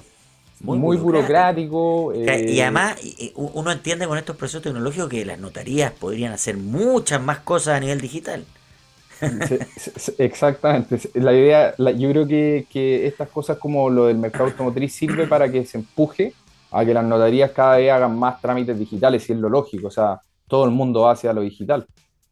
Muy, 0.60 0.96
burocrático. 0.96 2.14
y 2.14 2.26
eh, 2.26 2.62
además, 2.62 2.96
uno 3.34 3.70
entiende 3.70 4.06
con 4.06 4.16
estos 4.16 4.34
procesos 4.36 4.62
tecnológicos 4.62 5.10
que 5.10 5.26
las 5.26 5.38
notarías 5.38 5.92
podrían 5.92 6.32
hacer 6.32 6.56
muchas 6.56 7.20
más 7.20 7.40
cosas 7.40 7.76
a 7.76 7.80
nivel 7.80 8.00
digital. 8.00 8.46
exactamente. 10.16 10.98
La 11.12 11.34
idea, 11.34 11.74
yo 11.76 12.10
creo 12.12 12.26
que, 12.26 12.64
que, 12.72 13.06
estas 13.06 13.28
cosas 13.28 13.58
como 13.58 13.90
lo 13.90 14.06
del 14.06 14.16
mercado 14.16 14.46
automotriz 14.46 14.94
sirve 14.94 15.26
para 15.26 15.52
que 15.52 15.66
se 15.66 15.76
empuje 15.76 16.32
a 16.78 16.84
que 16.84 16.92
las 16.92 17.04
notarías 17.04 17.50
cada 17.52 17.76
vez 17.76 17.90
hagan 17.90 18.18
más 18.18 18.40
trámites 18.40 18.78
digitales, 18.78 19.28
y 19.28 19.32
es 19.32 19.38
lo 19.38 19.48
lógico. 19.48 19.88
O 19.88 19.90
sea, 19.90 20.20
todo 20.46 20.64
el 20.64 20.70
mundo 20.70 21.02
va 21.02 21.12
hacia 21.12 21.32
lo 21.32 21.40
digital. 21.40 21.86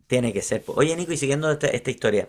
Tiene 0.06 0.32
que 0.32 0.42
ser. 0.42 0.62
Oye, 0.66 0.94
Nico, 0.96 1.12
y 1.12 1.16
siguiendo 1.16 1.50
esta, 1.50 1.90
historia, 1.90 2.28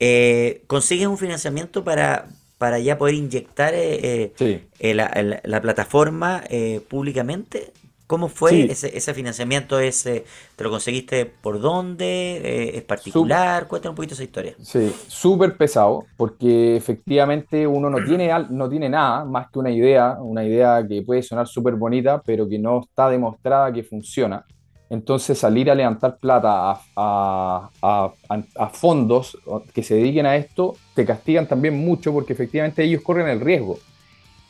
eh, 0.00 0.62
¿consigues 0.66 1.06
un 1.06 1.16
financiamiento 1.16 1.84
para, 1.84 2.26
para 2.58 2.78
ya 2.78 2.98
poder 2.98 3.14
inyectar 3.14 3.72
eh, 3.74 4.32
eh, 4.80 4.94
la, 4.94 5.60
plataforma 5.60 6.42
eh, 6.48 6.80
públicamente? 6.88 7.72
¿Cómo 8.06 8.28
fue 8.28 8.66
ese, 8.70 8.96
ese, 8.96 9.14
financiamiento? 9.14 9.78
Ese, 9.78 10.26
¿Te 10.56 10.64
lo 10.64 10.70
conseguiste 10.70 11.24
por 11.24 11.58
dónde? 11.58 12.36
Eh, 12.36 12.76
¿Es 12.76 12.82
particular? 12.82 13.66
Cuéntame 13.66 13.90
un 13.90 13.96
poquito 13.96 14.12
esa 14.12 14.22
historia. 14.22 14.54
Sí, 14.60 14.94
súper 15.08 15.56
pesado, 15.56 16.04
porque 16.18 16.76
efectivamente 16.76 17.66
uno 17.66 17.88
no 17.88 18.04
tiene, 18.04 18.30
no 18.50 18.68
tiene 18.68 18.90
nada 18.90 19.24
más 19.24 19.50
que 19.50 19.58
una 19.58 19.70
idea, 19.70 20.18
una 20.20 20.44
idea 20.44 20.86
que 20.86 21.00
puede 21.00 21.22
sonar 21.22 21.48
súper 21.48 21.76
bonita, 21.76 22.20
pero 22.20 22.46
que 22.46 22.58
no 22.58 22.82
está 22.82 23.08
demostrada 23.08 23.72
que 23.72 23.82
funciona. 23.82 24.44
Entonces 24.90 25.38
salir 25.38 25.70
a 25.70 25.74
levantar 25.74 26.18
plata 26.18 26.72
a, 26.72 26.80
a, 26.94 27.70
a, 27.80 28.12
a, 28.56 28.68
fondos 28.68 29.38
que 29.72 29.82
se 29.82 29.94
dediquen 29.94 30.26
a 30.26 30.36
esto 30.36 30.76
te 30.94 31.06
castigan 31.06 31.48
también 31.48 31.74
mucho 31.74 32.12
porque 32.12 32.34
efectivamente 32.34 32.84
ellos 32.84 33.02
corren 33.02 33.28
el 33.28 33.40
riesgo 33.40 33.78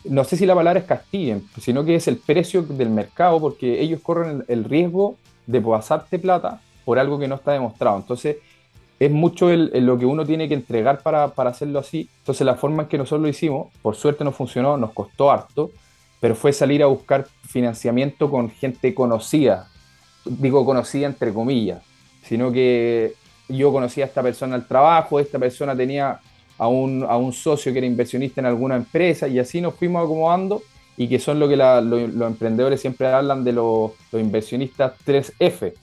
no 0.05 0.25
sé 0.25 0.37
si 0.37 0.47
la 0.47 0.55
palabra 0.55 0.81
es 0.81 0.87
castiguen, 0.87 1.47
sino 1.61 1.85
que 1.85 1.95
es 1.95 2.09
el 2.09 2.19
precio 2.19 2.63
del 2.63 2.91
mercado, 2.91 3.41
porque 3.41 3.81
ellos 3.81 4.01
corren 4.03 4.45
el, 4.49 4.65
riesgo 4.65 5.17
de 5.47 5.61
pasarte 5.61 6.19
plata 6.19 6.61
por 6.85 6.99
algo 6.99 7.19
que 7.19 7.29
no 7.29 7.37
está 7.37 7.53
demostrado. 7.53 7.97
Entonces, 7.97 8.37
es 9.01 9.11
mucho 9.11 9.49
lo 9.51 9.99
que 9.99 10.07
uno 10.07 10.25
tiene 10.25 10.49
que 10.49 10.55
entregar 10.55 11.03
para, 11.03 11.25
hacerlo 11.25 11.79
así. 11.79 12.09
Entonces, 12.19 12.45
la 12.47 12.55
forma 12.55 12.85
en 12.85 12.89
que 12.89 12.99
nosotros 12.99 13.23
lo 13.23 13.29
hicimos, 13.29 13.69
por 13.83 13.97
suerte 13.97 14.25
no 14.25 14.33
funcionó, 14.33 14.77
nos 14.77 14.93
costó 14.93 15.31
harto, 15.31 15.71
pero 16.21 16.35
fue 16.35 16.53
salir 16.53 16.83
a 16.83 16.87
buscar 16.87 17.27
financiamiento 17.49 18.31
con 18.31 18.51
gente 18.51 18.95
conocida. 18.95 19.69
Digo 20.25 20.65
conocida 20.65 21.07
entre 21.07 21.33
comillas, 21.33 21.83
sino 22.23 22.53
que 22.53 23.15
yo 23.49 23.73
conocía 23.73 24.05
a 24.05 24.07
esta 24.09 24.23
persona 24.23 24.55
al 24.55 24.67
trabajo, 24.67 25.21
esta 25.21 25.39
persona 25.39 25.77
tenía 25.77 26.21
a 26.59 26.69
un, 26.69 27.05
a 27.05 27.17
un 27.17 27.33
socio 27.33 27.73
que 27.73 27.79
era 27.79 27.87
inversionista 27.87 28.41
en 28.41 28.47
alguna 28.47 28.77
empresa 28.77 29.29
y 29.29 29.39
así 29.39 29.61
nos 29.61 29.75
fuimos 29.75 30.05
acomodando 30.05 30.63
y 30.97 31.09
que 31.09 31.19
son 31.19 31.41
lo 31.41 31.49
que 31.49 31.57
los 31.57 32.29
emprendedores 32.29 32.81
siempre 32.81 33.09
hablan 33.09 33.45
de 33.45 33.53
los, 33.53 33.93
inversionistas 34.13 34.95
3F, 35.05 35.75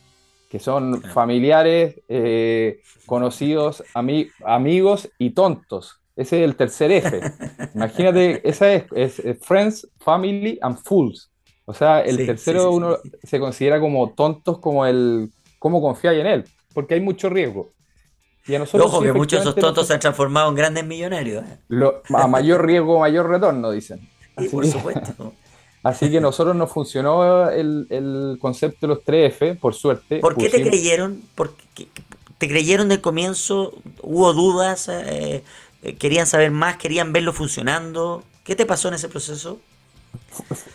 que 0.49 0.59
son 0.59 1.01
familiares, 1.01 1.99
eh, 2.07 2.82
conocidos, 3.05 3.84
amigos 3.93 5.09
y 5.17 5.32
tontos. 5.32 5.99
Ese 6.15 6.39
es 6.39 6.45
el 6.45 6.55
tercer 6.55 6.91
F. 6.91 7.22
Imagínate, 7.76 8.47
esa 8.47 8.74
es, 8.74 9.22
Friends, 9.41 9.88
Family 9.99 10.59
and 10.61 10.78
Fools. 10.78 11.30
O 11.65 11.74
sea, 11.74 12.01
el 12.01 12.26
tercero 12.26 12.72
uno 12.72 12.97
se 13.24 13.39
considera 13.39 13.80
como 13.80 14.11
tontos 14.11 14.59
como 14.59 14.86
el 14.86 15.30
cómo 15.57 15.82
confiar 15.82 16.15
en 16.15 16.28
él, 16.28 16.43
porque 16.74 16.95
hay 16.95 17.01
mucho 17.01 17.30
riesgo. 17.30 17.69
Ojo, 18.73 19.01
que 19.01 19.13
muchos 19.13 19.43
de 19.43 19.49
esos 19.49 19.55
tontos 19.55 19.87
se 19.87 19.93
han 19.93 19.99
transformado 19.99 20.49
en 20.49 20.55
grandes 20.55 20.85
millonarios. 20.85 21.43
¿eh? 21.45 21.91
a 22.15 22.27
mayor 22.27 22.65
riesgo, 22.65 22.99
mayor 22.99 23.29
retorno, 23.29 23.71
dicen. 23.71 24.09
Así, 24.35 24.49
por 24.49 24.65
supuesto. 24.65 25.33
Así 25.83 26.11
que 26.11 26.21
nosotros 26.21 26.55
nos 26.55 26.71
funcionó 26.71 27.49
el, 27.49 28.37
concepto 28.39 28.87
de 28.87 28.87
los 28.87 29.03
3F, 29.03 29.59
por 29.59 29.73
suerte. 29.73 30.19
¿Por 30.19 30.35
qué 30.35 30.49
te 30.49 30.61
creyeron? 30.61 31.21
¿Te 32.37 32.47
creyeron 32.47 32.89
del 32.89 33.01
comienzo? 33.01 33.73
¿Hubo 34.01 34.33
dudas? 34.33 34.89
Eh, 34.89 35.43
eh, 35.83 35.95
¿Querían 35.95 36.27
saber 36.27 36.51
más? 36.51 36.77
¿Querían 36.77 37.13
verlo 37.13 37.33
funcionando? 37.33 38.23
¿Qué 38.43 38.55
te 38.55 38.65
pasó 38.65 38.89
en 38.89 38.95
ese 38.95 39.09
proceso? 39.09 39.59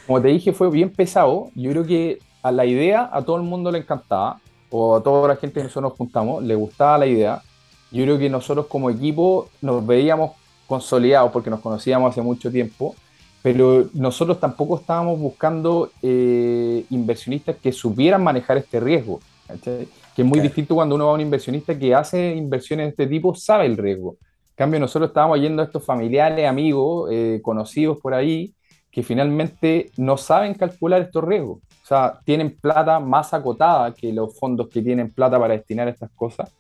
Como 0.07 0.21
te 0.21 0.29
dije, 0.29 0.53
fue 0.53 0.71
bien 0.71 0.91
pesado. 0.91 1.51
Yo 1.55 1.71
creo 1.71 1.87
que 1.87 2.19
a 2.43 2.51
la 2.51 2.65
idea 2.65 3.09
a 3.13 3.23
todo 3.23 3.37
el 3.37 3.43
mundo 3.43 3.71
le 3.71 3.79
encantaba, 3.79 4.41
o 4.71 4.97
a 4.97 5.03
toda 5.03 5.29
la 5.29 5.37
gente 5.37 5.55
que 5.55 5.65
nosotros 5.65 5.91
nos 5.91 5.99
juntamos, 5.99 6.43
le 6.43 6.55
gustaba 6.55 6.99
la 6.99 7.07
idea 7.07 7.43
yo 7.91 8.03
creo 8.05 8.19
que 8.19 8.29
nosotros 8.29 8.67
como 8.67 8.91
equipo 8.91 9.49
nos 9.61 9.87
veíamos 9.87 10.33
consolidados 10.67 11.31
porque 11.33 11.51
nos 11.51 11.61
conocíamos 11.61 12.11
hace 12.11 12.23
mucho 12.23 12.51
tiempo, 12.51 12.95
pero 13.43 13.89
nosotros 13.95 14.41
tampoco 14.41 14.79
estábamos 14.79 15.19
buscando 15.21 15.91
eh, 16.03 16.85
inversionistas 16.91 17.57
que 17.57 17.73
supieran 17.73 18.25
manejar 18.25 18.57
este 18.57 18.81
riesgo, 18.81 19.21
que 19.63 19.89
es 20.23 20.25
muy 20.25 20.41
distinto 20.41 20.75
cuando 20.75 20.97
uno 20.97 21.07
va 21.07 21.13
a 21.13 21.15
un 21.15 21.21
inversionista 21.21 21.79
que 21.79 21.95
hace 21.95 22.35
inversiones 22.35 22.87
de 22.87 22.91
este 22.91 23.07
tipo, 23.07 23.35
sabe 23.35 23.67
el 23.67 23.77
riesgo. 23.77 24.17
En 24.21 24.57
cambio, 24.57 24.81
nosotros 24.81 25.11
estábamos 25.11 25.39
yendo 25.39 25.63
a 25.63 25.67
estos 25.67 25.85
familiares, 25.85 26.49
amigos, 26.49 27.11
eh, 27.13 27.41
conocidos 27.43 27.99
por 28.01 28.15
ahí, 28.15 28.53
que 28.91 29.03
finalmente 29.03 29.91
no 29.99 30.17
saben 30.17 30.55
calcular 30.55 31.03
estos 31.03 31.23
riesgos. 31.23 31.59
O 31.59 31.87
sea, 31.87 32.19
tienen 32.25 32.57
plata 32.59 32.99
más 32.99 33.33
acotada 33.33 33.95
que 33.95 34.13
los 34.13 34.37
fondos 34.37 34.69
que 34.69 34.83
tienen 34.83 35.13
plata 35.13 35.39
para 35.39 35.55
destinar 35.55 35.87
a 35.87 35.91
estas 35.91 36.11
cosas 36.17 36.51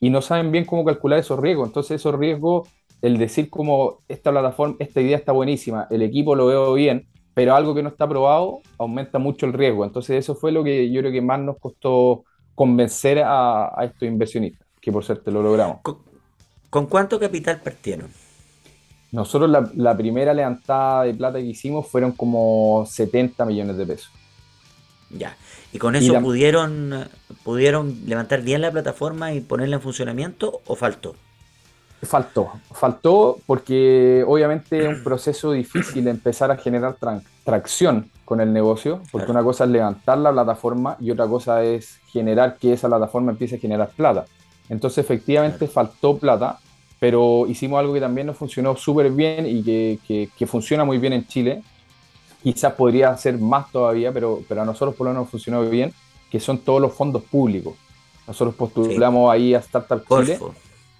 y 0.00 0.10
no 0.10 0.22
saben 0.22 0.50
bien 0.50 0.64
cómo 0.64 0.84
calcular 0.84 1.18
esos 1.18 1.38
riesgos. 1.38 1.68
Entonces 1.68 2.00
esos 2.00 2.14
riesgos, 2.18 2.68
el 3.02 3.18
decir 3.18 3.50
como 3.50 3.98
esta 4.08 4.30
plataforma, 4.30 4.76
esta 4.78 5.00
idea 5.00 5.16
está 5.16 5.32
buenísima, 5.32 5.86
el 5.90 6.02
equipo 6.02 6.34
lo 6.34 6.46
veo 6.46 6.72
bien, 6.72 7.06
pero 7.34 7.54
algo 7.54 7.74
que 7.74 7.82
no 7.82 7.90
está 7.90 8.08
probado 8.08 8.60
aumenta 8.78 9.18
mucho 9.18 9.46
el 9.46 9.52
riesgo. 9.52 9.84
Entonces 9.84 10.16
eso 10.16 10.34
fue 10.34 10.52
lo 10.52 10.64
que 10.64 10.90
yo 10.90 11.00
creo 11.00 11.12
que 11.12 11.20
más 11.20 11.38
nos 11.38 11.58
costó 11.58 12.24
convencer 12.54 13.22
a, 13.24 13.72
estos 13.82 14.08
inversionistas, 14.08 14.66
que 14.80 14.90
por 14.90 15.04
suerte 15.04 15.30
lo 15.30 15.42
logramos. 15.42 15.78
¿Con, 16.70 16.86
cuánto 16.86 17.18
capital 17.18 17.60
partieron? 17.62 18.10
Nosotros 19.12 19.50
la, 19.50 19.70
la, 19.74 19.96
primera 19.96 20.32
levantada 20.32 21.04
de 21.04 21.14
plata 21.14 21.38
que 21.38 21.46
hicimos 21.46 21.86
fueron 21.88 22.12
como 22.12 22.84
70 22.86 23.44
millones 23.44 23.76
de 23.76 23.86
pesos. 23.86 24.10
Ya. 25.10 25.36
¿Y 25.72 25.78
con 25.78 25.94
eso 25.94 26.20
pudieron, 26.20 27.08
pudieron 27.44 28.00
levantar 28.06 28.42
bien 28.42 28.60
la 28.60 28.70
plataforma 28.70 29.32
y 29.32 29.40
ponerla 29.40 29.76
en 29.76 29.82
funcionamiento 29.82 30.62
o 30.66 30.74
faltó? 30.74 31.14
Faltó, 32.02 32.50
faltó 32.72 33.38
porque 33.46 34.24
obviamente 34.26 34.80
es 34.80 34.88
un 34.88 35.04
proceso 35.04 35.52
difícil 35.52 36.08
empezar 36.08 36.50
a 36.50 36.56
generar 36.56 36.96
tracción 37.44 38.10
con 38.24 38.40
el 38.40 38.52
negocio, 38.52 39.02
porque 39.12 39.30
una 39.30 39.42
cosa 39.42 39.64
es 39.64 39.70
levantar 39.70 40.18
la 40.18 40.32
plataforma 40.32 40.96
y 40.98 41.10
otra 41.10 41.26
cosa 41.26 41.62
es 41.62 42.00
generar 42.10 42.56
que 42.56 42.72
esa 42.72 42.88
plataforma 42.88 43.32
empiece 43.32 43.56
a 43.56 43.58
generar 43.58 43.90
plata. 43.90 44.24
Entonces 44.68 45.04
efectivamente 45.04 45.66
faltó 45.66 46.16
plata, 46.16 46.58
pero 46.98 47.46
hicimos 47.48 47.78
algo 47.80 47.92
que 47.92 48.00
también 48.00 48.28
nos 48.28 48.36
funcionó 48.36 48.76
súper 48.76 49.10
bien 49.10 49.46
y 49.46 49.62
que, 49.62 50.28
que 50.36 50.46
funciona 50.46 50.84
muy 50.84 50.98
bien 50.98 51.12
en 51.12 51.26
Chile, 51.26 51.62
quizás 52.42 52.72
podría 52.74 53.16
ser 53.16 53.38
más 53.38 53.70
todavía, 53.70 54.12
pero, 54.12 54.42
pero 54.48 54.62
a 54.62 54.64
nosotros 54.64 54.94
por 54.94 55.06
lo 55.06 55.12
menos 55.12 55.28
funcionó 55.28 55.62
bien, 55.68 55.92
que 56.30 56.40
son 56.40 56.58
todos 56.58 56.80
los 56.80 56.92
fondos 56.92 57.22
públicos. 57.24 57.74
Nosotros 58.26 58.54
postulamos 58.54 59.30
ahí 59.30 59.54
a 59.54 59.58
Startup 59.58 60.02
Chile. 60.06 60.38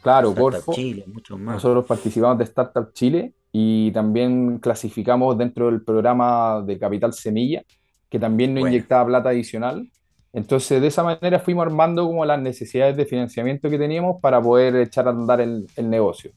Claro, 0.02 0.34
Corfo. 0.34 0.72
Chile, 0.72 1.04
mucho 1.06 1.38
más. 1.38 1.56
Nosotros 1.56 1.84
participamos 1.84 2.38
de 2.38 2.44
Startup 2.44 2.92
Chile 2.92 3.32
y 3.52 3.90
también 3.92 4.58
clasificamos 4.58 5.36
dentro 5.36 5.66
del 5.66 5.82
programa 5.82 6.62
de 6.62 6.78
Capital 6.78 7.12
Semilla, 7.12 7.62
que 8.08 8.18
también 8.18 8.54
nos 8.54 8.66
inyectaba 8.66 9.06
plata 9.06 9.28
adicional. 9.28 9.88
Entonces, 10.32 10.80
de 10.80 10.86
esa 10.86 11.02
manera 11.02 11.38
fuimos 11.38 11.66
armando 11.66 12.06
como 12.06 12.24
las 12.24 12.40
necesidades 12.40 12.96
de 12.96 13.04
financiamiento 13.04 13.68
que 13.68 13.78
teníamos 13.78 14.20
para 14.20 14.40
poder 14.40 14.76
echar 14.76 15.06
a 15.06 15.10
andar 15.10 15.40
el, 15.40 15.66
el 15.76 15.90
negocio. 15.90 16.32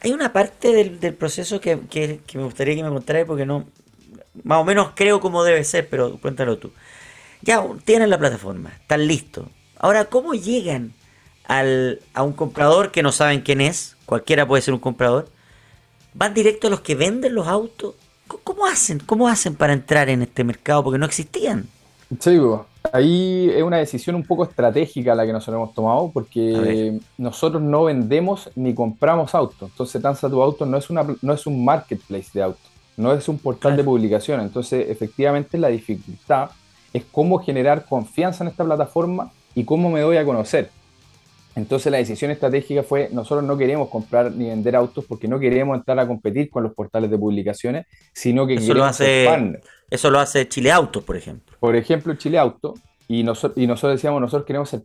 Hay 0.00 0.12
una 0.12 0.32
parte 0.32 0.72
del, 0.72 1.14
proceso 1.14 1.60
que, 1.60 1.76
me 1.76 2.42
gustaría 2.44 2.74
que 2.74 2.82
me 2.82 2.90
contaras 2.90 3.24
porque 3.26 3.46
no... 3.46 3.64
Más 4.44 4.58
o 4.58 4.64
menos 4.64 4.92
creo 4.94 5.20
cómo 5.20 5.44
debe 5.44 5.62
ser, 5.64 5.88
pero 5.88 6.18
cuéntalo 6.18 6.56
tú. 6.56 6.72
Ya 7.42 7.62
tienen 7.84 8.08
la 8.08 8.18
plataforma, 8.18 8.70
están 8.80 9.06
listos. 9.06 9.46
Ahora, 9.78 10.06
¿cómo 10.06 10.32
llegan 10.32 10.92
al, 11.44 12.00
a 12.14 12.22
un 12.22 12.32
comprador 12.32 12.92
que 12.92 13.02
no 13.02 13.12
saben 13.12 13.42
quién 13.42 13.60
es? 13.60 13.96
Cualquiera 14.06 14.46
puede 14.46 14.62
ser 14.62 14.72
un 14.74 14.80
comprador. 14.80 15.28
¿Van 16.14 16.32
directo 16.32 16.68
a 16.68 16.70
los 16.70 16.80
que 16.80 16.94
venden 16.94 17.34
los 17.34 17.46
autos? 17.46 17.94
¿Cómo 18.26 18.66
hacen? 18.66 19.00
¿Cómo 19.00 19.28
hacen 19.28 19.54
para 19.54 19.72
entrar 19.72 20.08
en 20.08 20.22
este 20.22 20.44
mercado? 20.44 20.84
Porque 20.84 20.98
no 20.98 21.06
existían. 21.06 21.68
Sí, 22.20 22.38
ahí 22.92 23.50
es 23.50 23.62
una 23.62 23.78
decisión 23.78 24.14
un 24.14 24.22
poco 24.22 24.44
estratégica 24.44 25.14
la 25.14 25.26
que 25.26 25.32
nosotros 25.32 25.56
hemos 25.56 25.74
tomado, 25.74 26.10
porque 26.12 27.00
nosotros 27.18 27.62
no 27.62 27.84
vendemos 27.84 28.50
ni 28.54 28.74
compramos 28.74 29.34
autos. 29.34 29.70
Entonces, 29.70 30.00
Tanza 30.00 30.28
tu 30.28 30.42
Auto 30.42 30.66
no 30.66 30.76
es, 30.76 30.90
una, 30.90 31.04
no 31.22 31.32
es 31.32 31.46
un 31.46 31.64
marketplace 31.64 32.30
de 32.34 32.42
autos, 32.42 32.70
no 32.96 33.12
es 33.12 33.26
un 33.28 33.38
portal 33.38 33.76
de 33.76 33.82
publicación. 33.82 34.40
Entonces, 34.40 34.88
efectivamente, 34.88 35.58
la 35.58 35.68
dificultad 35.68 36.50
es 36.92 37.04
cómo 37.10 37.38
generar 37.38 37.86
confianza 37.86 38.44
en 38.44 38.50
esta 38.50 38.64
plataforma 38.64 39.32
y 39.54 39.64
cómo 39.64 39.90
me 39.90 40.00
doy 40.00 40.18
a 40.18 40.24
conocer. 40.24 40.70
Entonces 41.54 41.92
la 41.92 41.98
decisión 41.98 42.30
estratégica 42.30 42.82
fue, 42.82 43.10
nosotros 43.12 43.44
no 43.44 43.58
queremos 43.58 43.90
comprar 43.90 44.32
ni 44.32 44.48
vender 44.48 44.74
autos 44.74 45.04
porque 45.04 45.28
no 45.28 45.38
queremos 45.38 45.76
entrar 45.76 45.98
a 45.98 46.06
competir 46.06 46.48
con 46.48 46.62
los 46.62 46.72
portales 46.72 47.10
de 47.10 47.18
publicaciones, 47.18 47.86
sino 48.14 48.46
que 48.46 48.56
queremos 48.56 48.88
hace, 48.88 49.60
Eso 49.92 50.10
lo 50.10 50.18
hace 50.18 50.48
Chile 50.48 50.72
Autos, 50.72 51.02
por 51.04 51.16
ejemplo. 51.16 51.56
Por 51.60 51.76
ejemplo, 51.76 52.14
Chile 52.14 52.38
Auto. 52.38 52.74
Y, 53.08 53.22
nosotros, 53.24 53.58
y 53.58 53.66
nosotros 53.66 53.98
decíamos, 53.98 54.20
nosotros 54.20 54.46
queremos 54.46 54.70
ser 54.70 54.82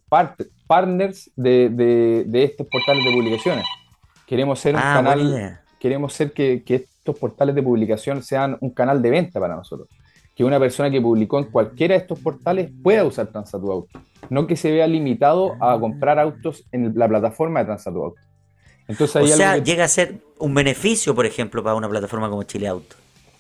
partners 0.68 1.32
de, 1.36 2.26
estos 2.34 2.68
portales 2.68 3.06
de 3.06 3.12
publicaciones. 3.12 3.66
Queremos 4.26 4.60
ser 4.60 4.76
un 4.76 4.82
ah, 4.82 4.94
canal, 4.96 5.62
queremos 5.80 6.12
ser 6.14 6.34
que, 6.34 6.64
que 6.66 6.76
estos 6.76 7.18
portales 7.18 7.56
de 7.56 7.64
publicación 7.64 8.22
sean 8.22 8.58
un 8.60 8.72
canal 8.72 9.02
de 9.02 9.10
venta 9.12 9.40
para 9.40 9.56
nosotros 9.56 9.88
que 10.38 10.44
una 10.44 10.60
persona 10.60 10.92
que 10.92 11.02
publicó 11.02 11.40
en 11.40 11.46
cualquiera 11.46 11.96
de 11.96 12.02
estos 12.02 12.20
portales 12.20 12.70
pueda 12.84 13.04
usar 13.04 13.26
Transatu 13.32 13.72
Auto, 13.72 14.00
no 14.30 14.46
que 14.46 14.56
se 14.56 14.72
vea 14.72 14.86
limitado 14.86 15.56
a 15.60 15.80
comprar 15.80 16.20
autos 16.20 16.64
en 16.72 16.94
la 16.96 17.08
plataforma 17.08 17.62
de 17.62 17.66
Transatu 17.66 18.04
Auto. 18.04 18.22
Entonces, 18.88 19.24
o 19.34 19.36
sea, 19.36 19.58
llega 19.58 19.84
a 19.84 19.88
ser 19.88 20.20
un 20.38 20.54
beneficio, 20.54 21.16
por 21.16 21.26
ejemplo, 21.26 21.64
para 21.64 21.76
una 21.76 21.90
plataforma 21.90 22.30
como 22.30 22.44
Chile 22.44 22.68
Auto. 22.68 22.96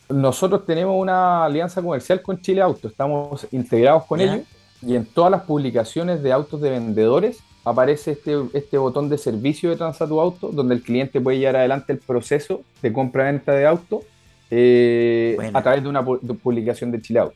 Nosotros 0.10 0.66
tenemos 0.66 0.96
una 0.98 1.46
alianza 1.46 1.82
comercial 1.82 2.22
con 2.22 2.42
Chile 2.42 2.62
Auto, 2.62 2.88
estamos 2.88 3.46
integrados 3.52 4.06
con 4.06 4.22
ellos 4.22 4.42
y 4.82 4.96
en 4.96 5.06
todas 5.06 5.32
las 5.32 5.42
publicaciones 5.42 6.24
de 6.24 6.32
autos 6.32 6.62
de 6.62 6.70
vendedores 6.70 7.40
aparece 7.66 8.12
este, 8.12 8.38
este 8.54 8.78
botón 8.78 9.10
de 9.10 9.18
servicio 9.18 9.70
de 9.70 9.76
Transatu 9.76 10.22
Auto, 10.22 10.50
donde 10.50 10.76
el 10.76 10.82
cliente 10.82 11.20
puede 11.20 11.40
llevar 11.40 11.58
adelante 11.58 11.92
el 11.92 12.00
proceso 12.00 12.62
de 12.82 12.94
compra-venta 12.94 13.52
de 13.52 13.66
auto 13.66 14.04
eh, 14.50 15.38
a 15.54 15.62
través 15.62 15.84
de 15.84 15.90
una 15.90 16.06
publicación 16.06 16.92
de 16.92 17.02
Chile 17.02 17.20
Auto. 17.20 17.36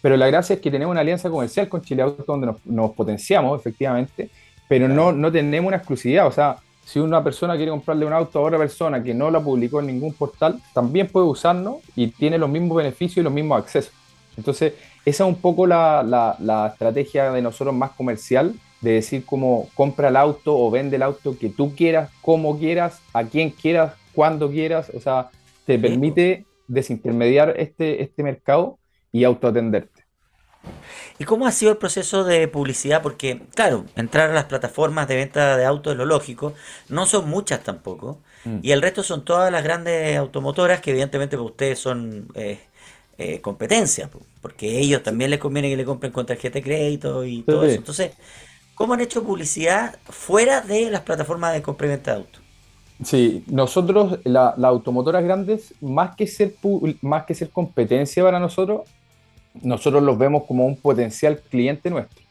Pero 0.00 0.16
la 0.16 0.26
gracia 0.28 0.54
es 0.54 0.60
que 0.60 0.70
tenemos 0.70 0.92
una 0.92 1.00
alianza 1.00 1.30
comercial 1.30 1.68
con 1.68 1.82
Chile 1.82 2.02
Auto 2.02 2.24
donde 2.26 2.54
nos, 2.64 2.90
potenciamos, 2.92 3.58
efectivamente, 3.58 4.30
pero 4.68 4.86
no, 4.86 5.10
no 5.10 5.32
tenemos 5.32 5.68
una 5.68 5.78
exclusividad. 5.78 6.26
O 6.26 6.32
sea, 6.32 6.58
si 6.84 7.00
una 7.00 7.24
persona 7.24 7.56
quiere 7.56 7.70
comprarle 7.70 8.06
un 8.06 8.12
auto 8.12 8.38
a 8.38 8.42
otra 8.42 8.58
persona 8.58 9.02
que 9.02 9.14
no 9.14 9.30
la 9.30 9.40
publicó 9.40 9.80
en 9.80 9.86
ningún 9.86 10.12
portal, 10.12 10.60
también 10.72 11.08
puede 11.08 11.26
usarlo 11.26 11.80
y 11.96 12.08
tiene 12.08 12.38
los 12.38 12.48
mismos 12.48 12.76
beneficios 12.76 13.18
y 13.18 13.22
los 13.22 13.32
mismos 13.32 13.58
accesos. 13.58 13.92
Entonces, 14.36 14.74
esa 15.04 15.24
es 15.24 15.28
un 15.28 15.36
poco 15.36 15.66
la, 15.66 16.02
la, 16.38 16.66
estrategia 16.66 17.30
de 17.30 17.42
nosotros 17.42 17.74
más 17.74 17.92
comercial, 17.92 18.54
de 18.80 18.92
decir 18.92 19.24
cómo 19.24 19.68
compra 19.74 20.08
el 20.08 20.16
auto 20.16 20.56
o 20.56 20.70
vende 20.70 20.96
el 20.96 21.02
auto 21.02 21.38
que 21.38 21.48
tú 21.48 21.74
quieras, 21.74 22.10
como 22.20 22.58
quieras, 22.58 23.00
a 23.12 23.24
quien 23.24 23.50
quieras, 23.50 23.94
cuando 24.14 24.50
quieras. 24.50 24.90
O 24.94 25.00
sea, 25.00 25.30
te 25.66 25.78
permite 25.78 26.44
desintermediar 26.68 27.54
este, 27.58 28.02
este 28.02 28.22
mercado 28.22 28.78
y 29.12 29.24
autoatenderte. 29.24 29.93
¿Y 31.18 31.24
cómo 31.24 31.46
ha 31.46 31.52
sido 31.52 31.72
el 31.72 31.78
proceso 31.78 32.24
de 32.24 32.48
publicidad? 32.48 33.02
Porque, 33.02 33.42
claro, 33.54 33.84
entrar 33.96 34.30
a 34.30 34.34
las 34.34 34.44
plataformas 34.44 35.06
de 35.08 35.16
venta 35.16 35.56
de 35.56 35.64
autos 35.64 35.92
es 35.92 35.98
lo 35.98 36.06
lógico, 36.06 36.54
no 36.88 37.06
son 37.06 37.28
muchas 37.28 37.62
tampoco, 37.62 38.18
mm. 38.44 38.58
y 38.62 38.72
el 38.72 38.82
resto 38.82 39.02
son 39.02 39.24
todas 39.24 39.52
las 39.52 39.62
grandes 39.62 40.16
automotoras 40.16 40.80
que 40.80 40.90
evidentemente 40.90 41.36
para 41.36 41.46
ustedes 41.46 41.78
son 41.78 42.28
eh, 42.34 42.58
eh, 43.16 43.40
competencia, 43.40 44.10
porque 44.40 44.78
ellos 44.78 45.02
también 45.02 45.30
les 45.30 45.38
conviene 45.38 45.70
que 45.70 45.76
le 45.76 45.84
compren 45.84 46.12
con 46.12 46.26
tarjeta 46.26 46.54
de 46.54 46.62
crédito 46.62 47.24
y 47.24 47.42
todo 47.42 47.64
eso. 47.64 47.76
Entonces, 47.76 48.12
¿cómo 48.74 48.94
han 48.94 49.00
hecho 49.00 49.22
publicidad 49.22 49.96
fuera 50.08 50.60
de 50.62 50.90
las 50.90 51.02
plataformas 51.02 51.52
de 51.52 51.62
compra 51.62 51.86
y 51.86 51.90
venta 51.90 52.10
de 52.12 52.16
autos? 52.18 52.42
Sí, 53.04 53.44
nosotros, 53.46 54.18
las 54.24 54.56
automotoras 54.58 55.22
grandes, 55.22 55.74
más 55.80 56.14
que, 56.16 56.26
ser, 56.26 56.54
más 57.02 57.24
que 57.24 57.34
ser 57.34 57.50
competencia 57.50 58.22
para 58.22 58.38
nosotros, 58.38 58.82
nosotros 59.62 60.02
los 60.02 60.18
vemos 60.18 60.44
como 60.44 60.66
un 60.66 60.76
potencial 60.76 61.40
cliente 61.50 61.90
nuestro. 61.90 62.22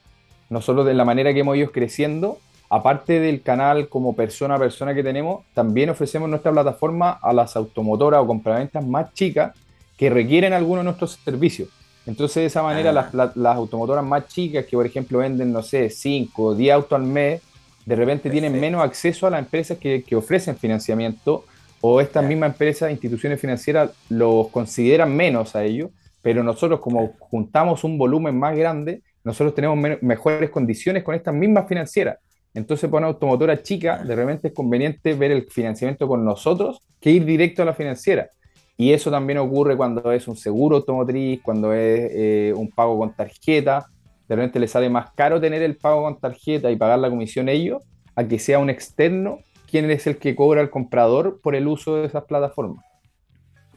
Nosotros 0.50 0.86
de 0.86 0.94
la 0.94 1.06
manera 1.06 1.34
que 1.34 1.40
hemos 1.40 1.58
ido 1.58 1.72
creciendo, 1.72 2.38
aparte 2.70 3.20
del 3.20 3.42
canal 3.42 3.88
como 3.88 4.16
persona 4.16 4.56
a 4.56 4.60
persona 4.60 4.94
que 4.94 5.04
tenemos, 5.04 5.44
también 5.54 5.90
ofrecemos 5.90 6.30
nuestra 6.30 6.52
plataforma 6.52 7.12
a 7.12 7.34
las 7.34 7.56
automotoras 7.56 8.22
o 8.22 8.28
compraventas 8.28 8.86
más 8.86 9.14
chicas 9.14 9.54
que 9.98 10.10
requieren 10.10 10.54
alguno 10.54 10.80
de 10.80 10.86
nuestros 10.86 11.20
servicios. 11.24 11.70
Entonces, 12.06 12.36
de 12.36 12.46
esa 12.46 12.62
manera, 12.62 12.90
ah. 12.90 13.32
las, 13.34 13.56
automotoras 13.56 14.04
más 14.04 14.28
chicas 14.28 14.66
que, 14.66 14.76
por 14.76 14.86
ejemplo, 14.86 15.20
venden, 15.20 15.54
no 15.54 15.64
sé, 15.64 15.90
5 15.90 16.44
o 16.44 16.56
10 16.56 16.74
autos 16.74 17.00
al 17.00 17.06
mes, 17.06 17.42
de 17.86 17.96
repente 17.96 18.30
tienen 18.30 18.60
menos 18.60 18.84
acceso 18.84 19.28
a 19.28 19.30
las 19.30 19.40
empresas 19.40 19.78
que, 19.78 20.16
ofrecen 20.16 20.58
financiamiento 20.58 21.46
o 21.80 22.02
estas 22.02 22.24
mismas 22.26 22.52
empresas, 22.52 22.92
instituciones 22.92 23.40
financieras, 23.40 23.92
los 24.10 24.50
consideran 24.50 25.16
menos 25.16 25.56
a 25.56 25.64
ellos 25.64 25.90
pero 26.24 26.42
nosotros 26.42 26.80
como 26.80 27.14
juntamos 27.20 27.84
un 27.84 27.98
volumen 27.98 28.40
más 28.40 28.58
grande, 28.58 29.04
nosotros 29.24 29.54
tenemos 29.54 29.78
mejores 30.02 30.50
condiciones 30.50 31.04
con 31.04 31.14
estas 31.14 31.36
mismas 31.36 31.68
financieras. 31.68 32.18
Entonces, 32.54 32.90
para 32.90 33.00
una 33.00 33.08
automotora 33.08 33.62
chica, 33.62 34.04
de 34.04 34.16
repente 34.16 34.48
es 34.48 34.54
conveniente 34.54 35.14
ver 35.16 35.32
el 35.32 35.44
financiamiento 35.50 36.08
con 36.08 36.24
nosotros 36.24 36.82
que 37.02 37.12
ir 37.12 37.26
directo 37.26 37.62
a 37.62 37.66
la 37.66 37.74
financiera. 37.74 38.30
Y 38.78 38.94
eso 38.94 39.12
también 39.12 39.38
ocurre 39.40 39.76
cuando 39.76 40.12
es 40.14 40.28
un 40.28 40.38
seguro 40.38 40.78
automotriz, 40.78 41.42
cuando 41.44 41.74
es 41.74 42.12
eh, 42.14 42.54
un 42.56 42.70
pago 42.70 42.98
con 42.98 43.14
tarjeta. 43.14 43.86
De 44.28 44.36
repente 44.36 44.60
le 44.60 44.68
sale 44.68 44.90
más 44.90 45.12
caro 45.12 45.42
tener 45.42 45.62
el 45.62 45.76
pago 45.76 46.04
con 46.04 46.20
tarjeta 46.20 46.72
y 46.72 46.78
pagar 46.78 47.00
la 47.00 47.10
comisión 47.10 47.50
ellos, 47.50 47.84
a 48.16 48.24
que 48.26 48.40
sea 48.40 48.60
un 48.60 48.70
externo 48.70 49.40
quien 49.70 49.92
es 49.92 50.08
el 50.08 50.18
que 50.18 50.36
cobra 50.36 50.62
al 50.62 50.70
comprador 50.70 51.42
por 51.42 51.56
el 51.56 51.68
uso 51.68 51.98
de 51.98 52.06
esas 52.06 52.24
plataformas. 52.24 52.86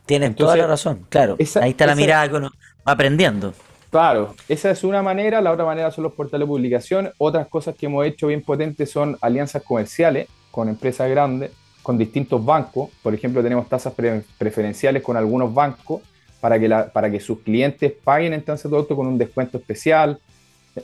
Tienen 0.07 0.34
toda 0.34 0.57
la 0.57 0.66
razón, 0.66 1.04
claro. 1.09 1.36
ahí 1.61 1.70
está 1.70 1.86
la 1.86 1.96
mirada 1.96 2.28
que 2.28 2.36
uno 2.36 2.50
va 2.86 2.92
aprendiendo. 2.92 3.52
Claro, 3.90 4.34
esa 4.48 4.70
es 4.70 4.84
una 4.84 5.02
manera, 5.02 5.40
la 5.40 5.52
otra 5.52 5.64
manera 5.64 5.90
son 5.90 6.04
los 6.04 6.12
portales 6.12 6.46
de 6.46 6.50
publicación. 6.50 7.11
Otras 7.18 7.48
cosas 7.48 7.74
que 7.74 7.86
hemos 7.86 8.04
hecho 8.07 8.28
bien 8.28 8.42
potentes 8.42 8.90
son 8.90 9.16
alianzas 9.20 9.62
comerciales 9.62 10.28
con 10.50 10.68
empresas 10.68 11.09
grandes, 11.09 11.50
con 11.82 11.96
distintos 11.96 12.44
bancos. 12.44 12.90
Por 13.02 13.14
ejemplo, 13.14 13.42
tenemos 13.42 13.68
tasas 13.68 13.94
preferenciales 14.38 15.02
con 15.02 15.16
algunos 15.16 15.52
bancos 15.52 16.02
para 16.40 16.59
que, 16.59 16.68
la, 16.68 16.88
para 16.88 17.11
que 17.11 17.20
sus 17.20 17.40
clientes 17.40 17.92
paguen 17.92 18.32
en 18.32 18.42
Transato 18.42 18.86
con 18.88 19.07
un 19.07 19.18
descuento 19.18 19.59
especial. 19.59 20.18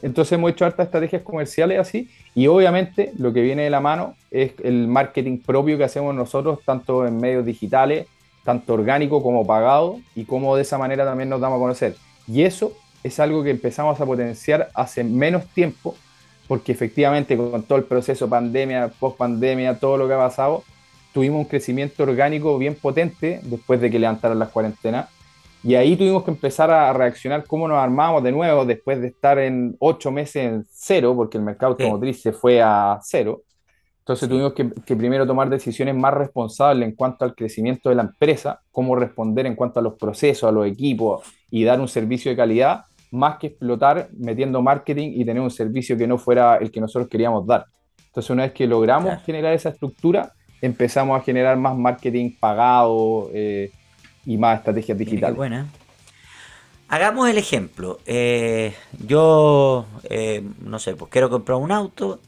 Entonces 0.00 0.32
hemos 0.32 0.50
hecho 0.50 0.64
hartas 0.64 0.86
estrategias 0.86 1.22
comerciales 1.22 1.78
así 1.78 2.08
y 2.34 2.46
obviamente 2.46 3.12
lo 3.18 3.32
que 3.32 3.42
viene 3.42 3.64
de 3.64 3.70
la 3.70 3.80
mano 3.80 4.16
es 4.30 4.52
el 4.64 4.88
marketing 4.88 5.38
propio 5.38 5.76
que 5.76 5.84
hacemos 5.84 6.14
nosotros, 6.14 6.60
tanto 6.64 7.06
en 7.06 7.20
medios 7.20 7.44
digitales 7.44 8.06
tanto 8.44 8.74
orgánico 8.74 9.22
como 9.22 9.46
pagado, 9.46 9.98
y 10.14 10.24
cómo 10.24 10.56
de 10.56 10.62
esa 10.62 10.78
manera 10.78 11.04
también 11.04 11.28
nos 11.28 11.40
damos 11.40 11.56
a 11.56 11.60
conocer. 11.60 11.96
Y 12.26 12.42
eso 12.42 12.72
es 13.02 13.18
algo 13.20 13.42
que 13.42 13.50
empezamos 13.50 14.00
a 14.00 14.06
potenciar 14.06 14.68
hace 14.74 15.04
menos 15.04 15.46
tiempo, 15.48 15.94
porque 16.48 16.72
efectivamente 16.72 17.36
con 17.36 17.62
todo 17.62 17.78
el 17.78 17.84
proceso 17.84 18.28
pandemia, 18.28 18.92
post 18.98 19.16
pandemia, 19.16 19.78
todo 19.78 19.96
lo 19.96 20.06
que 20.06 20.14
ha 20.14 20.18
pasado, 20.18 20.64
tuvimos 21.12 21.40
un 21.40 21.44
crecimiento 21.44 22.02
orgánico 22.02 22.58
bien 22.58 22.74
potente 22.74 23.40
después 23.44 23.80
de 23.80 23.90
que 23.90 23.98
levantaron 23.98 24.38
las 24.38 24.50
cuarentenas. 24.50 25.08
Y 25.64 25.76
ahí 25.76 25.96
tuvimos 25.96 26.24
que 26.24 26.32
empezar 26.32 26.70
a 26.70 26.92
reaccionar 26.92 27.44
cómo 27.46 27.68
nos 27.68 27.78
armamos 27.78 28.22
de 28.24 28.32
nuevo 28.32 28.64
después 28.64 29.00
de 29.00 29.08
estar 29.08 29.38
en 29.38 29.76
ocho 29.78 30.10
meses 30.10 30.36
en 30.36 30.66
cero, 30.68 31.14
porque 31.14 31.38
el 31.38 31.44
mercado 31.44 31.72
automotriz 31.72 32.20
se 32.20 32.32
fue 32.32 32.60
a 32.60 32.98
cero. 33.02 33.42
Entonces 34.02 34.28
tuvimos 34.28 34.52
que, 34.52 34.64
primero 34.96 35.24
tomar 35.24 35.48
decisiones 35.48 35.94
más 35.94 36.12
responsables 36.12 36.88
en 36.88 36.96
cuanto 36.96 37.24
al 37.24 37.36
crecimiento 37.36 37.88
de 37.88 37.94
la 37.94 38.02
empresa, 38.02 38.60
cómo 38.72 38.96
responder 38.96 39.46
en 39.46 39.54
cuanto 39.54 39.78
a 39.78 39.82
los 39.82 39.94
procesos, 39.94 40.48
a 40.48 40.52
los 40.52 40.66
equipos 40.66 41.22
y 41.52 41.62
dar 41.62 41.80
un 41.80 41.86
servicio 41.86 42.28
de 42.32 42.36
calidad, 42.36 42.84
más 43.12 43.38
que 43.38 43.48
explotar 43.48 44.08
metiendo 44.18 44.60
marketing 44.60 45.12
y 45.14 45.24
tener 45.24 45.40
un 45.40 45.52
servicio 45.52 45.96
que 45.96 46.08
no 46.08 46.18
fuera 46.18 46.56
el 46.56 46.72
que 46.72 46.80
nosotros 46.80 47.08
queríamos 47.08 47.46
dar. 47.46 47.66
Entonces 48.06 48.28
una 48.30 48.42
vez 48.42 48.52
que 48.52 48.66
logramos 48.66 49.22
generar 49.22 49.52
esa 49.52 49.68
estructura, 49.68 50.32
empezamos 50.60 51.16
a 51.16 51.22
generar 51.22 51.56
más 51.56 51.76
marketing 51.76 52.32
pagado 52.40 53.30
eh, 53.32 53.70
y 54.26 54.36
más 54.36 54.58
estrategias 54.58 54.98
digitales. 54.98 55.36
buena. 55.36 55.68
Hagamos 56.88 57.28
el 57.30 57.38
ejemplo. 57.38 58.00
Eh, 58.04 58.74
yo, 59.06 59.86
eh, 60.10 60.42
no 60.60 60.80
sé, 60.80 60.96
pues 60.96 61.08
quiero 61.08 61.30
comprar 61.30 61.58
un 61.58 61.70
auto. 61.70 62.18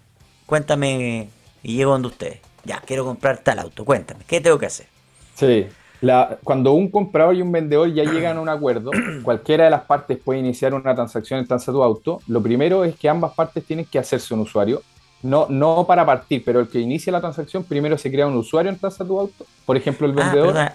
Cuéntame 0.47 1.29
y 1.65 1.75
llego 1.77 1.91
donde 1.91 2.09
ustedes. 2.09 2.39
Ya, 2.65 2.81
quiero 2.81 3.05
comprar 3.05 3.39
tal 3.39 3.59
auto, 3.59 3.85
cuéntame, 3.85 4.25
¿qué 4.27 4.41
tengo 4.41 4.59
que 4.59 4.67
hacer? 4.67 4.87
Sí, 5.35 5.67
la, 6.01 6.39
cuando 6.45 6.73
un 6.73 6.91
comprador 6.91 7.35
y 7.35 7.43
un 7.43 7.51
vendedor 7.51 7.93
ya 7.93 8.05
llegan 8.05 8.37
a 8.37 8.41
un 8.41 8.49
acuerdo, 8.49 8.91
cualquiera 9.23 9.65
de 9.65 9.71
las 9.71 9.83
partes 9.83 10.19
puede 10.19 10.39
iniciar 10.41 10.75
una 10.75 10.95
transacción 10.95 11.41
en 11.41 11.47
tu 11.47 11.83
Auto. 11.83 12.21
Lo 12.29 12.43
primero 12.43 12.85
es 12.85 12.95
que 12.95 13.09
ambas 13.09 13.33
partes 13.33 13.65
tienen 13.65 13.87
que 13.87 13.99
hacerse 13.99 14.35
un 14.35 14.41
usuario. 14.41 14.83
No, 15.23 15.47
no 15.49 15.87
para 15.87 16.05
partir, 16.05 16.43
pero 16.45 16.61
el 16.61 16.69
que 16.69 16.79
inicia 16.79 17.11
la 17.11 17.21
transacción 17.21 17.65
primero 17.65 17.97
se 17.97 18.11
crea 18.11 18.27
un 18.27 18.37
usuario 18.37 18.71
en 18.71 18.79
tu 18.79 19.19
Auto. 19.19 19.47
Por 19.65 19.77
ejemplo, 19.77 20.07
el 20.07 20.13
ah, 20.19 20.23
vendedor. 20.23 20.73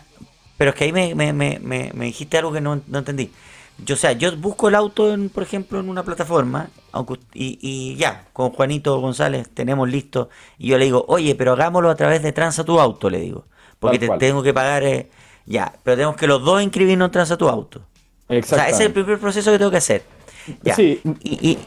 pero 0.57 0.71
es 0.71 0.75
que 0.75 0.85
ahí 0.85 0.91
me, 0.91 1.13
me, 1.13 1.31
me, 1.31 1.59
me, 1.59 2.05
dijiste 2.05 2.39
algo 2.39 2.51
que 2.51 2.59
no, 2.59 2.81
no 2.87 2.97
entendí. 2.97 3.29
Yo, 3.85 3.95
o 3.95 3.97
sea, 3.97 4.11
yo 4.13 4.35
busco 4.35 4.67
el 4.67 4.75
auto, 4.75 5.13
en, 5.13 5.29
por 5.29 5.43
ejemplo, 5.43 5.79
en 5.79 5.89
una 5.89 6.03
plataforma, 6.03 6.69
y, 7.33 7.95
ya, 7.95 8.25
con 8.33 8.51
Juanito 8.51 8.99
González 8.99 9.49
tenemos 9.53 9.89
listo, 9.89 10.29
y 10.57 10.67
yo 10.67 10.77
le 10.77 10.85
digo, 10.85 11.05
oye, 11.07 11.35
pero 11.35 11.53
hagámoslo 11.53 11.89
a 11.89 11.95
través 11.95 12.21
de 12.21 12.31
Transa 12.31 12.63
tu 12.63 12.79
auto, 12.79 13.09
le 13.09 13.19
digo, 13.19 13.45
porque 13.79 13.99
te 13.99 14.09
tengo 14.17 14.43
que 14.43 14.53
pagar, 14.53 14.83
eh, 14.83 15.09
ya, 15.45 15.73
pero 15.83 15.95
tenemos 15.95 16.15
que 16.15 16.27
los 16.27 16.43
dos 16.43 16.61
inscribirnos 16.61 17.07
en 17.07 17.11
Transa 17.11 17.37
tu 17.37 17.47
auto. 17.47 17.81
Exacto. 18.27 18.55
O 18.55 18.59
sea, 18.59 18.69
ese 18.69 18.83
es 18.83 18.87
el 18.87 18.93
primer 18.93 19.19
proceso 19.19 19.51
que 19.51 19.57
tengo 19.57 19.71
que 19.71 19.77
hacer. 19.77 20.03
Ya. 20.63 20.75
Sí. 20.75 21.01
y, 21.23 21.57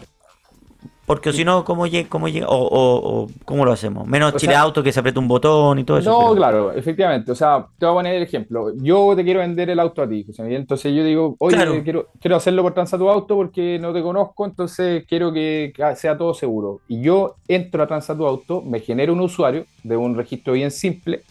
porque 1.12 1.30
si 1.34 1.44
no, 1.44 1.62
¿cómo 1.62 1.86
llega? 1.86 2.08
Cómo, 2.08 2.26
llega, 2.26 2.46
o, 2.48 3.28
¿Cómo 3.44 3.66
lo 3.66 3.72
hacemos? 3.72 4.06
Menos 4.06 4.34
Chile 4.36 4.54
Auto 4.54 4.82
que 4.82 4.92
se 4.92 5.00
aprieta 5.00 5.20
un 5.20 5.28
botón 5.28 5.78
y 5.78 5.84
todo 5.84 5.98
eso. 5.98 6.10
No, 6.10 6.34
claro, 6.34 6.72
efectivamente. 6.72 7.30
O 7.30 7.34
sea, 7.34 7.66
te 7.78 7.84
voy 7.84 7.92
a 7.92 7.98
poner 7.98 8.14
el 8.14 8.22
ejemplo. 8.22 8.72
Yo 8.76 9.12
te 9.14 9.22
quiero 9.22 9.40
vender 9.40 9.68
el 9.68 9.78
auto 9.78 10.00
a 10.00 10.08
ti, 10.08 10.24
Entonces 10.38 10.94
yo 10.94 11.04
digo, 11.04 11.36
oye, 11.38 11.82
quiero, 11.82 12.06
quiero 12.18 12.36
hacerlo 12.36 12.62
por 12.62 12.72
Transa 12.72 12.96
tu 12.96 13.10
auto 13.10 13.36
porque 13.36 13.78
no 13.78 13.92
te 13.92 14.00
conozco, 14.00 14.46
entonces 14.46 15.04
quiero 15.06 15.34
que 15.34 15.74
sea 15.96 16.16
todo 16.16 16.32
seguro. 16.32 16.80
Y 16.88 17.02
yo 17.02 17.34
entro 17.46 17.82
a 17.82 17.86
Transa 17.86 18.16
tu 18.16 18.26
auto, 18.26 18.62
me 18.62 18.80
genero 18.80 19.12
un 19.12 19.20
usuario 19.20 19.66
de 19.82 19.98
un 19.98 20.16
registro 20.16 20.54
bien 20.54 20.70
simple 20.70 21.24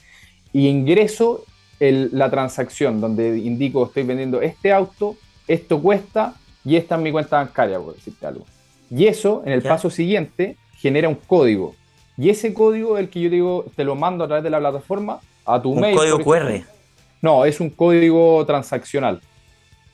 y 0.54 0.68
ingreso 0.68 1.44
la 1.80 2.30
transacción 2.30 3.02
donde 3.02 3.40
indico 3.40 3.88
estoy 3.88 4.04
vendiendo 4.04 4.44
este 4.44 4.72
auto, 4.72 5.16
esto 5.48 5.82
cuesta 5.82 6.36
y 6.64 6.76
esta 6.76 6.98
es 6.98 7.02
mi 7.02 7.12
cuenta 7.12 7.38
bancaria, 7.38 7.80
por 7.80 7.96
decirte 7.96 8.28
algo. 8.28 8.46
Y 8.94 9.08
eso, 9.08 9.42
en 9.46 9.54
el 9.54 9.62
paso 9.62 9.90
siguiente, 9.90 10.58
genera 10.78 11.08
un 11.08 11.16
código. 11.16 11.76
Y 12.18 12.30
ese 12.30 12.54
código 12.54 12.98
es 12.98 13.06
el 13.06 13.10
que 13.10 13.22
yo 13.22 13.30
digo, 13.30 13.66
te 13.76 13.86
lo 13.86 13.96
mando 13.96 14.26
a 14.26 14.28
través 14.28 14.44
de 14.44 14.50
la 14.50 14.60
plataforma 14.60 15.20
a 15.46 15.62
tu 15.62 15.72
un 15.72 15.80
mail. 15.80 15.96
Código 15.96 16.20
QR. 16.20 16.62
No, 17.22 17.46
es 17.46 17.60
un 17.60 17.70
código 17.70 18.46
transaccional. 18.46 19.22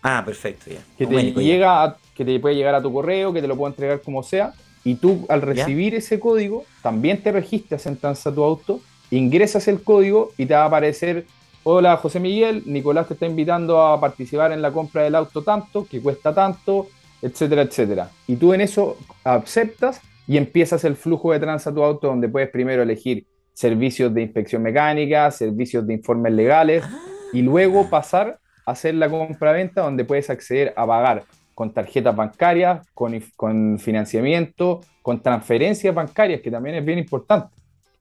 Ah, 0.01 0.23
perfecto, 0.25 0.71
ya. 0.71 0.79
Que 0.97 1.05
te, 1.05 1.31
llega 1.33 1.97
que 2.15 2.25
te 2.25 2.39
puede 2.39 2.55
llegar 2.55 2.73
a 2.73 2.81
tu 2.81 2.91
correo, 2.91 3.31
que 3.33 3.41
te 3.41 3.47
lo 3.47 3.55
puedo 3.55 3.69
entregar 3.69 4.01
como 4.01 4.23
sea, 4.23 4.53
y 4.83 4.95
tú 4.95 5.25
al 5.29 5.41
recibir 5.41 5.93
ese 5.93 6.19
código 6.19 6.65
también 6.81 7.21
te 7.21 7.31
registras 7.31 7.85
en 7.85 7.97
Transa 7.97 8.33
tu 8.33 8.43
auto, 8.43 8.79
ingresas 9.11 9.67
el 9.67 9.83
código 9.83 10.31
y 10.37 10.45
te 10.45 10.53
va 10.53 10.63
a 10.63 10.65
aparecer, 10.65 11.25
hola 11.63 11.97
José 11.97 12.19
Miguel, 12.19 12.63
Nicolás 12.65 13.07
te 13.07 13.13
está 13.13 13.25
invitando 13.25 13.85
a 13.85 13.99
participar 13.99 14.51
en 14.51 14.61
la 14.61 14.71
compra 14.71 15.03
del 15.03 15.15
auto 15.15 15.43
tanto, 15.43 15.85
que 15.85 16.01
cuesta 16.01 16.33
tanto, 16.33 16.87
etcétera, 17.21 17.63
etcétera. 17.63 18.09
Y 18.27 18.35
tú 18.35 18.53
en 18.53 18.61
eso 18.61 18.97
aceptas 19.23 20.01
y 20.27 20.37
empiezas 20.37 20.83
el 20.83 20.95
flujo 20.95 21.31
de 21.31 21.39
Transa 21.39 21.73
tu 21.73 21.83
auto 21.83 22.07
donde 22.07 22.29
puedes 22.29 22.49
primero 22.49 22.83
elegir 22.83 23.25
servicios 23.53 24.13
de 24.13 24.21
inspección 24.21 24.61
mecánica, 24.61 25.31
servicios 25.31 25.87
de 25.87 25.93
informes 25.93 26.33
legales 26.33 26.83
y 27.33 27.41
luego 27.41 27.89
pasar 27.89 28.39
a 28.65 28.71
hacer 28.71 28.95
la 28.95 29.09
compra-venta 29.09 29.81
donde 29.81 30.05
puedes 30.05 30.29
acceder 30.29 30.73
a 30.75 30.85
pagar 30.85 31.23
con 31.55 31.73
tarjetas 31.73 32.15
bancarias, 32.15 32.85
con, 32.93 33.19
con 33.35 33.79
financiamiento, 33.79 34.81
con 35.01 35.23
transferencias 35.23 35.95
bancarias, 35.95 36.41
que 36.41 36.51
también 36.51 36.75
es 36.75 36.85
bien 36.85 36.99
importante, 36.99 37.55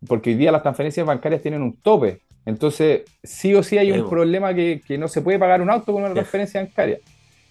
porque 0.07 0.29
hoy 0.29 0.37
día 0.37 0.53
las 0.53 0.61
transferencias 0.61 1.07
bancarias 1.07 1.41
tienen 1.41 1.63
un 1.63 1.81
tope. 1.81 2.21
Entonces, 2.45 3.05
sí 3.23 3.55
o 3.55 3.63
sí 3.63 3.79
hay 3.79 3.93
un 3.93 4.11
problema 4.11 4.53
que, 4.53 4.83
que, 4.87 4.99
no 4.99 5.09
se 5.09 5.23
puede 5.23 5.39
pagar 5.39 5.63
un 5.63 5.71
auto 5.71 5.95
con 5.95 6.05
una 6.05 6.13
transferencia 6.13 6.61
bancaria, 6.63 6.99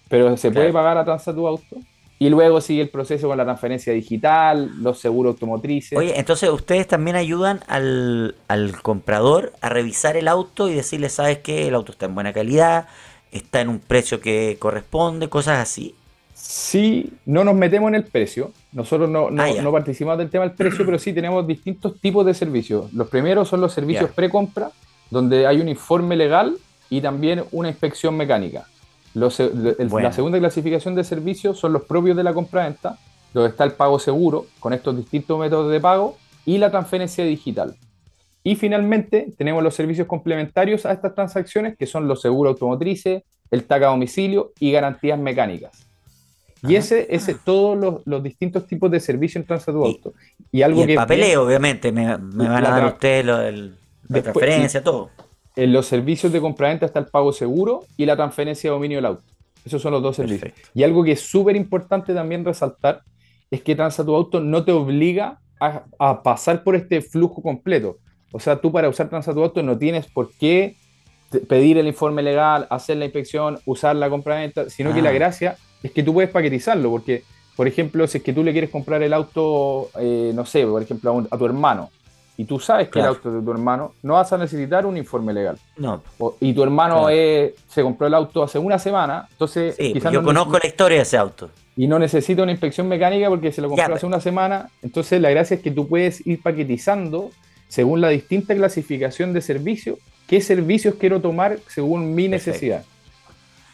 pero 0.08 0.36
se 0.36 0.50
puede 0.50 0.72
pagar 0.72 0.98
a 0.98 1.04
Transa 1.04 1.34
tu 1.34 1.46
auto 1.46 1.76
y 2.18 2.30
luego 2.30 2.60
sigue 2.60 2.82
el 2.82 2.88
proceso 2.88 3.28
con 3.28 3.36
la 3.36 3.44
transferencia 3.44 3.92
digital, 3.92 4.70
los 4.82 4.98
seguros 4.98 5.34
automotrices. 5.34 5.98
Oye, 5.98 6.18
entonces 6.18 6.48
ustedes 6.48 6.86
también 6.86 7.16
ayudan 7.16 7.60
al, 7.66 8.34
comprador 8.82 9.52
a 9.60 9.68
revisar 9.68 10.16
el 10.16 10.28
auto 10.28 10.68
y 10.68 10.74
decirle, 10.74 11.08
¿sabes 11.10 11.38
qué? 11.38 11.68
El 11.68 11.74
auto 11.74 11.92
está 11.92 12.06
en 12.06 12.14
buena 12.14 12.32
calidad, 12.32 12.86
está 13.32 13.60
en 13.60 13.68
un 13.68 13.80
precio 13.80 14.20
que 14.20 14.56
corresponde, 14.58 15.28
cosas 15.28 15.58
así. 15.58 15.94
Sí, 16.32 17.12
no 17.26 17.44
nos 17.44 17.54
metemos 17.54 17.88
en 17.88 17.96
el 17.96 18.04
precio. 18.04 18.52
Nosotros 18.72 19.10
no, 19.10 19.30
no, 19.30 19.42
ah, 19.42 19.72
participamos 19.72 20.18
del 20.18 20.30
tema 20.30 20.44
del 20.44 20.54
precio, 20.54 20.86
pero 20.86 20.98
sí 20.98 21.12
tenemos 21.12 21.46
distintos 21.46 22.00
tipos 22.00 22.24
de 22.24 22.34
servicios. 22.34 22.92
Los 22.92 23.08
primeros 23.08 23.48
son 23.48 23.60
los 23.60 23.72
servicios 23.72 24.10
pre-compra, 24.10 24.70
donde 25.10 25.46
hay 25.46 25.60
un 25.60 25.68
informe 25.68 26.16
legal 26.16 26.56
y 26.88 27.00
también 27.00 27.44
una 27.52 27.68
inspección 27.68 28.16
mecánica. 28.16 28.66
La 29.16 30.12
segunda 30.12 30.38
clasificación 30.38 30.94
de 30.94 31.02
servicios 31.02 31.58
son 31.58 31.72
los 31.72 31.84
propios 31.84 32.18
de 32.18 32.22
la 32.22 32.34
compra-venta, 32.34 32.98
donde 33.32 33.48
está 33.48 33.64
el 33.64 33.72
pago 33.72 33.98
seguro 33.98 34.46
con 34.60 34.74
estos 34.74 34.94
distintos 34.94 35.38
métodos 35.40 35.72
de 35.72 35.80
pago 35.80 36.18
y 36.44 36.58
la 36.58 36.70
transferencia 36.70 37.24
digital. 37.24 37.74
Y 38.44 38.56
finalmente 38.56 39.32
tenemos 39.38 39.62
los 39.62 39.74
servicios 39.74 40.06
complementarios 40.06 40.84
a 40.84 40.92
estas 40.92 41.14
transacciones, 41.14 41.78
que 41.78 41.86
son 41.86 42.06
los 42.06 42.20
seguros 42.20 42.52
automotrices, 42.52 43.22
el 43.50 43.64
TAC 43.64 43.84
a 43.84 43.86
domicilio 43.86 44.52
y 44.60 44.70
garantías 44.70 45.18
mecánicas. 45.18 45.86
Y 46.62 46.74
ese, 46.74 47.06
ese 47.08 47.34
todos 47.34 48.02
los, 48.04 48.22
distintos 48.22 48.66
tipos 48.66 48.90
de 48.90 49.00
servicios 49.00 49.42
en 49.42 49.46
Transatu 49.46 50.12
Y, 50.52 50.60
algo 50.60 50.82
el 50.82 50.94
papeleo, 50.94 51.44
obviamente, 51.44 51.90
me, 51.90 52.06
van 52.06 52.66
a 52.66 52.70
dar 52.70 52.86
ustedes 52.86 53.24
la 53.24 54.20
transferencia, 54.20 54.84
todo 54.84 55.10
en 55.56 55.72
los 55.72 55.86
servicios 55.86 56.32
de 56.32 56.40
compraventa 56.40 56.86
está 56.86 56.98
el 56.98 57.06
pago 57.06 57.32
seguro 57.32 57.84
y 57.96 58.04
la 58.04 58.14
transferencia 58.14 58.70
de 58.70 58.74
dominio 58.74 58.98
del 58.98 59.06
auto. 59.06 59.22
Esos 59.64 59.82
son 59.82 59.92
los 59.92 60.02
dos 60.02 60.14
servicios. 60.14 60.52
Y 60.74 60.84
algo 60.84 61.02
que 61.02 61.12
es 61.12 61.20
súper 61.20 61.56
importante 61.56 62.14
también 62.14 62.44
resaltar 62.44 63.02
es 63.50 63.62
que 63.62 63.74
Transa 63.74 64.04
tu 64.04 64.14
auto 64.14 64.38
no 64.38 64.64
te 64.64 64.72
obliga 64.72 65.40
a, 65.58 66.22
pasar 66.22 66.62
por 66.62 66.76
este 66.76 67.00
flujo 67.00 67.42
completo. 67.42 67.98
O 68.32 68.38
sea, 68.38 68.60
tú 68.60 68.70
para 68.70 68.88
usar 68.88 69.08
Transa 69.08 69.32
tu 69.32 69.42
auto 69.42 69.62
no 69.62 69.76
tienes 69.78 70.06
por 70.06 70.30
qué 70.32 70.76
pedir 71.48 71.78
el 71.78 71.88
informe 71.88 72.22
legal, 72.22 72.66
hacer 72.70 72.98
la 72.98 73.06
inspección, 73.06 73.58
usar 73.64 73.96
la 73.96 74.10
compraventa, 74.10 74.68
sino 74.70 74.94
que 74.94 75.02
la 75.02 75.10
ah. 75.10 75.14
gracia 75.14 75.56
es 75.82 75.90
que 75.90 76.02
tú 76.02 76.12
puedes 76.12 76.30
paquetizarlo, 76.30 76.90
porque, 76.90 77.24
por 77.56 77.66
ejemplo, 77.66 78.06
si 78.06 78.18
es 78.18 78.24
que 78.24 78.32
tú 78.32 78.44
le 78.44 78.52
quieres 78.52 78.70
comprar 78.70 79.02
el 79.02 79.12
auto, 79.12 79.90
eh, 79.98 80.32
no 80.34 80.44
sé, 80.44 80.66
por 80.66 80.82
ejemplo, 80.82 81.26
a 81.30 81.38
tu 81.38 81.44
hermano, 81.46 81.90
y 82.38 82.44
tú 82.44 82.60
sabes 82.60 82.88
que 82.88 82.98
el 82.98 83.06
auto 83.06 83.32
de 83.32 83.42
tu 83.42 83.50
hermano, 83.50 83.94
no 84.02 84.14
vas 84.14 84.32
a 84.32 84.38
necesitar 84.38 84.84
un 84.84 84.96
informe 84.96 85.32
legal. 85.32 85.58
No. 85.76 86.02
y 86.40 86.52
tu 86.52 86.62
hermano 86.62 87.08
se 87.08 87.82
compró 87.82 88.06
el 88.06 88.14
auto 88.14 88.42
hace 88.42 88.58
una 88.58 88.78
semana, 88.78 89.26
entonces 89.30 89.76
quizás 89.76 90.12
yo 90.12 90.22
conozco 90.22 90.58
la 90.58 90.66
historia 90.66 90.98
de 90.98 91.02
ese 91.02 91.16
auto. 91.16 91.50
Y 91.76 91.86
no 91.86 91.98
necesita 91.98 92.42
una 92.42 92.52
inspección 92.52 92.88
mecánica 92.88 93.28
porque 93.28 93.52
se 93.52 93.60
lo 93.60 93.68
compró 93.68 93.94
hace 93.94 94.06
una 94.06 94.20
semana. 94.20 94.70
Entonces 94.82 95.20
la 95.20 95.28
gracia 95.28 95.56
es 95.56 95.62
que 95.62 95.70
tú 95.70 95.86
puedes 95.86 96.26
ir 96.26 96.42
paquetizando 96.42 97.30
según 97.68 98.00
la 98.00 98.08
distinta 98.08 98.54
clasificación 98.54 99.32
de 99.32 99.42
servicio, 99.42 99.98
qué 100.26 100.40
servicios 100.40 100.94
quiero 100.98 101.20
tomar 101.20 101.58
según 101.68 102.14
mi 102.14 102.28
necesidad. 102.28 102.84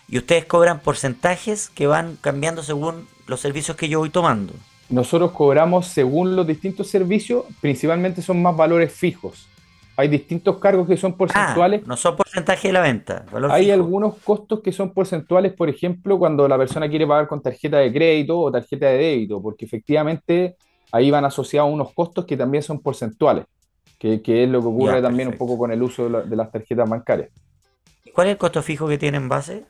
Y 0.08 0.18
ustedes 0.18 0.44
cobran 0.44 0.80
porcentajes 0.80 1.68
que 1.68 1.86
van 1.86 2.16
cambiando 2.20 2.62
según 2.62 3.06
los 3.26 3.40
servicios 3.40 3.76
que 3.76 3.88
yo 3.88 4.00
voy 4.00 4.10
tomando 4.10 4.52
nosotros 4.92 5.32
cobramos 5.32 5.86
según 5.86 6.36
los 6.36 6.46
distintos 6.46 6.88
servicios, 6.88 7.44
principalmente 7.60 8.20
son 8.20 8.42
más 8.42 8.54
valores 8.54 8.92
fijos. 8.92 9.48
Hay 9.96 10.08
distintos 10.08 10.58
cargos 10.58 10.86
que 10.86 10.96
son 10.96 11.16
porcentuales. 11.16 11.80
Ah, 11.82 11.86
no 11.88 11.96
son 11.96 12.16
porcentaje 12.16 12.68
de 12.68 12.72
la 12.72 12.80
venta. 12.82 13.24
Hay 13.50 13.70
algunos 13.70 14.18
costos 14.18 14.60
que 14.60 14.70
son 14.70 14.92
porcentuales, 14.92 15.52
por 15.54 15.70
ejemplo, 15.70 16.18
cuando 16.18 16.46
la 16.46 16.58
persona 16.58 16.88
quiere 16.88 17.06
pagar 17.06 17.26
con 17.26 17.42
tarjeta 17.42 17.78
de 17.78 17.92
crédito 17.92 18.38
o 18.38 18.52
tarjeta 18.52 18.86
de 18.86 18.98
débito, 18.98 19.40
porque 19.40 19.64
efectivamente 19.64 20.56
ahí 20.92 21.10
van 21.10 21.24
asociados 21.24 21.72
unos 21.72 21.92
costos 21.94 22.26
que 22.26 22.36
también 22.36 22.62
son 22.62 22.80
porcentuales, 22.80 23.46
que, 23.98 24.20
es 24.24 24.48
lo 24.48 24.60
que 24.60 24.66
ocurre 24.66 25.00
también 25.00 25.28
un 25.28 25.38
poco 25.38 25.56
con 25.56 25.72
el 25.72 25.82
uso 25.82 26.08
de, 26.08 26.24
de 26.24 26.36
las 26.36 26.50
tarjetas 26.50 26.88
bancarias. 26.88 27.30
¿Cuál 28.12 28.26
es 28.26 28.32
el 28.32 28.38
costo 28.38 28.62
fijo 28.62 28.86
que 28.88 28.98
tiene 28.98 29.16
en 29.16 29.28
base? 29.28 29.64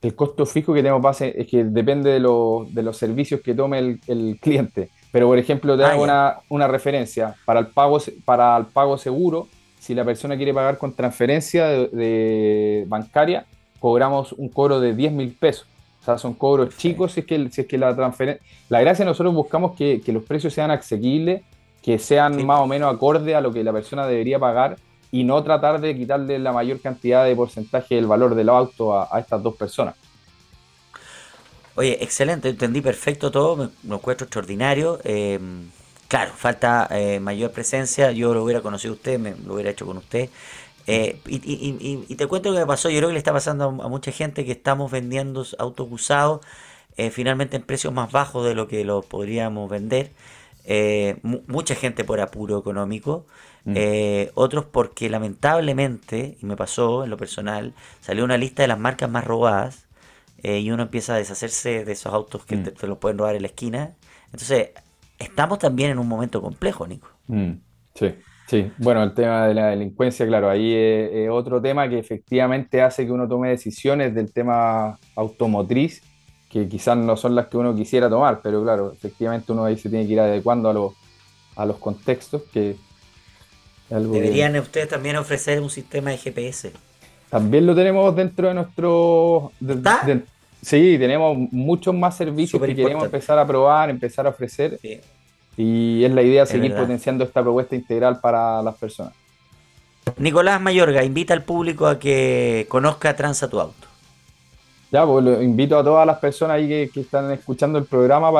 El 0.00 0.14
costo 0.14 0.46
fijo 0.46 0.72
que 0.72 0.80
tenemos 0.80 1.02
base 1.02 1.34
es 1.36 1.46
que 1.48 1.64
depende 1.64 2.10
de, 2.12 2.20
los 2.20 2.96
servicios 2.96 3.40
que 3.40 3.54
tome 3.54 3.98
el, 4.06 4.38
cliente. 4.40 4.90
Pero, 5.10 5.26
por 5.26 5.38
ejemplo, 5.38 5.76
te 5.76 5.84
hago 5.84 6.04
ah, 6.08 6.40
una, 6.48 6.68
referencia. 6.68 7.34
Para 7.44 7.60
el, 7.60 7.68
pago, 7.68 7.98
para 8.24 8.56
el 8.56 8.66
pago 8.66 8.96
seguro, 8.96 9.48
si 9.80 9.94
la 9.94 10.04
persona 10.04 10.36
quiere 10.36 10.54
pagar 10.54 10.78
con 10.78 10.92
transferencia 10.92 11.66
de, 11.66 12.84
bancaria, 12.86 13.46
cobramos 13.80 14.32
un 14.32 14.48
cobro 14.48 14.80
de 14.80 14.94
10 14.94 15.12
mil 15.12 15.32
pesos. 15.32 15.66
O 16.00 16.04
sea, 16.04 16.16
son 16.16 16.34
cobros 16.34 16.76
chicos 16.76 17.12
si 17.12 17.20
es 17.20 17.26
que, 17.26 17.48
si 17.50 17.62
es 17.62 17.66
que 17.66 17.76
la 17.76 17.94
transferencia... 17.96 18.44
La 18.68 18.80
gracia 18.80 19.04
nosotros 19.04 19.34
buscamos 19.34 19.74
que, 19.74 20.00
los 20.08 20.22
precios 20.22 20.54
sean 20.54 20.70
asequibles, 20.70 21.42
que 21.82 21.98
sean 21.98 22.44
más 22.46 22.60
o 22.60 22.66
menos 22.66 22.94
acorde 22.94 23.34
a 23.34 23.40
lo 23.40 23.52
que 23.52 23.64
la 23.64 23.72
persona 23.72 24.06
debería 24.06 24.38
pagar 24.38 24.76
y 25.10 25.24
no 25.24 25.42
tratar 25.42 25.80
de 25.80 25.96
quitarle 25.96 26.38
la 26.38 26.52
mayor 26.52 26.80
cantidad 26.80 27.24
de 27.24 27.34
porcentaje 27.34 27.94
del 27.94 28.06
valor 28.06 28.34
del 28.34 28.48
auto 28.48 28.98
a, 28.98 29.18
estas 29.18 29.42
dos 29.42 29.56
personas. 29.56 29.94
Oye, 31.74 32.02
excelente, 32.02 32.48
entendí 32.48 32.80
perfecto 32.80 33.30
todo, 33.30 33.56
me, 33.56 33.68
lo 33.84 33.96
encuentro 33.96 34.24
extraordinario. 34.24 34.98
Eh, 35.04 35.38
claro, 36.08 36.32
falta 36.34 36.88
eh, 36.90 37.20
mayor 37.20 37.52
presencia, 37.52 38.10
yo 38.10 38.34
lo 38.34 38.42
hubiera 38.42 38.60
conocido 38.60 38.94
a 38.94 38.96
usted, 38.96 39.18
me 39.18 39.34
lo 39.46 39.54
hubiera 39.54 39.70
hecho 39.70 39.86
con 39.86 39.96
usted. 39.96 40.28
Eh, 40.86 41.20
y, 41.26 42.14
te 42.16 42.26
cuento 42.26 42.48
lo 42.48 42.56
que 42.56 42.60
me 42.60 42.66
pasó, 42.66 42.88
yo 42.88 42.98
creo 42.98 43.08
que 43.08 43.12
le 43.12 43.18
está 43.18 43.32
pasando 43.32 43.64
a, 43.64 43.88
mucha 43.88 44.10
gente 44.10 44.44
que 44.44 44.52
estamos 44.52 44.90
vendiendo 44.90 45.46
autos 45.58 45.88
usados 45.90 46.40
finalmente 47.12 47.54
en 47.56 47.62
precios 47.62 47.92
más 47.92 48.10
bajos 48.10 48.44
de 48.44 48.56
lo 48.56 48.66
que 48.66 48.84
lo 48.84 49.02
podríamos 49.02 49.70
vender. 49.70 50.12
mucha 51.22 51.76
gente 51.76 52.02
por 52.02 52.20
apuro 52.20 52.58
económico. 52.58 53.24
Mm. 53.68 53.74
Eh, 53.76 54.30
otros 54.34 54.64
porque 54.64 55.10
lamentablemente, 55.10 56.38
y 56.40 56.46
me 56.46 56.56
pasó 56.56 57.04
en 57.04 57.10
lo 57.10 57.18
personal, 57.18 57.74
salió 58.00 58.24
una 58.24 58.38
lista 58.38 58.62
de 58.62 58.68
las 58.68 58.78
marcas 58.78 59.10
más 59.10 59.26
robadas 59.26 59.86
eh, 60.42 60.60
y 60.60 60.70
uno 60.70 60.84
empieza 60.84 61.14
a 61.14 61.18
deshacerse 61.18 61.84
de 61.84 61.92
esos 61.92 62.14
autos 62.14 62.46
que 62.46 62.56
mm. 62.56 62.62
te, 62.62 62.86
los 62.86 62.96
pueden 62.96 63.18
robar 63.18 63.36
en 63.36 63.42
la 63.42 63.48
esquina. 63.48 63.92
Entonces, 64.32 64.70
estamos 65.18 65.58
también 65.58 65.90
en 65.90 65.98
un 65.98 66.08
momento 66.08 66.40
complejo, 66.40 66.86
Nico. 66.86 67.08
Mm. 67.26 67.52
Sí, 67.94 68.14
sí. 68.46 68.72
Bueno, 68.78 69.02
el 69.02 69.12
tema 69.12 69.46
de 69.46 69.52
la 69.52 69.66
delincuencia, 69.66 70.26
claro, 70.26 70.48
ahí 70.48 70.72
es, 70.74 71.28
otro 71.28 71.60
tema 71.60 71.90
que 71.90 71.98
efectivamente 71.98 72.80
hace 72.80 73.04
que 73.04 73.12
uno 73.12 73.28
tome 73.28 73.50
decisiones 73.50 74.14
del 74.14 74.32
tema 74.32 74.98
automotriz 75.14 76.02
que 76.48 76.66
quizás 76.66 76.96
no 76.96 77.18
son 77.18 77.34
las 77.34 77.48
que 77.48 77.58
uno 77.58 77.76
quisiera 77.76 78.08
tomar, 78.08 78.40
pero 78.42 78.62
claro, 78.62 78.92
efectivamente 78.92 79.52
uno 79.52 79.66
ahí 79.66 79.76
se 79.76 79.90
tiene 79.90 80.06
que 80.06 80.14
ir 80.14 80.20
adecuando 80.20 80.70
a 80.70 80.72
los, 80.72 80.94
a 81.54 81.66
los 81.66 81.76
contextos 81.76 82.44
que 82.50 82.76
Deberían 83.90 84.56
ustedes 84.56 84.88
también 84.88 85.16
ofrecer 85.16 85.60
un 85.60 85.70
sistema 85.70 86.10
de 86.10 86.18
GPS. 86.18 86.72
También 87.30 87.66
lo 87.66 87.74
tenemos 87.74 88.14
dentro 88.14 88.48
de 88.48 88.54
nuestro... 88.54 89.52
sí, 90.62 90.96
tenemos 90.98 91.36
muchos 91.50 91.94
más 91.94 92.16
servicios 92.16 92.60
que 92.62 92.74
queremos 92.74 93.04
empezar 93.04 93.38
a 93.38 93.46
probar, 93.46 93.90
empezar 93.90 94.26
a 94.26 94.30
ofrecer. 94.30 94.78
Y 95.56 96.04
es 96.04 96.12
la 96.12 96.22
idea 96.22 96.46
seguir 96.46 96.74
potenciando 96.74 97.24
esta 97.24 97.42
propuesta 97.42 97.74
integral 97.74 98.20
para 98.20 98.62
las 98.62 98.76
personas. 98.76 99.12
Nicolás 100.16 100.60
Mayorga 100.60 101.04
invita 101.04 101.34
al 101.34 101.42
público 101.42 101.86
a 101.86 101.98
que 101.98 102.66
conozca 102.68 103.14
Transa 103.14 103.48
tu 103.48 103.60
auto. 103.60 103.87
Ya, 104.90 105.04
pues 105.04 105.42
invito 105.42 105.78
a 105.78 105.84
todas 105.84 106.06
las 106.06 106.18
personas 106.18 106.56
ahí 106.56 106.88
que, 106.88 107.00
están 107.00 107.30
escuchando 107.30 107.78
el 107.78 107.84
programa 107.84 108.32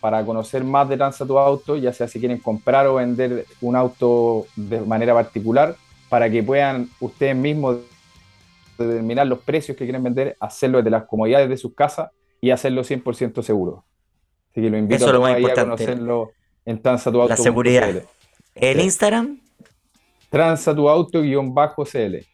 para, 0.00 0.24
conocer 0.24 0.64
más 0.64 0.88
de 0.88 0.96
Transa 0.96 1.24
tu 1.24 1.38
auto, 1.38 1.76
ya 1.76 1.92
sea 1.92 2.08
si 2.08 2.18
quieren 2.18 2.38
comprar 2.38 2.88
o 2.88 2.96
vender 2.96 3.46
un 3.60 3.76
auto 3.76 4.46
de 4.56 4.80
manera 4.80 5.14
particular, 5.14 5.76
para 6.08 6.28
que 6.28 6.42
puedan 6.42 6.88
ustedes 7.00 7.36
mismos 7.36 7.78
determinar 8.76 9.28
los 9.28 9.38
precios 9.40 9.76
que 9.76 9.84
quieren 9.84 10.02
vender, 10.02 10.36
hacerlo 10.40 10.78
desde 10.78 10.90
las 10.90 11.04
comodidades 11.04 11.48
de 11.48 11.56
sus 11.56 11.72
casas 11.72 12.10
y 12.40 12.50
hacerlo 12.50 12.82
100% 12.82 13.40
seguro. 13.42 13.84
Así 14.50 14.60
que 14.60 14.70
lo 14.70 14.76
invito 14.76 15.08
a 15.08 15.12
todos 15.12 15.28
a 15.28 15.64
conocerlo 15.64 16.32
en 16.64 16.82
transatuauto. 16.82 17.28
La 17.28 17.36
seguridad. 17.36 18.02
¿El 18.56 18.80
Instagram? 18.80 19.40
Transatuauto-cl. 20.30 22.26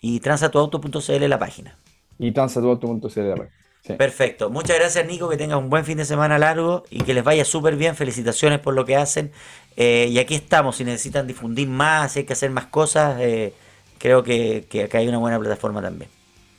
Y 0.00 0.20
transatuauto.cl 0.20 1.28
la 1.28 1.38
página. 1.38 1.78
Y 2.18 2.32
la 2.32 3.36
página. 3.36 3.50
Perfecto. 3.96 4.50
Muchas 4.50 4.76
gracias, 4.78 5.06
Nico. 5.06 5.28
Que 5.28 5.36
tengan 5.36 5.58
un 5.58 5.70
buen 5.70 5.84
fin 5.84 5.96
de 5.96 6.04
semana 6.04 6.38
largo 6.38 6.84
y 6.90 7.02
que 7.02 7.14
les 7.14 7.24
vaya 7.24 7.44
súper 7.44 7.76
bien. 7.76 7.94
Felicitaciones 7.94 8.58
por 8.58 8.74
lo 8.74 8.84
que 8.84 8.96
hacen. 8.96 9.30
Eh, 9.76 10.08
y 10.10 10.18
aquí 10.18 10.34
estamos. 10.34 10.76
Si 10.76 10.84
necesitan 10.84 11.26
difundir 11.26 11.68
más, 11.68 12.12
si 12.12 12.20
hay 12.20 12.24
que 12.24 12.32
hacer 12.32 12.50
más 12.50 12.66
cosas, 12.66 13.18
eh, 13.20 13.52
creo 13.98 14.22
que, 14.22 14.66
acá 14.84 14.98
hay 14.98 15.08
una 15.08 15.18
buena 15.18 15.38
plataforma 15.38 15.80
también. 15.80 16.10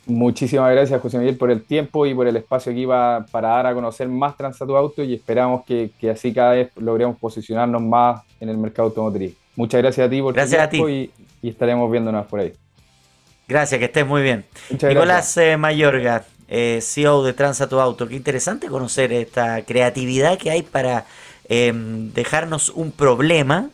Muchísimas 0.06 0.72
gracias, 0.72 1.00
José 1.00 1.18
Miguel, 1.18 1.36
por 1.36 1.50
el 1.50 1.62
tiempo 1.62 2.06
y 2.06 2.14
por 2.14 2.26
el 2.26 2.36
espacio 2.36 2.72
que 2.72 2.78
iba 2.80 3.26
para 3.30 3.48
dar 3.48 3.66
a 3.66 3.74
conocer 3.74 4.08
más 4.08 4.36
Transatu 4.36 4.74
Auto 4.76 5.04
y 5.04 5.14
esperamos 5.14 5.64
que, 5.64 5.92
así 6.10 6.32
cada 6.32 6.52
vez 6.52 6.70
logremos 6.76 7.16
posicionarnos 7.18 7.82
más 7.82 8.22
en 8.40 8.48
el 8.48 8.56
mercado 8.56 8.88
automotriz. 8.88 9.36
Muchas 9.54 9.82
gracias 9.82 10.06
a 10.06 10.10
ti 10.10 10.22
por 10.22 10.34
gracias 10.34 10.68
tu 10.70 10.70
tiempo 10.70 10.88
Y, 10.88 11.10
estaremos 11.42 11.90
viéndonos 11.90 12.26
por 12.26 12.40
ahí. 12.40 12.52
Gracias, 13.50 13.80
que 13.80 13.86
estés 13.86 14.06
muy 14.06 14.22
bien. 14.22 14.44
Nicolás 14.80 15.36
eh, 15.36 15.56
Mayorga, 15.56 16.24
eh, 16.46 16.78
CEO 16.80 17.24
de 17.24 17.32
Transatu 17.32 17.80
Auto. 17.80 18.06
Qué 18.06 18.14
interesante 18.14 18.68
conocer 18.68 19.12
esta 19.12 19.64
creatividad 19.64 20.38
que 20.38 20.52
hay 20.52 20.62
para 20.62 21.04
em, 21.48 22.12
dejarnos 22.12 22.68
un 22.68 22.92
problema. 22.92 23.70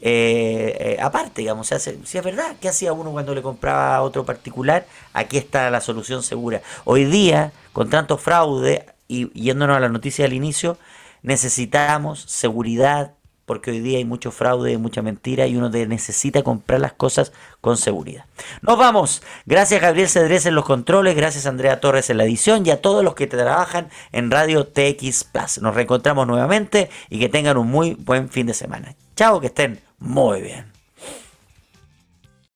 Eh, 0.00 0.78
eh, 0.80 0.96
aparte, 0.98 1.42
digamos, 1.42 1.66
si 1.66 2.16
es 2.16 2.24
verdad, 2.24 2.56
¿qué 2.58 2.70
hacía 2.70 2.94
uno 2.94 3.12
cuando 3.12 3.34
le 3.34 3.42
compraba 3.42 3.96
a 3.96 4.00
otro 4.00 4.24
particular? 4.24 4.86
Aquí 5.12 5.36
está 5.36 5.68
la 5.68 5.82
solución 5.82 6.22
segura. 6.22 6.62
Hoy 6.86 7.04
día, 7.04 7.52
con 7.74 7.90
tanto 7.90 8.16
fraude, 8.16 8.86
y 9.08 9.30
yéndonos 9.38 9.76
a 9.76 9.80
la 9.80 9.90
noticia 9.90 10.24
del 10.24 10.32
inicio, 10.32 10.78
necesitamos 11.20 12.22
seguridad, 12.22 13.12
porque 13.46 13.70
hoy 13.70 13.80
día 13.80 13.98
hay 13.98 14.04
mucho 14.04 14.30
fraude, 14.30 14.76
mucha 14.76 15.02
mentira 15.02 15.46
y 15.46 15.56
uno 15.56 15.70
necesita 15.70 16.42
comprar 16.42 16.80
las 16.80 16.92
cosas 16.92 17.32
con 17.60 17.76
seguridad. 17.76 18.26
Nos 18.60 18.76
vamos. 18.78 19.22
Gracias 19.46 19.80
Gabriel 19.80 20.08
Cedrés 20.08 20.46
en 20.46 20.54
los 20.54 20.64
controles, 20.64 21.16
gracias 21.16 21.46
Andrea 21.46 21.80
Torres 21.80 22.10
en 22.10 22.18
la 22.18 22.24
edición 22.24 22.66
y 22.66 22.70
a 22.70 22.82
todos 22.82 23.02
los 23.02 23.14
que 23.14 23.26
trabajan 23.26 23.88
en 24.12 24.30
Radio 24.30 24.66
TX 24.66 25.24
Plus. 25.24 25.62
Nos 25.62 25.74
reencontramos 25.74 26.26
nuevamente 26.26 26.90
y 27.08 27.18
que 27.18 27.28
tengan 27.28 27.56
un 27.56 27.68
muy 27.68 27.94
buen 27.94 28.28
fin 28.28 28.46
de 28.46 28.54
semana. 28.54 28.94
Chao, 29.14 29.40
que 29.40 29.46
estén 29.46 29.80
muy 29.98 30.42
bien. 30.42 30.75